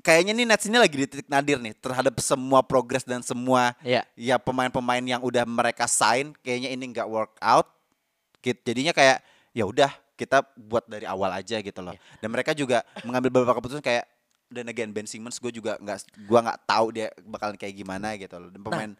kayaknya 0.00 0.32
nih 0.32 0.46
Nets 0.46 0.64
ini 0.70 0.78
lagi 0.78 0.94
di 0.94 1.06
titik 1.10 1.28
nadir 1.28 1.58
nih 1.60 1.74
terhadap 1.76 2.14
semua 2.22 2.62
progres 2.64 3.04
dan 3.04 3.20
semua 3.20 3.76
Iya. 3.84 4.06
ya 4.16 4.36
pemain-pemain 4.40 5.02
yang 5.04 5.20
udah 5.20 5.44
mereka 5.44 5.84
sign 5.90 6.32
kayaknya 6.40 6.70
ini 6.72 6.94
nggak 6.94 7.08
work 7.10 7.34
out. 7.42 7.66
Jadinya 8.40 8.94
kayak 8.94 9.20
ya 9.52 9.66
udah 9.66 9.90
kita 10.16 10.46
buat 10.54 10.86
dari 10.86 11.04
awal 11.04 11.34
aja 11.34 11.58
gitu 11.58 11.80
loh. 11.82 11.92
Dan 12.22 12.30
mereka 12.30 12.54
juga 12.54 12.86
mengambil 13.02 13.42
beberapa 13.42 13.58
keputusan 13.58 13.82
kayak 13.82 14.06
dan 14.52 14.68
again 14.68 14.92
Ben 14.92 15.08
Simmons 15.08 15.40
gue 15.40 15.50
juga 15.50 15.80
nggak 15.80 16.28
gua 16.28 16.40
nggak 16.44 16.60
tahu 16.68 16.86
dia 16.92 17.08
bakalan 17.24 17.56
kayak 17.56 17.74
gimana 17.74 18.14
gitu 18.20 18.36
loh. 18.36 18.52
Dan 18.52 18.60
pemain 18.60 18.90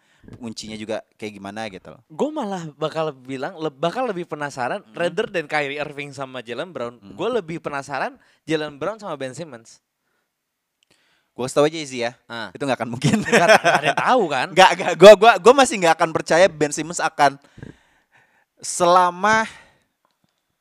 kuncinya 0.40 0.76
juga 0.80 1.04
kayak 1.20 1.32
gimana 1.36 1.68
gitu 1.68 1.92
loh. 1.92 2.00
Gue 2.08 2.30
malah 2.32 2.66
bakal 2.74 3.12
bilang 3.12 3.54
le- 3.60 3.74
bakal 3.74 4.08
lebih 4.08 4.24
penasaran 4.24 4.80
rather 4.96 5.28
than 5.28 5.44
Kyrie 5.44 5.78
Irving 5.78 6.10
sama 6.16 6.40
Jalen 6.40 6.72
Brown. 6.72 6.96
Gue 7.14 7.28
lebih 7.28 7.60
penasaran 7.60 8.16
Jalen 8.48 8.80
Brown 8.80 8.96
sama 8.96 9.14
Ben 9.20 9.36
Simmons. 9.36 9.78
Gue 11.32 11.48
tahu 11.48 11.64
aja 11.64 11.76
sih 11.80 12.04
ya. 12.04 12.12
Ah. 12.28 12.52
Itu 12.52 12.64
nggak 12.64 12.76
akan 12.84 12.90
mungkin. 12.92 13.24
Gak, 13.24 13.48
gak 13.60 13.78
ada 13.80 13.88
yang 13.88 14.00
tahu 14.00 14.22
kan? 14.28 14.48
Nggak, 14.52 14.70
nggak. 14.76 14.92
Gue 15.00 15.12
gua, 15.16 15.32
gua 15.40 15.54
masih 15.64 15.80
nggak 15.80 15.94
akan 15.96 16.10
percaya 16.12 16.44
Ben 16.48 16.72
Simmons 16.72 17.00
akan 17.00 17.40
selama 18.62 19.48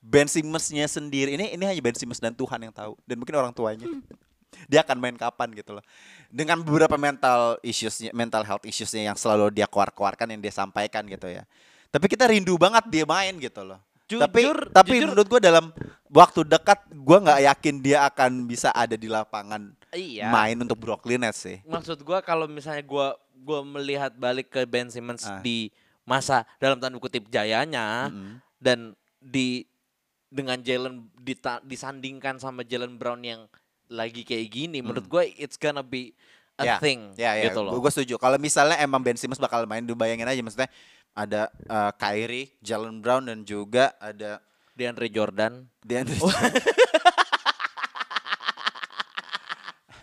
Ben 0.02 0.26
Simmonsnya 0.26 0.90
sendiri 0.90 1.38
ini 1.38 1.54
ini 1.54 1.64
hanya 1.64 1.78
Ben 1.78 1.94
Simmons 1.94 2.18
dan 2.18 2.34
Tuhan 2.34 2.58
yang 2.58 2.74
tahu 2.74 2.98
dan 3.06 3.16
mungkin 3.22 3.38
orang 3.38 3.54
tuanya 3.54 3.86
dia 4.68 4.82
akan 4.82 4.98
main 4.98 5.16
kapan 5.16 5.52
gitu 5.54 5.74
loh 5.74 5.84
dengan 6.28 6.60
beberapa 6.60 6.96
mental 6.96 7.60
issuesnya 7.62 8.12
mental 8.12 8.42
health 8.42 8.64
issuesnya 8.64 9.06
yang 9.06 9.18
selalu 9.18 9.52
dia 9.52 9.66
keluar-keluarkan 9.66 10.28
yang 10.30 10.40
dia 10.40 10.52
sampaikan 10.52 11.04
gitu 11.06 11.28
ya 11.28 11.44
tapi 11.88 12.08
kita 12.08 12.26
rindu 12.26 12.56
banget 12.56 12.88
dia 12.88 13.04
main 13.04 13.36
gitu 13.36 13.64
loh 13.64 13.80
tapi 14.08 14.44
Jujur- 14.44 14.68
tapi 14.70 14.92
jujur- 14.94 15.08
menurut 15.10 15.28
gue 15.30 15.42
dalam 15.42 15.66
waktu 16.08 16.44
dekat 16.44 16.80
gue 16.90 17.18
nggak 17.22 17.40
yakin 17.48 17.76
dia 17.80 18.04
akan 18.06 18.44
bisa 18.44 18.70
ada 18.70 18.96
di 18.96 19.08
lapangan 19.08 19.72
Iya. 19.90 20.28
main 20.28 20.56
untuk 20.58 20.76
Brooklyn 20.78 21.20
Nets 21.20 21.44
sih 21.44 21.60
Maksud 21.64 22.00
gue 22.00 22.20
kalau 22.22 22.48
misalnya 22.48 22.80
gue 22.82 23.08
gua 23.42 23.60
melihat 23.62 24.14
balik 24.14 24.48
ke 24.50 24.64
Ben 24.64 24.88
Simmons 24.88 25.26
Ah. 25.26 25.40
di 25.40 25.68
masa 26.04 26.44
dalam 26.58 26.78
tanda 26.78 26.96
kutip 26.96 27.26
jayanya 27.28 28.08
Mm-mm. 28.08 28.38
dan 28.56 28.94
di 29.18 29.66
dengan 30.28 30.56
Jalen 30.58 31.10
disandingkan 31.62 32.38
sama 32.38 32.62
Jalen 32.62 32.96
Brown 32.96 33.20
yang 33.20 33.50
lagi 33.92 34.24
kayak 34.24 34.48
gini, 34.48 34.80
menurut 34.80 35.04
gue 35.06 35.36
it's 35.36 35.60
gonna 35.60 35.84
be 35.84 36.16
a 36.56 36.66
ya, 36.66 36.78
thing 36.80 37.12
ya, 37.20 37.36
ya. 37.36 37.52
gitu 37.52 37.60
loh. 37.60 37.76
Gue 37.76 37.92
setuju. 37.92 38.16
Kalau 38.16 38.40
misalnya 38.40 38.80
emang 38.80 39.04
Ben 39.04 39.20
Simmons 39.20 39.42
bakal 39.44 39.68
main, 39.68 39.84
lu 39.84 39.94
bayangin 40.00 40.28
aja 40.28 40.40
maksudnya 40.40 40.72
ada 41.12 41.52
uh, 41.68 41.92
Kyrie, 42.00 42.56
Jalen 42.64 43.04
Brown 43.04 43.28
dan 43.28 43.44
juga 43.44 43.92
ada 44.00 44.40
DeAndre 44.80 45.12
Jordan. 45.12 45.68
DeAndre 45.84 46.16
Oh. 46.24 46.32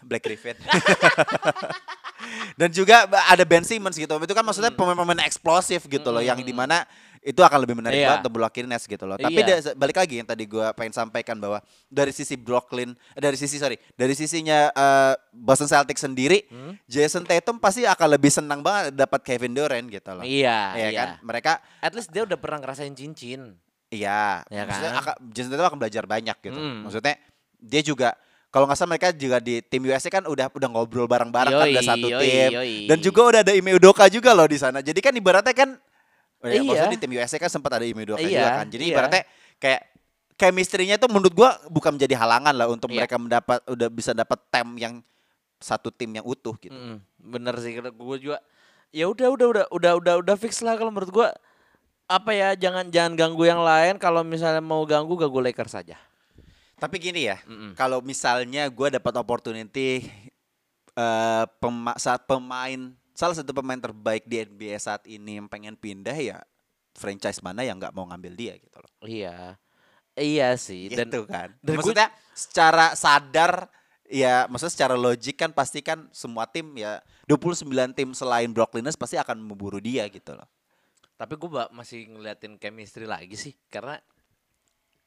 Black 0.09 0.25
Griffin. 0.25 0.57
dan 2.55 2.69
juga 2.69 2.97
ada 3.07 3.43
Ben 3.43 3.63
Simmons 3.63 3.95
gitu. 3.95 4.11
Itu 4.11 4.33
kan 4.33 4.43
maksudnya 4.43 4.69
Hmm. 4.69 4.79
pemain-pemain 4.79 5.23
eksplosif 5.23 5.85
gitu 5.85 6.09
loh 6.09 6.21
yang 6.21 6.39
di 6.39 6.51
mana 6.51 6.83
itu 7.19 7.39
akan 7.39 7.59
lebih 7.61 7.75
menarik 7.75 7.99
Iya. 7.99 8.07
banget 8.09 8.21
untuk 8.23 8.35
Brooklyn 8.37 8.67
Nets 8.67 8.85
gitu 8.85 9.03
loh. 9.03 9.17
Tapi 9.17 9.35
Iya. 9.37 9.59
da- 9.61 9.75
balik 9.75 9.97
lagi 9.97 10.15
yang 10.17 10.25
tadi 10.25 10.45
gua 10.45 10.71
pengen 10.71 10.95
sampaikan 10.95 11.35
bahwa 11.35 11.59
dari 11.85 12.09
sisi 12.09 12.35
Brooklyn, 12.35 12.95
eh, 13.13 13.21
dari 13.21 13.35
sisi 13.35 13.59
sorry, 13.59 13.75
dari 13.93 14.15
sisinya 14.15 14.71
eh, 14.71 15.15
Boston 15.31 15.67
Celtics 15.67 15.99
sendiri, 16.01 16.47
Hmm? 16.47 16.79
Jason 16.85 17.23
Tatum 17.23 17.59
pasti 17.59 17.83
akan 17.85 18.09
lebih 18.11 18.31
senang 18.31 18.63
banget 18.63 18.95
dapat 18.95 19.21
Kevin 19.23 19.53
Durant 19.53 19.87
gitu 19.87 20.11
loh. 20.11 20.23
Iya, 20.23 20.59
Iya 20.75 20.89
iya. 20.89 20.95
kan? 20.97 21.09
Mereka 21.21 21.53
At 21.81 21.93
least 21.93 22.09
dia 22.09 22.23
udah 22.23 22.37
pernah 22.37 22.59
ngerasain 22.61 22.93
cincin. 22.93 23.59
iya, 23.89 24.47
Ya 24.47 24.63
maksudnya 24.63 24.93
kan? 24.95 25.03
akan, 25.03 25.15
Jason 25.29 25.51
Tatum 25.51 25.67
akan 25.67 25.79
belajar 25.79 26.05
banyak 26.05 26.37
gitu. 26.39 26.55
Hmm. 26.55 26.87
Maksudnya 26.87 27.15
dia 27.59 27.83
juga 27.83 28.15
kalau 28.49 28.65
nggak 28.65 28.79
salah 28.81 28.91
mereka 28.97 29.09
juga 29.13 29.39
di 29.45 29.61
tim 29.61 29.85
USA 29.85 30.09
kan 30.09 30.25
udah 30.25 30.49
udah 30.49 30.69
ngobrol 30.73 31.05
bareng-bareng 31.05 31.53
kan 31.53 31.67
udah 31.69 31.85
satu 31.85 32.09
yoi, 32.09 32.23
tim. 32.25 32.51
yoi. 32.57 32.75
Dan 32.89 32.99
juga 33.05 33.21
udah 33.29 33.41
ada 33.45 33.53
Ime 33.53 33.77
Udoka 33.77 34.09
juga 34.09 34.33
loh 34.33 34.49
di 34.49 34.57
sana. 34.57 34.81
Jadi 34.81 34.99
kan 35.05 35.13
ibaratnya 35.13 35.53
kan 35.53 35.77
ya, 36.41 36.57
Iya. 36.57 36.65
maksudnya 36.65 36.93
di 36.97 37.01
tim 37.01 37.13
USA 37.13 37.37
kan 37.37 37.53
sempat 37.53 37.77
ada 37.77 37.85
Ime 37.85 38.09
Udoka 38.09 38.25
Iya, 38.25 38.41
juga 38.41 38.49
kan. 38.65 38.67
Jadi 38.73 38.85
iya. 38.89 38.93
ibaratnya 38.97 39.23
kayak 39.61 39.81
chemistry-nya 40.39 40.97
itu 40.97 41.07
menurut 41.13 41.35
gua 41.37 41.51
bukan 41.69 42.01
menjadi 42.01 42.15
halangan 42.17 42.55
lah 42.57 42.67
untuk 42.73 42.89
Iya. 42.89 43.05
mereka 43.05 43.17
mendapat 43.21 43.59
udah 43.69 43.89
bisa 43.93 44.17
dapat 44.17 44.39
tem 44.49 44.69
yang 44.81 44.95
satu 45.59 45.91
tim 45.91 46.09
yang 46.15 46.25
utuh 46.25 46.55
gitu. 46.63 46.73
Mm, 46.73 47.03
bener 47.19 47.55
sih 47.59 47.75
karena 47.75 47.91
gue 47.91 48.17
juga 48.23 48.39
ya 48.95 49.11
udah 49.11 49.29
udah 49.29 49.47
udah 49.51 49.65
udah 49.75 49.93
udah 49.99 50.15
udah 50.23 50.37
fix 50.39 50.63
lah 50.63 50.79
kalau 50.79 50.95
menurut 50.95 51.11
gue 51.11 51.29
apa 52.09 52.31
ya 52.33 52.55
jangan 52.57 52.89
jangan 52.89 53.13
ganggu 53.19 53.45
yang 53.45 53.61
lain 53.61 54.01
kalau 54.01 54.25
misalnya 54.25 54.63
mau 54.65 54.81
ganggu 54.89 55.13
ganggu 55.19 55.43
Lakers 55.45 55.75
saja. 55.75 55.99
Tapi 56.79 56.97
gini 57.03 57.27
ya, 57.27 57.43
Mm-mm. 57.43 57.75
kalau 57.75 57.99
misalnya 57.99 58.71
gue 58.71 58.89
dapat 58.95 59.15
opportunity 59.19 60.07
eh, 60.95 61.45
pema- 61.59 61.99
saat 61.99 62.23
pemain 62.27 62.95
salah 63.19 63.35
satu 63.35 63.51
pemain 63.51 63.79
terbaik 63.83 64.31
di 64.31 64.47
NBA 64.47 64.79
saat 64.79 65.03
ini 65.11 65.43
yang 65.43 65.51
pengen 65.51 65.75
pindah 65.75 66.15
ya 66.15 66.39
franchise 66.95 67.43
mana 67.43 67.67
yang 67.67 67.79
nggak 67.83 67.91
mau 67.91 68.07
ngambil 68.07 68.33
dia 68.39 68.55
gitu 68.59 68.79
loh. 68.79 68.93
Iya. 69.03 69.59
Iya 70.19 70.59
sih 70.59 70.91
dan 70.91 71.11
gitu 71.11 71.27
kan. 71.31 71.55
dan 71.63 71.79
maksudnya 71.79 72.11
secara 72.35 72.95
sadar 72.99 73.71
ya 74.11 74.51
maksudnya 74.51 74.75
secara 74.75 74.95
logik 74.99 75.39
kan 75.39 75.55
pasti 75.55 75.79
kan 75.79 76.11
semua 76.11 76.43
tim 76.51 76.67
ya 76.75 76.99
29 77.31 77.71
tim 77.95 78.11
selain 78.19 78.51
Brooklyn 78.51 78.83
Nets 78.83 78.99
pasti 78.99 79.15
akan 79.15 79.39
memburu 79.39 79.79
dia 79.79 80.11
gitu 80.11 80.35
loh. 80.35 80.47
tapi 81.15 81.35
gue 81.39 81.51
masih 81.71 82.11
ngeliatin 82.11 82.59
chemistry 82.59 83.07
lagi 83.07 83.35
sih 83.39 83.55
karena 83.71 83.99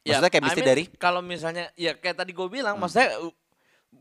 Maksudnya 0.04 0.32
chemistry 0.32 0.62
dari? 0.64 0.84
Hmm. 0.86 0.98
kalau 0.98 1.22
misalnya 1.22 1.70
ya 1.76 1.94
kayak 1.94 2.18
tadi 2.18 2.32
gue 2.32 2.48
bilang 2.48 2.76
maksudnya 2.76 3.14
uh, 3.20 3.30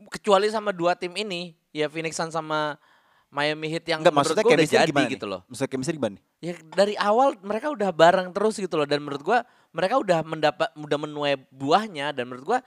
kecuali 0.09 0.47
sama 0.47 0.71
dua 0.71 0.95
tim 0.95 1.13
ini 1.13 1.53
ya 1.69 1.85
Phoenix 1.87 2.15
Suns 2.15 2.33
sama 2.33 2.79
Miami 3.27 3.69
Heat 3.69 3.85
yang 3.87 3.99
Enggak 4.01 4.11
menurut 4.11 4.33
maksudnya 4.33 4.43
gue 4.43 4.55
udah 4.57 4.67
jadi 4.67 4.91
gimana 4.91 5.07
gitu 5.07 5.25
nih? 5.25 5.31
loh 5.31 5.41
Maksudnya 5.45 5.69
chemistry 5.69 5.95
gimana 5.95 6.13
nih? 6.17 6.23
ya 6.41 6.53
dari 6.73 6.95
awal 6.97 7.27
mereka 7.39 7.67
udah 7.69 7.89
bareng 7.91 8.27
terus 8.31 8.55
gitu 8.57 8.75
loh 8.75 8.83
dan 8.83 8.99
menurut 8.99 9.21
gua 9.21 9.39
mereka 9.71 9.95
udah 9.95 10.19
mendapat 10.25 10.67
udah 10.73 10.97
menuai 10.99 11.35
buahnya 11.47 12.11
dan 12.11 12.25
menurut 12.25 12.43
gua 12.43 12.59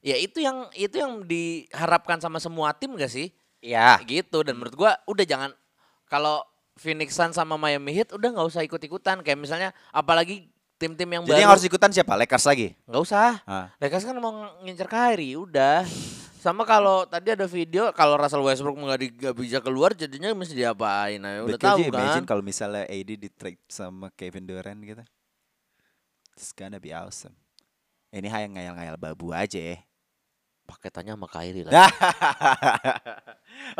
ya 0.00 0.18
itu 0.18 0.42
yang 0.42 0.66
itu 0.74 0.98
yang 0.98 1.22
diharapkan 1.24 2.18
sama 2.18 2.36
semua 2.36 2.74
tim 2.74 2.90
gak 2.94 3.08
sih 3.08 3.30
Iya. 3.60 4.00
gitu 4.02 4.40
dan 4.42 4.58
menurut 4.58 4.74
gua 4.74 4.98
udah 5.06 5.22
jangan 5.22 5.50
kalau 6.04 6.42
Phoenix 6.74 7.12
Suns 7.12 7.36
sama 7.36 7.54
Miami 7.54 7.92
Heat 7.92 8.10
udah 8.10 8.28
nggak 8.32 8.48
usah 8.48 8.64
ikut-ikutan 8.64 9.20
kayak 9.20 9.36
misalnya 9.36 9.70
apalagi 9.88 10.48
tim-tim 10.80 11.04
yang 11.12 11.22
Jadi 11.28 11.36
baru 11.36 11.42
yang 11.44 11.52
harus 11.52 11.64
ikutan 11.68 11.92
siapa? 11.92 12.16
Lakers 12.16 12.48
lagi. 12.48 12.72
nggak 12.88 13.02
usah 13.04 13.44
Ah. 13.44 13.68
Lakers 13.76 14.08
kan 14.08 14.16
mau 14.16 14.32
ngincer 14.64 14.88
Kyrie 14.88 15.36
udah 15.36 15.84
sama 16.40 16.64
kalau 16.64 17.04
tadi 17.04 17.36
ada 17.36 17.44
video 17.44 17.92
kalau 17.92 18.16
Russell 18.16 18.40
Westbrook 18.40 18.80
nggak 18.80 19.36
bisa 19.36 19.60
keluar 19.60 19.92
jadinya 19.92 20.32
mesti 20.32 20.56
diapain 20.56 21.20
nah, 21.20 21.44
udah 21.44 21.60
tahu 21.60 21.84
kan 21.84 21.92
imagine 21.92 22.24
kalau 22.24 22.40
misalnya 22.40 22.88
AD 22.88 23.10
di 23.12 23.28
trade 23.28 23.60
sama 23.68 24.08
Kevin 24.16 24.48
Durant 24.48 24.80
gitu. 24.80 25.04
It's 26.32 26.56
gonna 26.56 26.80
be 26.80 26.96
awesome. 26.96 27.36
Ini 28.08 28.32
hanya 28.32 28.48
ngayal-ngayal 28.56 28.96
babu 28.96 29.36
aja 29.36 29.60
ya. 29.60 29.76
paketannya 30.64 31.18
sama 31.18 31.26
Kyrie 31.26 31.66
lah 31.66 31.74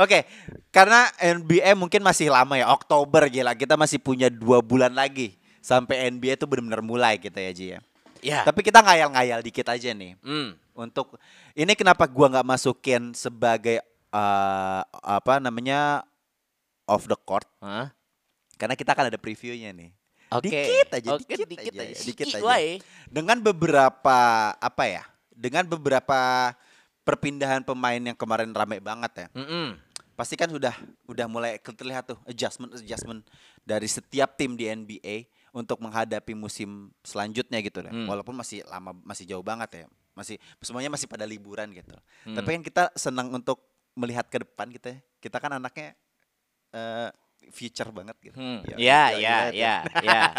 Oke, 0.03 0.27
karena 0.75 1.07
NBA 1.23 1.79
mungkin 1.79 2.03
masih 2.03 2.29
lama 2.35 2.59
ya, 2.59 2.67
Oktober 2.67 3.31
gila. 3.31 3.55
Kita 3.55 3.79
masih 3.79 4.03
punya 4.03 4.27
dua 4.27 4.59
bulan 4.59 4.91
lagi 4.93 5.40
sampai 5.61 6.09
NBA 6.13 6.41
itu 6.41 6.49
benar-benar 6.49 6.83
mulai 6.83 7.21
gitu 7.21 7.37
ya 7.37 7.53
Ji 7.53 7.67
ya. 7.77 7.81
ya 8.21 8.41
Tapi 8.45 8.65
kita 8.65 8.81
ngayal-ngayal 8.81 9.41
dikit 9.45 9.69
aja 9.69 9.93
nih. 9.93 10.17
Hmm. 10.25 10.57
Untuk 10.73 11.21
ini 11.53 11.73
kenapa 11.77 12.09
gua 12.09 12.33
nggak 12.33 12.49
masukin 12.49 13.13
sebagai 13.13 13.85
eh, 14.11 14.83
apa 15.05 15.39
namanya 15.39 16.05
off 16.89 17.05
the 17.07 17.17
court? 17.17 17.47
Hah? 17.61 17.93
Karena 18.57 18.77
kita 18.77 18.93
akan 18.93 19.13
ada 19.13 19.19
previewnya 19.21 19.73
nih. 19.73 19.93
Oke. 20.31 20.47
Dikit 20.47 20.91
aja, 20.95 21.09
Oke, 21.19 21.25
dikit, 21.27 21.49
dikit 21.49 21.73
aja, 21.75 21.83
aja. 21.91 22.05
dikit 22.07 22.27
aja. 22.39 22.55
Dengan 23.11 23.39
beberapa 23.43 24.19
apa 24.55 24.85
ya? 24.87 25.03
Dengan 25.35 25.67
beberapa 25.67 26.53
perpindahan 27.03 27.67
pemain 27.67 27.99
yang 27.99 28.15
kemarin 28.15 28.55
rame 28.55 28.79
banget 28.79 29.27
ya. 29.27 29.29
Mm-mm. 29.35 29.75
Pasti 30.15 30.37
kan 30.37 30.53
sudah 30.53 30.77
udah 31.09 31.27
mulai 31.27 31.57
terlihat 31.59 32.15
tuh 32.15 32.19
adjustment 32.29 32.77
adjustment 32.77 33.25
dari 33.65 33.89
setiap 33.89 34.37
tim 34.37 34.55
di 34.55 34.69
NBA 34.69 35.27
untuk 35.51 35.79
menghadapi 35.79 36.33
musim 36.33 36.91
selanjutnya 37.03 37.59
gitu 37.61 37.81
lah. 37.81 37.91
Hmm. 37.91 38.07
Walaupun 38.07 38.35
masih 38.35 38.63
lama 38.67 38.95
masih 39.03 39.27
jauh 39.27 39.43
banget 39.43 39.85
ya. 39.85 39.87
Masih 40.15 40.37
semuanya 40.59 40.91
masih 40.91 41.07
pada 41.07 41.25
liburan 41.25 41.71
gitu. 41.71 41.95
Hmm. 42.25 42.37
Tapi 42.37 42.49
kan 42.59 42.63
kita 42.63 42.83
senang 42.95 43.31
untuk 43.31 43.61
melihat 43.95 44.27
ke 44.27 44.41
depan 44.41 44.71
kita. 44.71 44.95
ya. 44.95 44.99
Kita 45.19 45.37
kan 45.39 45.57
anaknya 45.57 45.95
eh, 46.71 47.09
future 47.51 47.91
banget 47.91 48.17
gitu. 48.23 48.37
Hmm. 48.39 48.63
Ya, 48.67 48.77
Ya, 48.77 49.03
ya, 49.11 49.19
ya, 49.19 49.37
gitu. 49.51 49.59
ya, 49.61 49.75
ya. 50.05 50.23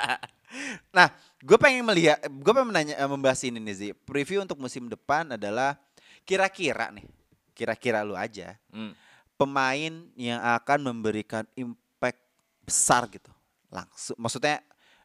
Nah, 0.91 1.07
gue 1.39 1.55
pengen 1.55 1.79
melihat, 1.87 2.19
gue 2.27 2.51
pengen 2.51 2.67
menanya, 2.67 2.99
eh, 2.99 3.07
membahas 3.07 3.39
ini 3.47 3.55
nih 3.63 3.71
Zi. 3.71 3.87
Preview 3.95 4.43
untuk 4.43 4.59
musim 4.59 4.91
depan 4.91 5.39
adalah 5.39 5.79
kira-kira 6.27 6.91
nih, 6.91 7.07
kira-kira 7.55 8.03
lu 8.03 8.19
aja 8.19 8.59
Hmm. 8.67 8.91
pemain 9.39 9.93
yang 10.13 10.43
akan 10.43 10.91
memberikan 10.91 11.47
impact 11.55 12.19
besar 12.61 13.07
gitu, 13.07 13.31
langsung. 13.71 14.19
Maksudnya 14.19 14.59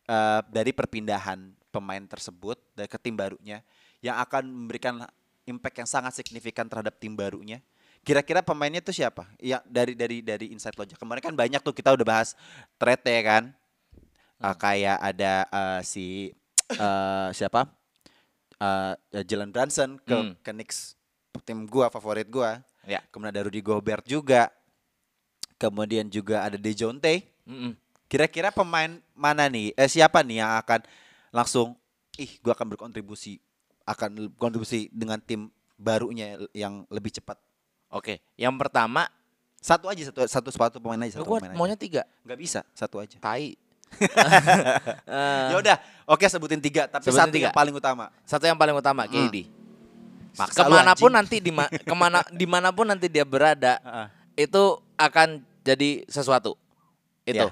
eh, 0.07 0.41
dari 0.49 0.71
perpindahan 0.73 1.53
pemain 1.71 2.03
tersebut 2.09 2.57
dari 2.73 2.89
ke 2.89 2.97
tim 2.97 3.13
barunya 3.19 3.61
yang 4.01 4.17
akan 4.23 4.49
memberikan 4.49 5.05
impact 5.45 5.77
yang 5.85 5.89
sangat 5.89 6.13
signifikan 6.17 6.67
terhadap 6.67 6.97
tim 6.99 7.13
barunya. 7.15 7.61
Kira-kira 8.07 8.39
pemainnya 8.39 8.79
itu 8.79 8.95
siapa? 8.95 9.27
Ya 9.43 9.59
dari 9.67 9.99
dari 9.99 10.23
dari 10.23 10.55
Inside 10.55 10.79
Logic. 10.79 10.95
Kemarin 10.95 11.23
kan 11.23 11.35
banyak 11.35 11.59
tuh 11.59 11.75
kita 11.75 11.91
udah 11.91 12.07
bahas 12.07 12.39
trade 12.79 13.03
ya 13.03 13.23
kan. 13.23 13.45
Uh, 14.37 14.55
kayak 14.55 15.01
ada 15.01 15.33
uh, 15.51 15.81
si 15.83 16.31
uh, 16.79 17.31
siapa? 17.39 17.67
Uh, 18.57 18.95
Jalen 19.27 19.51
Brunson 19.53 20.01
ke 20.01 20.17
Hmm. 20.17 20.33
ke 20.41 20.51
Knicks 20.55 20.95
tim 21.45 21.67
gua 21.67 21.91
favorit 21.91 22.31
gua. 22.31 22.63
Ya. 22.87 23.03
Kemudian 23.11 23.35
ada 23.35 23.43
Rudy 23.45 23.61
Gobert 23.61 24.07
juga. 24.07 24.55
Kemudian 25.59 26.07
juga 26.07 26.45
ada 26.47 26.55
Dejounte. 26.61 27.27
Mm-mm. 27.49 27.75
Kira-kira 28.07 28.49
pemain 28.51 28.89
mana 29.13 29.47
nih? 29.47 29.75
Eh 29.75 29.87
siapa 29.87 30.23
nih 30.23 30.41
yang 30.41 30.55
akan 30.57 30.81
langsung 31.31 31.75
ih 32.15 32.39
gua 32.41 32.55
akan 32.55 32.71
berkontribusi 32.71 33.43
akan 33.83 34.31
kontribusi 34.35 34.91
dengan 34.91 35.19
tim 35.19 35.47
barunya 35.75 36.39
yang 36.51 36.87
lebih 36.89 37.11
cepat. 37.13 37.39
Oke, 37.89 38.19
yang 38.35 38.55
pertama, 38.57 39.07
Satu 39.57 39.91
aja 39.91 39.99
satu 40.05 40.23
satu 40.23 40.49
sepatu 40.49 40.77
pemain 40.79 41.01
aja 41.01 41.19
satu 41.19 41.27
gue 41.27 41.39
pemain 41.39 41.51
aja. 41.51 41.59
maunya 41.59 41.75
tiga. 41.75 42.03
Nggak 42.23 42.39
bisa, 42.39 42.61
satu 42.71 42.99
aja. 42.99 43.19
Tai. 43.19 43.51
Eh, 45.07 45.47
Ya 45.51 45.57
udah, 45.57 45.77
oke 46.07 46.23
sebutin 46.25 46.59
tiga, 46.59 46.87
tapi 46.87 47.03
Sebutin 47.05 47.19
satu 47.21 47.35
tiga. 47.35 47.47
yang 47.51 47.57
paling 47.57 47.75
utama. 47.75 48.11
satu 48.23 48.45
yang 48.45 48.55
paling 48.55 48.75
utama, 48.75 49.07
KD. 49.07 49.47
Maksa 50.37 50.63
lu, 50.63 50.71
Ke 50.71 50.77
mana 50.77 50.93
pun 50.93 51.11
nanti 51.11 51.37
di 51.39 51.51
ke 51.83 51.95
mana 51.95 52.21
di 52.41 52.47
mana 52.47 52.69
pun 52.71 52.87
nanti 52.87 53.07
dia 53.07 53.25
berada, 53.25 53.81
itu 54.35 54.63
akan 54.95 55.29
jadi 55.63 56.05
sesuatu. 56.07 56.55
Itu. 57.25 57.43
Ya. 57.43 57.51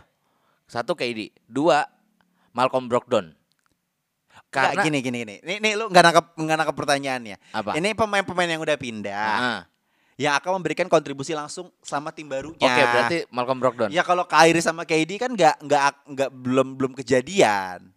Satu 0.75 0.99
KD, 0.99 1.31
dua 1.47 1.87
Malcolm 2.51 2.91
Brogdon. 2.91 3.31
Karena 4.51 4.75
Karena 4.75 4.83
gini 4.83 4.99
gini 4.99 5.17
gini. 5.23 5.35
Nih, 5.47 5.57
nih 5.63 5.73
lu 5.79 5.87
nggak 5.87 6.03
nangkep 6.03 6.27
nggak 6.35 6.57
nangkep 6.59 6.77
pertanyaannya. 6.79 7.37
Apa? 7.55 7.71
Ini 7.79 7.95
pemain-pemain 7.95 8.51
yang 8.51 8.63
udah 8.63 8.75
pindah, 8.75 9.15
Ah, 9.39 9.61
yang 10.19 10.35
akan 10.35 10.59
memberikan 10.59 10.91
kontribusi 10.91 11.31
langsung 11.31 11.71
sama 11.79 12.11
tim 12.11 12.27
barunya. 12.27 12.59
Oke, 12.59 12.83
berarti 12.83 13.17
Malcolm 13.31 13.59
Brogdon. 13.63 13.91
Ya 13.95 14.03
kalau 14.03 14.27
Kyrie 14.27 14.63
sama 14.63 14.83
KD 14.83 15.15
kan 15.19 15.31
nggak 15.31 15.63
nggak 15.63 15.83
nggak 16.11 16.31
belum 16.35 16.75
belum 16.75 16.93
kejadian. 16.99 17.95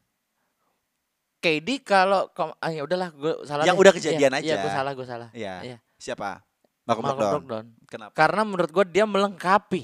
KD 1.38 1.86
kalau 1.86 2.30
ah, 2.58 2.72
ya 2.74 2.82
udahlah 2.82 3.14
gue 3.14 3.34
salah 3.46 3.62
Yang 3.66 3.78
deh. 3.78 3.84
udah 3.86 3.94
kejadian 3.94 4.32
Iya, 4.34 4.40
aja. 4.42 4.50
Iya, 4.50 4.56
gue 4.58 4.72
salah, 4.74 4.92
gue 4.98 5.06
salah. 5.06 5.30
Iya. 5.34 5.56
Iya. 5.62 5.78
Siapa? 5.98 6.42
Malcolm, 6.90 7.06
Malcolm 7.06 7.22
Brogdon. 7.22 7.42
Brogdon. 7.46 7.66
Kenapa? 7.86 8.12
Karena 8.18 8.42
menurut 8.42 8.72
gue 8.74 8.86
dia 8.90 9.06
melengkapi 9.06 9.84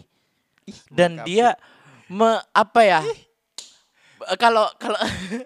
Ih, 0.65 0.79
dan 0.89 1.21
melengkapi. 1.21 1.29
dia 1.29 1.47
me, 2.13 2.29
apa 2.53 2.81
ya? 2.81 3.01
Eh, 3.01 3.19
Kalau 4.37 4.69
kalau 4.77 4.99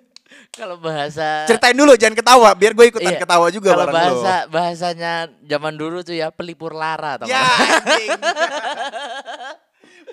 kalau 0.57 0.75
bahasa 0.77 1.45
ceritain 1.45 1.73
dulu 1.73 1.93
jangan 1.93 2.13
ketawa 2.13 2.49
biar 2.51 2.73
gue 2.73 2.85
ikutan 2.89 3.13
Iya, 3.13 3.21
ketawa 3.21 3.47
juga 3.49 3.73
kalau 3.73 3.89
bahasa 3.89 4.33
bahasanya 4.47 5.13
zaman 5.41 5.73
dulu 5.73 6.01
tuh 6.01 6.13
ya 6.13 6.29
pelipur 6.29 6.73
lara 6.73 7.17
teman. 7.17 7.29
Ya. 7.31 7.41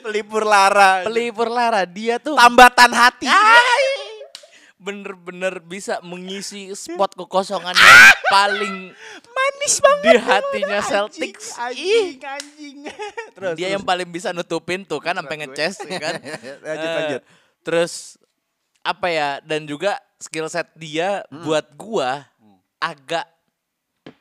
Pelipur 0.05 0.45
lara. 0.45 1.01
pelipur 1.01 1.49
lara 1.49 1.89
dia 1.89 2.21
tuh 2.21 2.37
Tambatan 2.37 2.93
hati. 2.93 3.25
Bener-bener 4.85 5.59
bisa 5.59 5.97
mengisi 6.01 6.69
spot 6.71 7.17
kekosongan 7.17 7.73
yang 7.73 8.01
paling 8.31 8.77
Manis 9.27 9.75
banget. 9.81 10.05
di 10.05 10.15
hatinya 10.19 10.79
Celtics. 10.81 11.57
Anjing, 11.57 12.21
anjing. 12.21 12.77
Terus 13.37 13.53
dia 13.55 13.65
terus. 13.65 13.75
yang 13.75 13.83
paling 13.83 14.07
bisa 14.07 14.31
nutupin 14.31 14.85
tuh 14.85 15.01
kan 15.01 15.17
sampai 15.17 15.37
ngecas 15.41 15.81
ya 15.81 15.97
kan. 15.97 16.15
Lanjut, 16.65 16.85
Eh, 16.85 16.95
lanjut. 16.95 17.23
Terus 17.61 17.93
apa 18.81 19.09
ya 19.09 19.41
dan 19.41 19.65
juga 19.65 19.97
skill 20.19 20.47
set 20.47 20.69
dia 20.75 21.25
Hmm. 21.27 21.41
buat 21.43 21.65
gua 21.75 22.29
agak 22.77 23.25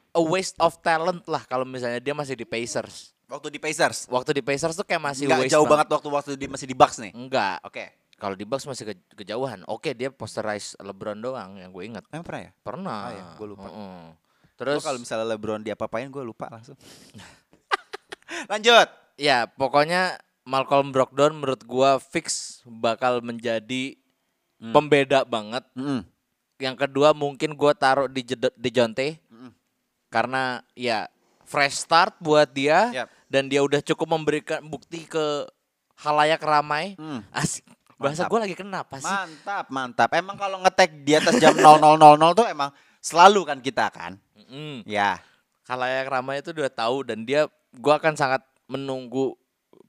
a 0.09 0.21
waste 0.21 0.55
of 0.57 0.79
talent 0.79 1.25
lah 1.25 1.43
kalau 1.43 1.63
misalnya 1.63 1.99
dia 1.99 2.13
masih 2.13 2.33
di 2.33 2.45
Pacers. 2.45 3.11
waktu 3.25 3.49
di 3.49 3.57
Pacers. 3.57 4.05
Waktu 4.07 4.29
di 4.31 4.41
Pacers 4.41 4.73
tuh 4.73 4.85
kayak 4.85 5.01
masih 5.01 5.25
Nggak 5.25 5.39
waste 5.41 5.51
jauh 5.51 5.65
banget 5.65 5.87
waktu 5.89 6.07
waktu 6.07 6.31
di 6.33 6.45
masih 6.45 6.63
di 6.63 6.73
Bucks 6.73 6.97
nih. 6.97 7.11
Enggak. 7.11 7.65
Oke. 7.65 7.89
Kalau 8.23 8.39
di 8.39 8.47
Bucks 8.47 8.63
masih 8.63 8.87
ke- 8.87 9.03
kejauhan. 9.17 9.67
Oke, 9.67 9.91
dia 9.91 10.07
posterize 10.07 10.79
LeBron 10.79 11.19
doang 11.19 11.59
yang 11.59 11.69
gue 11.69 11.83
inget. 11.83 12.07
Emang 12.07 12.23
pernah 12.23 12.41
ya? 12.41 12.51
Pernah. 12.57 12.99
Ah, 13.01 13.11
ya, 13.11 13.23
gua 13.35 13.47
lupa. 13.49 13.67
Heeh. 13.67 13.99
Terus 14.53 14.79
Terus 14.79 14.83
kalau 14.85 14.99
misalnya 15.01 15.27
LeBron 15.27 15.61
diapa-apain 15.61 16.07
gue 16.07 16.23
lupa 16.23 16.47
langsung. 16.47 16.79
Lanjut. 18.47 18.87
ya 19.13 19.45
pokoknya 19.45 20.17
Malcolm 20.43 20.89
Brogdon 20.89 21.35
menurut 21.35 21.61
gua 21.63 21.99
fix 21.99 22.59
bakal 22.65 23.19
menjadi 23.19 23.93
Hmm. 24.55 24.71
pembeda 24.71 25.21
banget. 25.21 25.59
Mm-mm. 25.75 26.07
Yang 26.55 26.75
kedua 26.79 27.11
mungkin 27.11 27.51
gua 27.53 27.75
taruh 27.75 28.07
di 28.07 28.23
di 28.23 28.69
Jonte 28.71 29.19
Mm-mm. 29.27 29.51
karena 30.07 30.63
ya 30.71 31.11
fresh 31.43 31.77
start 31.77 32.15
buat 32.17 32.47
dia 32.47 32.87
Yap. 32.95 33.07
dan 33.27 33.45
dia 33.45 33.59
udah 33.59 33.83
cukup 33.83 34.07
memberikan 34.09 34.63
bukti 34.63 35.03
ke 35.03 35.43
halayak 35.99 36.39
ramai. 36.39 36.95
Hmm. 36.95 37.27
Asik. 37.29 37.67
Bahasa 37.97 38.25
gue 38.25 38.39
lagi 38.39 38.55
kena 38.57 38.83
apa 38.83 38.97
sih? 38.97 39.07
Mantap, 39.07 39.65
mantap. 39.69 40.09
Emang 40.13 40.35
kalau 40.35 40.59
ngetek 40.61 41.05
di 41.05 41.13
atas 41.15 41.37
jam 41.37 41.53
00.00 41.61 41.77
tuh 42.33 42.47
emang 42.47 42.69
selalu 42.99 43.41
kan 43.45 43.59
kita 43.59 43.87
kan? 43.89 44.17
Mm. 44.49 44.83
Ya. 44.85 45.21
Halayak 45.65 46.11
ramai 46.11 46.43
itu 46.43 46.51
udah 46.51 46.69
tahu 46.69 47.07
dan 47.07 47.23
dia 47.23 47.47
gua 47.79 47.97
akan 47.97 48.13
sangat 48.13 48.43
menunggu 48.67 49.33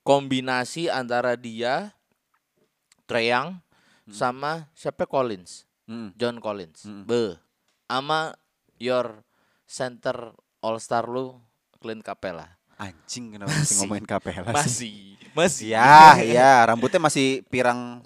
kombinasi 0.05 0.87
antara 0.87 1.35
dia 1.35 1.91
Trae 3.05 3.29
Young 3.29 3.61
sama 4.09 4.69
siapa 4.77 5.09
Collins, 5.09 5.65
Hmm. 5.85 6.13
John 6.17 6.41
Collins. 6.41 6.85
Mm. 6.85 7.05
Be. 7.05 7.37
Ama 7.89 8.33
your 8.81 9.21
center 9.65 10.33
all 10.61 10.81
star 10.81 11.05
lu 11.05 11.37
Clint 11.81 12.01
Capella. 12.01 12.57
Anjing 12.75 13.39
kenapa 13.39 13.55
masih 13.55 13.75
ngomongin 13.81 14.07
Capella 14.07 14.51
sih? 14.51 14.59
Masih, 14.59 14.99
masih. 15.33 15.67
Ya, 15.71 16.19
ya, 16.21 16.51
rambutnya 16.67 16.99
masih 16.99 17.47
pirang 17.47 18.03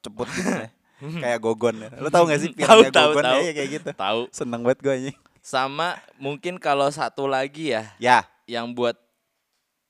ceput 0.00 0.28
gitu 0.30 0.50
ya. 0.50 0.70
Kayak 1.24 1.38
gogon 1.38 1.76
ya. 1.84 1.88
Lu 2.00 2.08
tahu 2.08 2.24
gak 2.28 2.40
sih 2.40 2.50
pirang 2.50 2.70
Tahu, 2.70 2.80
kayak 2.88 2.94
tahu, 2.96 3.10
gogon 3.12 3.24
tahu. 3.28 3.40
ya 3.40 3.52
kayak 3.52 3.70
gitu. 3.76 3.88
Tahu. 3.92 4.20
Seneng 4.32 4.60
banget 4.64 4.78
gue 4.80 4.92
anjing. 4.92 5.18
Sama 5.44 5.88
mungkin 6.16 6.56
kalau 6.56 6.88
satu 6.88 7.28
lagi 7.28 7.76
ya 7.76 7.92
Ya, 8.00 8.24
yang 8.48 8.72
buat 8.72 8.96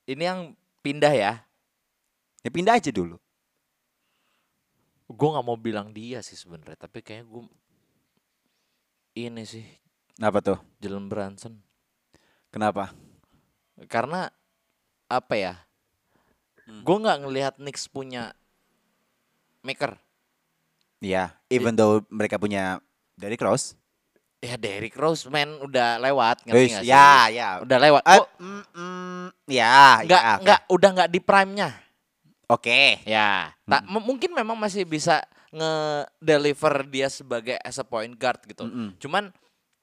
ini 0.03 0.27
yang 0.27 0.39
pindah 0.83 1.15
ya. 1.15 1.33
ya 2.43 2.49
pindah 2.51 2.75
aja 2.75 2.91
dulu. 2.91 3.15
Gue 5.07 5.29
nggak 5.31 5.45
mau 5.45 5.55
bilang 5.55 5.95
dia 5.95 6.19
sih 6.19 6.35
sebenarnya, 6.35 6.75
tapi 6.75 6.99
kayaknya 6.99 7.31
gue 7.31 7.43
ini 9.15 9.43
sih 9.47 9.63
Kenapa 10.15 10.39
tuh? 10.39 10.59
Jalen 10.79 11.07
Brunson. 11.07 11.59
Kenapa? 12.51 12.91
Karena 13.85 14.31
apa 15.05 15.33
ya? 15.35 15.53
Hmm. 16.65 16.81
Gue 16.81 16.97
nggak 16.97 17.19
ngelihat 17.21 17.53
Knicks 17.59 17.85
punya 17.85 18.33
maker. 19.61 19.97
Iya, 21.03 21.35
even 21.51 21.75
though 21.75 22.01
mereka 22.09 22.39
punya 22.39 22.81
Derrick 23.13 23.43
Rose. 23.43 23.77
Ya 24.41 24.57
Derrick 24.57 24.93
Rose 24.97 25.25
man 25.25 25.57
udah 25.61 25.97
lewat 25.97 26.45
ngerti 26.45 26.71
nggak 26.73 26.83
sih? 26.85 26.89
ya, 26.89 27.11
ya. 27.29 27.49
Udah 27.61 27.77
lewat. 27.77 28.01
Eh, 28.05 28.13
Gua 28.15 28.25
mm, 28.39 28.63
mm, 28.73 29.25
ya, 29.49 29.77
nggak 30.05 30.21
ya, 30.21 30.33
nggak 30.41 30.59
udah 30.69 30.89
nggak 30.95 31.09
di 31.11 31.19
prime-nya. 31.21 31.69
Oke. 32.45 33.01
Ya, 33.05 33.53
tak 33.65 33.81
Hmm. 33.85 33.97
m- 33.97 34.05
mungkin 34.05 34.31
memang 34.33 34.57
masih 34.57 34.85
bisa 34.85 35.21
nge-deliver 35.49 36.85
dia 36.85 37.07
sebagai 37.09 37.57
as 37.61 37.77
a 37.77 37.85
point 37.85 38.13
guard 38.13 38.37
gitu. 38.45 38.65
Mm-mm. 38.65 38.93
Cuman 39.01 39.33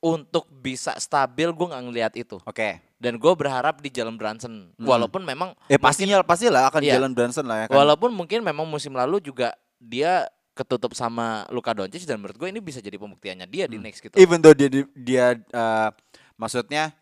untuk 0.03 0.51
bisa 0.51 0.99
stabil 0.99 1.47
gue 1.47 1.67
nggak 1.71 1.85
ngelihat 1.87 2.13
itu. 2.19 2.43
Oke. 2.43 2.83
Dan 2.99 3.23
gue 3.23 3.33
berharap 3.39 3.79
di 3.79 3.87
Jalen 3.87 4.19
Brunson. 4.19 4.75
Walaupun 4.77 5.23
memang 5.23 5.55
Eh 5.71 5.79
pastinya 5.79 6.19
pastilah 6.27 6.67
akan 6.69 6.83
Iya. 6.83 6.99
jalan 6.99 7.15
Brunson 7.15 7.47
lah 7.47 7.65
ya 7.65 7.67
kan. 7.71 7.79
walaupun 7.79 8.11
mungkin 8.11 8.43
memang 8.43 8.67
musim 8.67 8.91
lalu 8.93 9.23
juga 9.23 9.55
dia 9.79 10.27
ketutup 10.53 10.93
sama 10.93 11.47
Luka 11.49 11.73
Doncic 11.73 12.05
dan 12.05 12.19
menurut 12.21 12.37
gue 12.37 12.49
ini 12.51 12.61
bisa 12.61 12.83
jadi 12.83 12.99
pembuktiannya 12.99 13.47
dia 13.47 13.65
di 13.71 13.79
next 13.79 14.03
gitu. 14.03 14.19
Even 14.19 14.43
though 14.43 14.53
dia 14.53 14.69
dia 14.93 15.27
uh, 15.55 15.89
maksudnya 16.35 16.93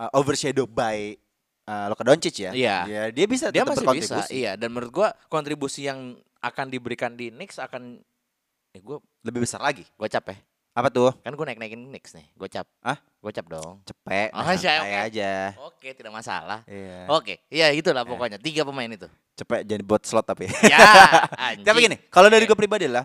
uh, 0.00 0.10
overshadow 0.16 0.64
by 0.64 1.14
uh, 1.68 1.86
Luka 1.92 2.02
Doncic 2.02 2.34
ya. 2.40 2.50
Iya. 2.50 2.76
Ya, 2.88 3.02
dia 3.12 3.26
bisa 3.28 3.52
dia 3.52 3.62
tetap 3.62 3.84
masih 3.84 4.00
bisa, 4.00 4.24
iya. 4.32 4.56
Dan 4.56 4.72
menurut 4.72 4.90
gue 4.90 5.08
kontribusi 5.28 5.86
yang 5.86 6.16
akan 6.40 6.72
diberikan 6.72 7.12
di 7.14 7.28
Knicks 7.28 7.60
akan 7.60 8.00
eh 8.72 8.80
gue 8.80 8.96
Lebih 9.22 9.44
besar 9.44 9.60
lagi. 9.60 9.84
gocap 10.00 10.32
ya. 10.32 10.36
Apa 10.70 10.86
tuh? 10.86 11.10
Kan 11.20 11.34
gue 11.34 11.46
naik-naikin 11.46 11.82
Knicks 11.82 12.14
nih, 12.14 12.26
gocap. 12.34 12.62
Hah? 12.80 12.98
Gocap 13.18 13.46
dong. 13.46 13.82
Cepet, 13.82 14.30
Oh, 14.30 14.40
santai 14.40 14.62
iya, 14.62 14.78
oke. 14.78 14.96
aja. 15.02 15.30
Oke, 15.66 15.88
tidak 15.92 16.12
masalah. 16.14 16.62
Iya. 16.64 17.10
Oke, 17.10 17.34
iya 17.50 17.66
itulah 17.70 18.06
pokoknya 18.06 18.38
tiga 18.38 18.62
pemain 18.62 18.86
itu. 18.86 19.10
Cepet 19.34 19.66
jadi 19.66 19.82
buat 19.82 20.06
slot 20.06 20.24
tapi. 20.24 20.46
Ya. 20.70 20.78
Tapi 21.66 21.78
gini, 21.82 21.96
kalau 22.06 22.30
dari 22.30 22.46
gue 22.46 22.54
pribadi 22.54 22.86
lah, 22.86 23.02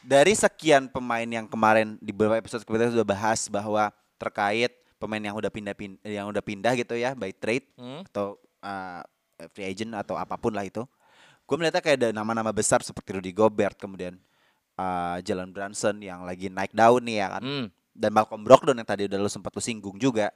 dari 0.00 0.36
sekian 0.36 0.86
pemain 0.86 1.24
yang 1.24 1.46
kemarin 1.46 1.96
di 1.98 2.12
beberapa 2.12 2.36
episode 2.36 2.62
kita 2.62 2.92
sudah 2.92 3.06
bahas 3.06 3.48
bahwa 3.48 3.88
terkait 4.20 4.68
pemain 5.00 5.22
yang 5.22 5.32
udah 5.32 5.48
pindah 5.48 5.72
pin 5.72 5.96
yang 6.04 6.28
udah 6.28 6.44
pindah 6.44 6.76
gitu 6.76 6.92
ya 6.92 7.16
by 7.16 7.32
trade 7.32 7.64
Hmm? 7.80 8.04
atau 8.12 8.36
uh, 8.60 9.00
free 9.56 9.64
agent 9.64 9.96
atau 9.96 10.14
apa 10.14 10.36
pun 10.36 10.52
lah 10.52 10.68
itu. 10.68 10.84
Gue 11.48 11.56
melihatnya 11.56 11.80
kayak 11.80 11.96
ada 11.96 12.08
nama-nama 12.12 12.52
besar 12.52 12.84
seperti 12.84 13.16
Rudy 13.16 13.32
Gobert 13.32 13.74
kemudian 13.74 14.20
uh, 14.80 15.20
Jalen 15.20 15.52
Brunson 15.52 16.00
yang 16.00 16.24
lagi 16.24 16.48
naik 16.48 16.72
daun 16.72 17.04
nih 17.04 17.20
ya 17.20 17.26
kan. 17.36 17.42
Hmm. 17.44 17.66
Dan 17.92 18.16
Malcolm 18.16 18.40
Brogdon 18.40 18.80
yang 18.80 18.88
tadi 18.88 19.04
udah 19.04 19.18
lu 19.20 19.28
sempat 19.28 19.52
lu 19.52 19.60
singgung 19.60 20.00
juga. 20.00 20.32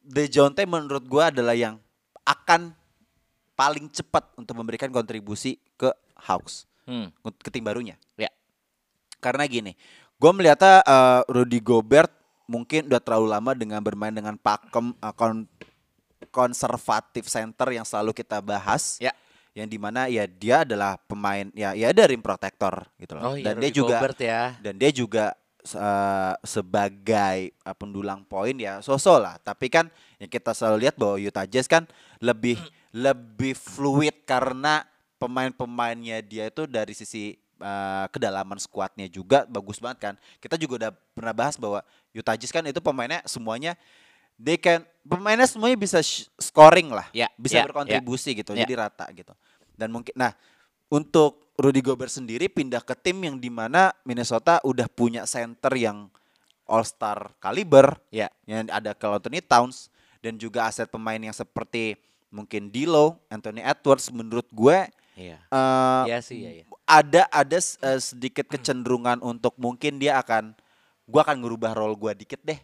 DeJounte 0.00 0.64
menurut 0.64 1.04
gue 1.04 1.20
adalah 1.20 1.52
yang 1.52 1.76
akan 2.24 2.72
paling 3.52 3.92
cepat 3.92 4.32
untuk 4.40 4.56
memberikan 4.56 4.88
kontribusi 4.88 5.60
ke 5.76 5.92
Hawks 6.16 6.64
Hmm. 6.88 7.12
ke 7.22 7.52
tim 7.52 7.62
barunya. 7.62 8.00
Ya. 8.16 8.32
Karena 9.20 9.44
gini, 9.44 9.76
gue 10.16 10.30
melihatnya 10.32 10.80
eh, 10.80 11.20
Rudy 11.28 11.60
Gobert 11.60 12.10
mungkin 12.48 12.88
udah 12.88 12.98
terlalu 12.98 13.26
lama 13.30 13.52
dengan 13.52 13.78
bermain 13.84 14.10
dengan 14.10 14.34
pakem 14.40 14.96
eh, 14.96 15.14
kon- 15.14 15.46
konservatif 16.32 17.28
center 17.28 17.68
yang 17.70 17.84
selalu 17.84 18.16
kita 18.16 18.40
bahas. 18.40 18.96
Ya. 18.98 19.12
Yang 19.50 19.68
di 19.74 19.78
mana 19.82 20.06
ya 20.06 20.24
dia 20.30 20.62
adalah 20.62 20.94
pemain 21.10 21.50
ya 21.52 21.74
ya 21.74 21.90
ada 21.90 22.06
rim 22.06 22.22
protector 22.22 22.86
gitu 22.96 23.18
loh. 23.18 23.32
Oh 23.32 23.34
iya, 23.34 23.50
dan 23.50 23.54
dia 23.58 23.70
juga 23.74 23.96
Gobert 23.98 24.18
ya. 24.22 24.42
dan 24.62 24.74
dia 24.78 24.90
juga 24.94 25.24
eh, 25.66 26.34
sebagai 26.46 27.38
eh, 27.50 27.76
pendulang 27.76 28.22
poin 28.22 28.54
ya 28.54 28.78
sosok 28.78 29.18
lah. 29.18 29.34
Tapi 29.42 29.66
kan 29.66 29.90
yang 30.22 30.30
kita 30.30 30.54
selalu 30.54 30.86
lihat 30.86 30.94
bahwa 30.94 31.18
Utah 31.18 31.46
Jazz 31.50 31.66
kan 31.66 31.84
lebih 32.22 32.62
lebih 32.94 33.58
fluid 33.58 34.22
karena 34.22 34.86
pemain-pemainnya 35.18 36.22
dia 36.22 36.46
itu 36.46 36.70
dari 36.70 36.94
sisi 36.94 37.34
eh, 37.58 38.06
kedalaman 38.14 38.62
skuadnya 38.62 39.10
juga 39.10 39.50
bagus 39.50 39.82
banget 39.82 39.98
kan. 39.98 40.14
Kita 40.38 40.54
juga 40.54 40.86
udah 40.86 40.92
pernah 41.10 41.34
bahas 41.34 41.58
bahwa 41.58 41.82
Utah 42.14 42.38
Jazz 42.38 42.54
kan 42.54 42.62
itu 42.66 42.78
pemainnya 42.78 43.20
semuanya 43.26 43.74
they 44.40 44.56
can 44.56 44.80
pemainnya 45.04 45.44
semuanya 45.44 45.76
bisa 45.76 46.00
scoring 46.40 46.88
lah, 46.88 47.04
Ya, 47.12 47.28
bisa 47.36 47.60
ya, 47.60 47.64
berkontribusi 47.68 48.32
gitu, 48.32 48.56
Ya. 48.56 48.64
jadi 48.64 48.88
rata 48.88 49.04
gitu. 49.12 49.36
Dan 49.76 49.92
mungkin 49.92 50.16
nah 50.16 50.32
untuk 50.88 51.52
Rudy 51.60 51.84
Gobert 51.84 52.08
sendiri 52.08 52.48
pindah 52.48 52.80
ke 52.80 52.96
tim 52.96 53.20
yang 53.20 53.36
di 53.36 53.52
mana 53.52 53.92
Minnesota 54.08 54.64
udah 54.64 54.88
punya 54.88 55.28
center 55.28 55.76
yang 55.76 56.08
All 56.64 56.86
Star 56.88 57.36
kaliber, 57.36 58.00
Ya. 58.08 58.32
yang 58.48 58.64
ada 58.72 58.96
Karl 58.96 59.20
Anthony 59.20 59.44
Towns 59.44 59.92
dan 60.24 60.40
juga 60.40 60.64
aset 60.64 60.88
pemain 60.88 61.20
yang 61.20 61.34
seperti 61.36 62.00
mungkin 62.30 62.70
D'Lo, 62.70 63.18
Anthony 63.28 63.60
Edwards 63.60 64.08
menurut 64.08 64.46
gue 64.54 64.88
Iya. 65.18 65.36
eh, 65.36 66.02
Iya 66.08 66.18
sih, 66.24 66.38
iya, 66.40 66.50
iya. 66.62 66.64
ada 66.88 67.28
ada 67.28 67.58
eh, 67.60 68.00
sedikit 68.00 68.48
kecenderungan 68.48 69.20
untuk 69.20 69.52
mungkin 69.60 70.00
dia 70.00 70.16
akan 70.22 70.56
gua 71.04 71.26
akan 71.26 71.42
ngerubah 71.44 71.74
role 71.76 71.98
gua 71.98 72.14
dikit 72.16 72.40
deh. 72.40 72.56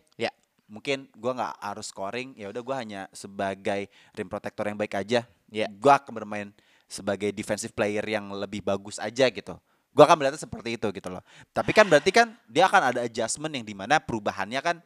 Mungkin 0.66 1.06
gua 1.14 1.32
nggak 1.34 1.54
harus 1.62 1.86
scoring, 1.90 2.34
ya 2.34 2.50
udah 2.50 2.62
gua 2.62 2.76
hanya 2.82 3.06
sebagai 3.14 3.86
rim 4.12 4.26
protector 4.26 4.66
yang 4.66 4.78
baik 4.78 4.98
aja. 4.98 5.22
Ya. 5.48 5.66
Gua 5.70 5.98
akan 6.02 6.12
bermain 6.12 6.48
sebagai 6.86 7.30
defensive 7.30 7.70
player 7.74 8.02
yang 8.02 8.30
lebih 8.34 8.62
bagus 8.62 8.98
aja 8.98 9.30
gitu. 9.30 9.54
Gua 9.94 10.04
akan 10.04 10.20
melihatnya 10.20 10.42
seperti 10.42 10.76
itu 10.76 10.86
gitu 10.90 11.08
loh. 11.08 11.22
Tapi 11.54 11.70
kan 11.70 11.86
berarti 11.86 12.10
kan 12.10 12.34
dia 12.50 12.66
akan 12.66 12.82
ada 12.94 13.00
adjustment 13.06 13.54
yang 13.54 13.64
di 13.64 13.74
mana 13.74 14.02
perubahannya 14.02 14.60
kan 14.60 14.76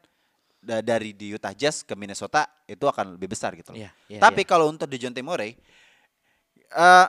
da- 0.61 0.85
dari 0.85 1.17
di 1.17 1.33
Utah 1.33 1.57
Jazz 1.57 1.81
ke 1.83 1.97
Minnesota 1.97 2.45
itu 2.69 2.85
akan 2.85 3.17
lebih 3.17 3.33
besar 3.33 3.57
gitu 3.57 3.73
loh. 3.73 3.81
Iya, 3.81 3.91
iya, 4.07 4.21
Tapi 4.21 4.45
iya. 4.45 4.49
kalau 4.49 4.69
untuk 4.69 4.87
DeJounte 4.87 5.25
Murray 5.25 5.57
eh 6.71 7.07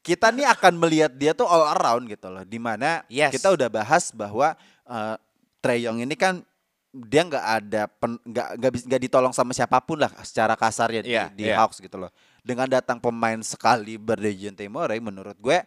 kita 0.00 0.32
nih 0.32 0.48
akan 0.48 0.80
melihat 0.80 1.12
dia 1.12 1.36
tuh 1.36 1.44
all 1.44 1.76
around 1.76 2.08
gitu 2.08 2.32
loh. 2.32 2.46
Di 2.46 2.56
mana 2.56 3.04
Yes. 3.12 3.36
kita 3.36 3.52
udah 3.52 3.68
bahas 3.68 4.08
bahwa 4.14 4.56
eh 4.88 5.16
Trae 5.60 5.84
Young 5.84 6.00
ini 6.00 6.16
kan 6.16 6.40
dia 6.90 7.22
nggak 7.22 7.46
ada 7.46 7.82
nggak 8.26 8.48
nggak 8.58 8.70
bis- 8.74 8.86
nggak 8.86 9.02
ditolong 9.06 9.30
sama 9.30 9.54
siapa 9.54 9.78
pun 9.78 9.94
lah 9.96 10.10
secara 10.26 10.58
kasarnya 10.58 11.00
di, 11.00 11.10
Iya, 11.14 11.24
di 11.30 11.44
iya. 11.46 11.54
Hawks 11.56 11.78
gitu 11.78 11.94
loh. 11.94 12.10
Dengan 12.42 12.66
datang 12.66 12.98
pemain 12.98 13.38
sekali 13.40 13.94
DeJounte 13.94 14.66
Murray 14.66 14.98
menurut 14.98 15.38
gue 15.38 15.62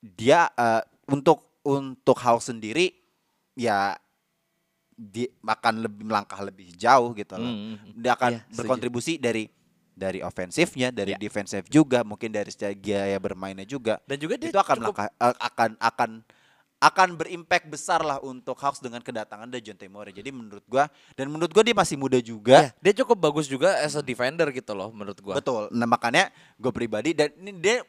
dia 0.00 0.48
eh, 0.50 0.82
untuk 1.06 1.60
untuk 1.62 2.16
Hawks 2.16 2.48
sendiri 2.48 2.94
ya 3.52 3.92
di 4.90 5.28
akan 5.42 5.84
lebih 5.84 6.08
melangkah 6.08 6.40
lebih 6.40 6.72
jauh 6.72 7.12
gitu 7.12 7.36
loh. 7.36 7.44
Hmm. 7.44 7.76
Dia 7.92 8.16
akan 8.16 8.30
Iya, 8.32 8.40
setuju. 8.46 8.56
berkontribusi 8.56 9.12
dari 9.18 9.44
dari 9.92 10.20
ofensifnya, 10.20 10.88
dari 10.88 11.12
Ya. 11.12 11.18
defensif 11.18 11.64
juga, 11.66 12.04
mungkin 12.04 12.28
dari 12.28 12.48
secara 12.48 12.72
gaya 12.72 13.16
bermainnya 13.16 13.64
juga. 13.64 13.96
Dan 14.04 14.16
juga 14.16 14.36
dia 14.36 14.48
itu 14.48 14.56
akan 14.56 14.76
cukup- 14.78 14.96
melangkah- 14.96 15.12
eh, 15.14 15.36
akan 15.40 15.70
akan 15.78 16.10
akan 16.76 17.16
berimpact 17.16 17.72
besar 17.72 18.04
lah 18.04 18.20
untuk 18.20 18.52
Hawks 18.60 18.84
dengan 18.84 19.00
kedatangan 19.00 19.48
DeJounte 19.48 19.88
Murray. 19.88 20.12
Jadi 20.12 20.28
menurut 20.28 20.64
gua 20.68 20.92
dan 21.16 21.32
menurut 21.32 21.48
gua 21.48 21.64
dia 21.64 21.72
masih 21.72 21.96
muda 21.96 22.20
juga. 22.20 22.68
Iya, 22.68 22.70
dia 22.84 22.92
cukup 23.04 23.16
bagus 23.16 23.48
juga 23.48 23.80
as 23.80 23.96
a 23.96 24.04
defender 24.04 24.52
gitu 24.52 24.76
loh 24.76 24.92
menurut 24.92 25.16
gua. 25.24 25.40
Betul. 25.40 25.72
Nah 25.72 25.88
makanya 25.88 26.28
gue 26.60 26.72
pribadi 26.72 27.16
dan 27.16 27.32
ini 27.40 27.56
dia 27.56 27.80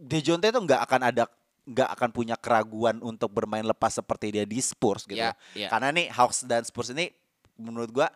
Dejounte 0.00 0.48
itu 0.48 0.56
nggak 0.56 0.80
akan 0.80 1.00
ada 1.12 1.24
nggak 1.68 1.88
akan 1.92 2.08
punya 2.10 2.34
keraguan 2.40 2.98
untuk 3.04 3.30
bermain 3.30 3.62
lepas 3.62 3.92
seperti 3.92 4.32
dia 4.32 4.48
di 4.48 4.58
Spurs 4.58 5.04
gitu. 5.04 5.20
Ya, 5.20 5.36
ya. 5.52 5.68
Karena 5.68 5.92
nih 5.92 6.08
Hawks 6.08 6.48
dan 6.48 6.64
Spurs 6.64 6.90
ini 6.90 7.12
menurut 7.60 7.92
gua 7.92 8.08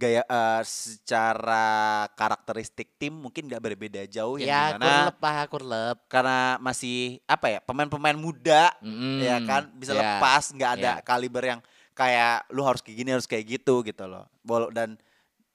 gaya 0.00 0.24
eh, 0.24 0.62
secara 0.64 1.68
karakteristik 2.14 2.96
tim 2.96 3.12
mungkin 3.12 3.44
nggak 3.44 3.60
berbeda 3.60 4.00
jauh 4.08 4.40
Ya, 4.40 4.72
yang 4.72 4.80
di 4.80 4.80
mana 4.80 4.88
kurlep 5.12 5.18
lah, 5.20 5.44
kurlep. 5.46 5.96
karena 6.08 6.38
masih 6.58 7.20
apa 7.28 7.46
ya 7.50 7.58
pemain-pemain 7.60 8.16
muda 8.16 8.72
Mm-mm. 8.80 9.20
ya 9.20 9.36
kan 9.44 9.68
bisa 9.76 9.92
Ya. 9.92 10.00
lepas 10.16 10.48
nggak 10.50 10.70
ada 10.80 10.92
Ya. 10.96 11.04
kaliber 11.04 11.44
yang 11.44 11.60
kayak 11.92 12.48
lu 12.48 12.64
harus 12.64 12.80
kayak 12.80 12.96
gini 12.96 13.10
harus 13.12 13.28
kayak 13.28 13.44
gitu 13.46 13.84
gitu 13.84 14.04
loh 14.08 14.24
Bol 14.40 14.72
dan 14.72 14.96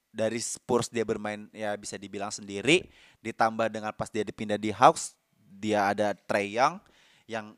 dari 0.08 0.38
Spurs 0.38 0.86
dia 0.86 1.02
bermain 1.02 1.50
ya 1.50 1.74
bisa 1.74 1.98
dibilang 1.98 2.30
sendiri 2.30 2.86
ditambah 3.18 3.66
dengan 3.66 3.90
pas 3.90 4.06
dia 4.06 4.22
dipindah 4.22 4.56
di 4.56 4.70
Hawks 4.70 5.18
dia 5.36 5.90
ada 5.90 6.14
Trey 6.14 6.54
Young 6.54 6.78
yang 7.26 7.52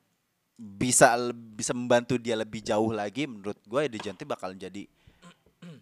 bisa 0.59 1.15
bisa 1.55 1.71
membantu 1.71 2.19
dia 2.19 2.35
lebih 2.35 2.59
jauh 2.59 2.91
lagi 2.91 3.29
menurut 3.29 3.61
gue 3.63 3.83
Dejounte 3.87 4.27
bakal 4.27 4.57
jadi 4.57 4.89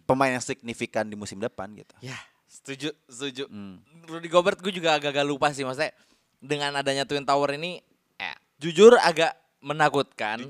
pemain 0.07 0.31
yang 0.33 0.43
signifikan 0.43 1.07
di 1.07 1.15
musim 1.19 1.37
depan 1.37 1.69
gitu. 1.75 1.93
Ya, 1.99 2.17
setuju, 2.47 2.95
setuju. 3.11 3.45
Hmm. 3.51 3.83
Rudy 4.07 4.29
Gobert 4.31 4.59
gue 4.63 4.71
juga 4.71 4.95
agak-agak 4.95 5.25
lupa 5.27 5.51
sih 5.51 5.67
maksudnya 5.67 5.91
dengan 6.39 6.73
adanya 6.77 7.03
Twin 7.03 7.27
Tower 7.27 7.53
ini 7.57 7.81
eh, 8.17 8.37
jujur 8.61 8.95
agak 8.97 9.35
menakutkan. 9.61 10.47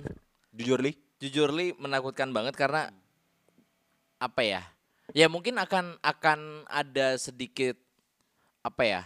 Jujur 0.54 0.82
li, 0.82 0.98
Jujur 1.18 1.50
li 1.54 1.74
menakutkan 1.78 2.30
banget 2.30 2.54
karena 2.54 2.94
apa 4.22 4.42
ya? 4.46 4.62
Ya 5.16 5.32
mungkin 5.32 5.58
akan 5.58 5.98
akan 6.04 6.68
ada 6.70 7.18
sedikit 7.18 7.78
apa 8.62 8.84
ya? 8.84 9.02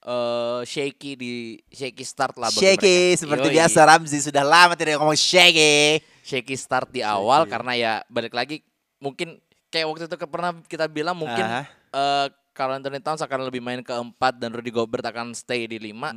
eh 0.00 0.60
shaky 0.64 1.12
di 1.12 1.32
shaky 1.68 2.04
start 2.08 2.40
lah 2.40 2.48
bagi 2.48 2.64
shaky 2.64 2.96
mereka. 3.12 3.20
seperti 3.20 3.48
Yoi. 3.52 3.56
biasa 3.60 3.78
Ramzi 3.84 4.18
sudah 4.24 4.40
lama 4.40 4.72
tidak 4.72 4.96
ngomong 4.96 5.12
shaky. 5.12 6.00
shaky 6.24 6.56
start 6.56 6.88
di 6.88 7.04
awal 7.04 7.44
karena 7.44 7.72
ya 7.76 7.92
balik 8.08 8.32
lagi 8.32 8.64
mungkin 9.00 9.40
kayak 9.68 9.86
waktu 9.88 10.04
itu 10.06 10.16
pernah 10.28 10.52
kita 10.64 10.84
bilang 10.86 11.16
mungkin 11.16 11.42
Aha. 11.42 11.62
eh 11.90 12.26
Karl 12.52 12.76
Anthony 12.76 13.00
Towns 13.00 13.24
akan 13.24 13.48
lebih 13.48 13.58
main 13.58 13.80
ke 13.80 13.90
empat 13.90 14.36
dan 14.36 14.52
Rudy 14.52 14.68
Gobert 14.68 15.00
akan 15.02 15.32
stay 15.32 15.64
di 15.64 15.80
lima. 15.80 16.12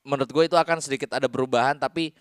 Menurut 0.00 0.30
gue 0.30 0.44
itu 0.46 0.56
akan 0.56 0.78
sedikit 0.80 1.12
ada 1.12 1.26
perubahan 1.26 1.76
tapi 1.76 2.14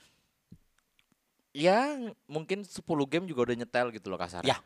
ya 1.55 1.95
mungkin 2.27 2.67
10 2.67 2.83
game 3.07 3.25
juga 3.25 3.47
udah 3.47 3.55
nyetel 3.55 3.87
gitu 3.95 4.11
loh 4.11 4.19
kasar. 4.19 4.43
Ya. 4.43 4.59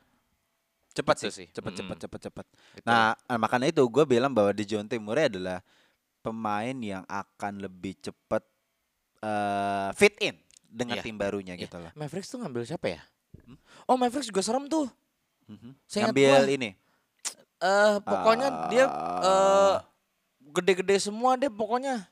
Cepat 0.90 1.22
Itu 1.22 1.30
sih, 1.30 1.46
sih. 1.46 1.48
cepat 1.54 1.78
cepat 1.78 1.96
Mm. 1.96 2.04
cepat 2.08 2.20
cepat. 2.32 2.46
Gitu. 2.74 2.86
Nah, 2.90 3.14
eh, 3.14 3.38
makanya 3.38 3.68
itu 3.70 3.84
gue 3.86 4.04
bilang 4.10 4.34
bahwa 4.34 4.50
Dejounte 4.50 4.98
Murray 4.98 5.30
adalah 5.30 5.62
pemain 6.20 6.74
yang 6.76 7.06
akan 7.06 7.62
lebih 7.62 7.94
cepat 8.02 8.42
eh, 9.20 9.90
fit 10.00 10.16
in 10.24 10.40
dengan 10.66 10.96
Iya. 10.98 11.04
tim 11.04 11.20
barunya 11.20 11.54
Iya. 11.54 11.68
gitu 11.68 11.76
loh. 11.78 11.92
Mavericks 11.94 12.32
tuh 12.32 12.40
ngambil 12.40 12.64
siapa 12.66 12.88
ya? 12.88 13.02
Oh 13.86 14.00
Mavericks 14.00 14.32
juga 14.32 14.40
serem 14.42 14.66
tuh. 14.66 14.88
Mhm. 15.50 15.70
Seingat 15.90 16.14
Ngambil 16.14 16.30
gua. 16.46 16.56
ini. 16.56 16.70
Eh 17.60 17.96
pokoknya 18.06 18.48
dia 18.70 18.86
Ah. 18.88 19.20
eh 19.26 19.76
gede-gede 20.54 20.96
semua 21.02 21.36
deh 21.36 21.50
pokoknya. 21.50 22.06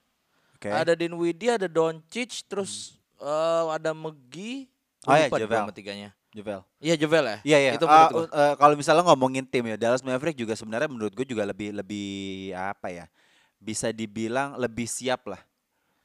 Oke. 0.57 0.73
Ada 0.73 0.97
Dinwiddie, 0.97 1.53
ada 1.53 1.69
Doncic, 1.69 2.41
terus 2.49 2.97
eh, 3.21 3.65
ada 3.71 3.93
McGee. 3.93 4.65
Oh 5.05 5.13
ya, 5.15 5.29
Jovel. 5.29 5.63
nama 5.63 5.71
tiganya. 5.71 6.09
Jovel. 6.35 6.61
Iya 6.77 6.95
Jovel 6.99 7.25
ya. 7.25 7.37
Iya 7.45 7.57
iya. 7.57 7.71
Itu 7.79 7.87
uh, 7.87 8.27
uh, 8.27 8.53
kalau 8.59 8.75
misalnya 8.75 9.01
ngomongin 9.07 9.47
tim 9.47 9.63
ya 9.65 9.77
Dallas 9.79 10.03
Mavericks 10.03 10.37
juga 10.37 10.53
sebenarnya 10.53 10.91
menurut 10.91 11.13
gue 11.15 11.23
juga 11.25 11.47
lebih 11.47 11.71
lebih 11.73 12.09
apa 12.53 12.91
ya? 12.91 13.05
Bisa 13.57 13.89
dibilang 13.89 14.53
lebih 14.59 14.85
siap 14.85 15.25
lah 15.25 15.39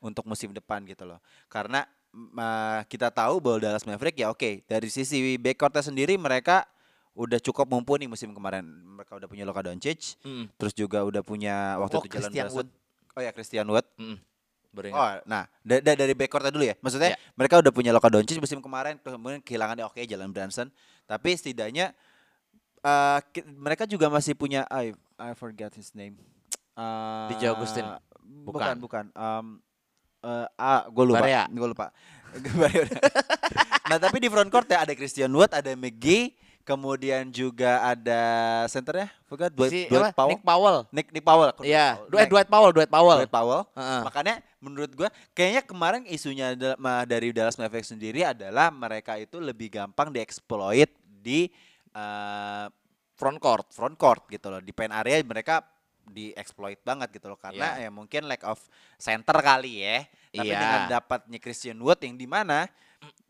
untuk 0.00 0.24
musim 0.24 0.54
depan 0.54 0.86
gitu 0.88 1.04
loh. 1.04 1.18
Karena 1.52 1.84
uh, 2.14 2.80
kita 2.88 3.12
tahu 3.12 3.42
bahwa 3.44 3.58
Dallas 3.60 3.84
Mavericks 3.84 4.20
ya 4.22 4.30
oke 4.32 4.64
dari 4.64 4.88
sisi 4.88 5.36
backcourtnya 5.36 5.84
sendiri 5.84 6.16
mereka 6.16 6.64
udah 7.12 7.38
cukup 7.38 7.68
mumpuni 7.68 8.06
musim 8.06 8.32
kemarin. 8.32 8.64
Mereka 8.64 9.16
udah 9.16 9.28
punya 9.28 9.44
Luka 9.44 9.60
Doncic, 9.60 10.16
Mm. 10.20 10.48
terus 10.56 10.72
juga 10.72 11.04
udah 11.04 11.20
punya 11.20 11.76
waktu 11.76 11.96
Oh, 11.96 12.02
itu 12.02 12.08
Brunson. 12.08 12.48
Wood. 12.50 12.68
Oh 13.12 13.20
ya 13.20 13.30
Christian 13.30 13.68
Wood. 13.68 13.84
Mm. 13.96 14.16
Baru 14.72 14.86
ingat. 14.88 14.96
Oh, 14.96 15.12
nah 15.28 15.44
da- 15.60 15.82
da- 15.82 15.98
dari 15.98 16.16
backcourtnya 16.16 16.48
dulu 16.48 16.64
ya. 16.64 16.72
Maksudnya 16.80 17.12
Ya. 17.12 17.18
mereka 17.36 17.60
udah 17.60 17.68
punya 17.68 17.92
Luka 17.92 18.08
Doncic 18.08 18.40
musim 18.40 18.58
kemarin, 18.58 18.96
kemudian 18.96 19.38
kehilangan 19.38 19.76
oke 19.84 20.00
Jalen 20.00 20.32
Brunson, 20.32 20.72
tapi 21.04 21.32
setidaknya 21.32 21.92
eh, 22.80 23.18
ki- 23.30 23.46
mereka 23.52 23.84
juga 23.84 24.08
masih 24.08 24.34
punya 24.34 24.64
I 24.66 24.90
I 25.14 25.36
forget 25.36 25.70
his 25.72 25.92
name. 25.92 26.16
Uh, 26.72 27.28
DJ 27.28 27.52
Augustin? 27.52 27.84
Bukan, 28.42 28.48
Bukan. 28.48 28.74
bukan. 28.80 29.04
Um, 29.12 29.46
eh, 30.24 30.46
ah, 30.56 30.88
gue 30.88 31.04
lupa. 31.04 31.22
Gue 31.46 31.68
lupa. 31.68 31.86
Nah, 33.82 33.98
tapi 34.00 34.18
di 34.18 34.28
front 34.30 34.48
court 34.48 34.64
ya 34.66 34.82
ada 34.82 34.94
Christian 34.96 35.28
Wood, 35.30 35.52
ada 35.52 35.68
McGee, 35.74 36.32
kemudian 36.62 37.28
juga 37.28 37.82
ada 37.82 38.22
centernya, 38.70 39.10
forgot 39.26 39.50
Dwight, 39.52 39.70
Si, 39.70 39.80
Dwight 39.90 40.10
apa? 40.10 40.16
Powell. 40.16 40.30
Nick 40.30 40.42
Powell. 40.42 40.78
Nick, 40.94 41.06
Nick 41.12 41.24
Powell. 41.26 41.50
Iya, 41.60 41.98
lupa. 42.06 42.26
Dwight, 42.26 42.48
Powell, 42.48 42.72
Dwight 42.72 42.90
Powell. 42.90 43.18
Dwight 43.22 43.34
Powell. 43.34 43.62
Heeh. 43.74 44.00
Makanya 44.06 44.34
menurut 44.62 44.90
gua 44.94 45.08
kayaknya 45.34 45.62
kemarin 45.66 46.02
isunya 46.06 46.54
dari 47.04 47.34
Dallas 47.34 47.58
Mavericks 47.58 47.90
sendiri 47.90 48.22
adalah 48.22 48.70
mereka 48.70 49.18
itu 49.18 49.42
lebih 49.42 49.68
gampang 49.74 50.14
dieksploit 50.14 50.90
di 51.22 51.50
eh, 51.92 52.66
Front 53.12 53.38
court. 53.38 53.70
front 53.70 53.94
court 53.94 54.26
gitu 54.26 54.50
loh. 54.50 54.58
Di 54.58 54.74
paint 54.74 54.90
area 54.90 55.22
mereka 55.22 55.62
dieksploit 56.02 56.82
banget 56.82 57.14
gitu 57.14 57.30
loh 57.30 57.38
karena 57.38 57.78
Iya. 57.78 57.86
ya 57.86 57.90
mungkin 57.94 58.26
lack 58.26 58.42
of 58.42 58.58
center 58.98 59.38
kali 59.38 59.86
ya. 59.86 60.02
Tapi 60.34 60.50
Iya. 60.50 60.58
dengan 60.58 60.80
dapatnya 60.90 61.38
Christian 61.38 61.78
Wood 61.78 62.02
yang 62.02 62.18
di 62.18 62.26
mana 62.26 62.66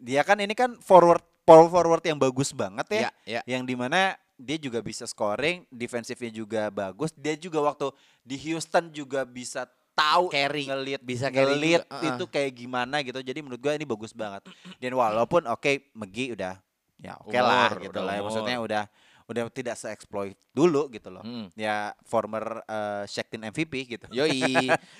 dia 0.00 0.24
kan 0.24 0.40
ini 0.40 0.56
kan 0.56 0.80
forward 0.80 1.20
power 1.42 1.66
forward 1.66 2.02
yang 2.02 2.16
bagus 2.16 2.50
banget 2.50 2.86
ya 2.88 3.00
Iya, 3.00 3.10
iya. 3.24 3.40
yang 3.46 3.62
di 3.62 3.74
mana 3.74 4.14
dia 4.34 4.58
juga 4.58 4.82
bisa 4.82 5.06
scoring, 5.06 5.62
defensifnya 5.70 6.26
juga 6.26 6.66
bagus. 6.66 7.14
Dia 7.14 7.38
juga 7.38 7.62
waktu 7.62 7.94
di 8.20 8.34
Houston 8.42 8.90
juga 8.90 9.22
bisa 9.22 9.70
tahu 9.94 10.34
Carry. 10.34 10.66
ngelit 10.66 10.98
Bisa 10.98 11.30
carry 11.30 11.54
ngelit 11.54 11.82
uh-uh. 11.86 12.02
itu 12.10 12.24
kayak 12.26 12.50
gimana 12.52 13.06
gitu. 13.06 13.22
Jadi 13.22 13.38
menurut 13.38 13.62
gua 13.62 13.78
ini 13.78 13.86
bagus 13.86 14.10
banget. 14.10 14.42
Dan 14.82 14.98
walaupun 14.98 15.46
oke 15.46 15.94
McGee 15.94 16.34
udah 16.34 16.58
ya 16.98 17.14
oke 17.22 17.34
lah 17.34 17.70
Umur, 17.70 17.86
gitu 17.86 17.98
lah. 17.98 18.12
ya. 18.12 18.18
umur. 18.18 18.26
Maksudnya 18.34 18.56
udah 18.58 18.82
udah 19.30 19.42
tidak 19.54 19.76
se-exploit 19.78 20.34
dulu 20.50 20.90
gitu 20.90 21.06
loh. 21.06 21.22
Mm. 21.22 21.46
Ya 21.54 21.94
former 22.02 22.66
uh, 22.66 23.06
Shaqtin 23.06 23.46
MVP 23.46 23.86
gitu. 23.86 24.10
Yoi. 24.10 24.42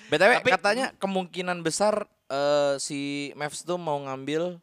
BTW 0.07 0.31
Tapi- 0.39 0.51
katanya 0.55 0.95
kemungkinan 0.95 1.59
besar 1.59 2.07
eh, 2.31 2.79
si 2.79 3.29
Mavs 3.35 3.59
tuh 3.61 3.75
mau 3.75 3.99
ngambil 3.99 4.55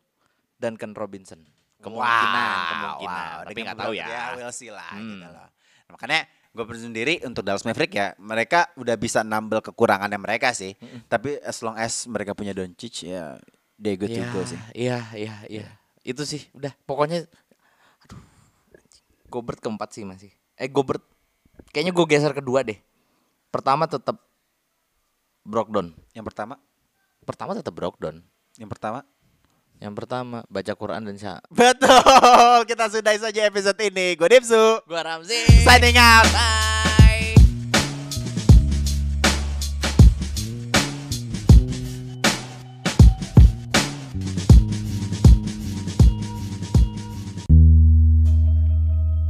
Duncan 0.57 0.97
Robinson. 0.97 1.45
Kemungkinan, 1.81 2.49
kemungkinan. 2.69 3.25
wow. 3.33 3.45
Tapi 3.45 3.59
nggak 3.59 3.79
tahu 3.79 3.93
beberapa- 3.93 4.13
ya. 4.13 4.37
we'll 4.37 4.53
see 4.53 4.69
lah 4.69 4.89
Hmm. 4.93 5.01
gitu 5.17 5.27
loh. 5.27 5.49
Nah, 5.49 5.91
makanya 5.91 6.21
gue 6.51 6.65
sendiri 6.77 7.15
untuk 7.23 7.41
Dallas 7.41 7.63
Maverick 7.63 7.93
ya 7.93 8.13
mereka 8.17 8.69
udah 8.75 8.95
bisa 8.95 9.23
nambel 9.23 9.59
kekurangannya 9.61 10.17
mereka 10.17 10.51
sih. 10.51 10.75
Tapi 11.07 11.41
as 11.41 11.59
long 11.61 11.75
as 11.75 12.05
mereka 12.05 12.33
punya 12.33 12.51
Doncic 12.51 13.07
ya 13.07 13.39
they 13.75 13.95
good 13.95 14.09
to 14.09 14.21
Iya, 14.21 14.29
go 14.31 14.41
sih. 14.43 14.61
Iya, 14.75 14.99
iya, 15.15 15.35
iya. 15.47 15.67
Itu 16.03 16.23
sih 16.23 16.45
udah 16.53 16.75
pokoknya 16.85 17.25
aduh. 18.03 18.21
Gobert 19.27 19.59
keempat 19.59 19.89
sih 19.91 20.03
masih. 20.03 20.31
Eh 20.55 20.67
Gobert 20.67 21.01
kayaknya 21.71 21.91
gue 21.91 22.07
geser 22.07 22.33
kedua 22.33 22.61
deh. 22.61 22.77
Pertama 23.49 23.85
tetap 23.85 24.21
Brogdon. 25.41 25.97
Yang 26.13 26.27
pertama, 26.29 26.55
Pertama 27.21 27.53
tetap 27.53 27.73
Brogdon. 27.73 28.21
yang 28.57 28.69
pertama. 28.69 29.07
Yang 29.81 29.95
pertama 29.97 30.45
baca 30.53 30.73
Quran 30.77 31.09
dan 31.09 31.17
Sya. 31.17 31.35
Betul, 31.49 32.69
kita 32.69 32.93
sudahi 32.93 33.17
saja 33.17 33.41
episode 33.49 33.81
ini. 33.81 34.13
Gue 34.15 34.29
Dipsu, 34.29 34.85
Gua 34.85 35.01
Ramzi. 35.01 35.65
signing 35.65 35.97
out. 35.97 36.29
Bye. 36.29 36.70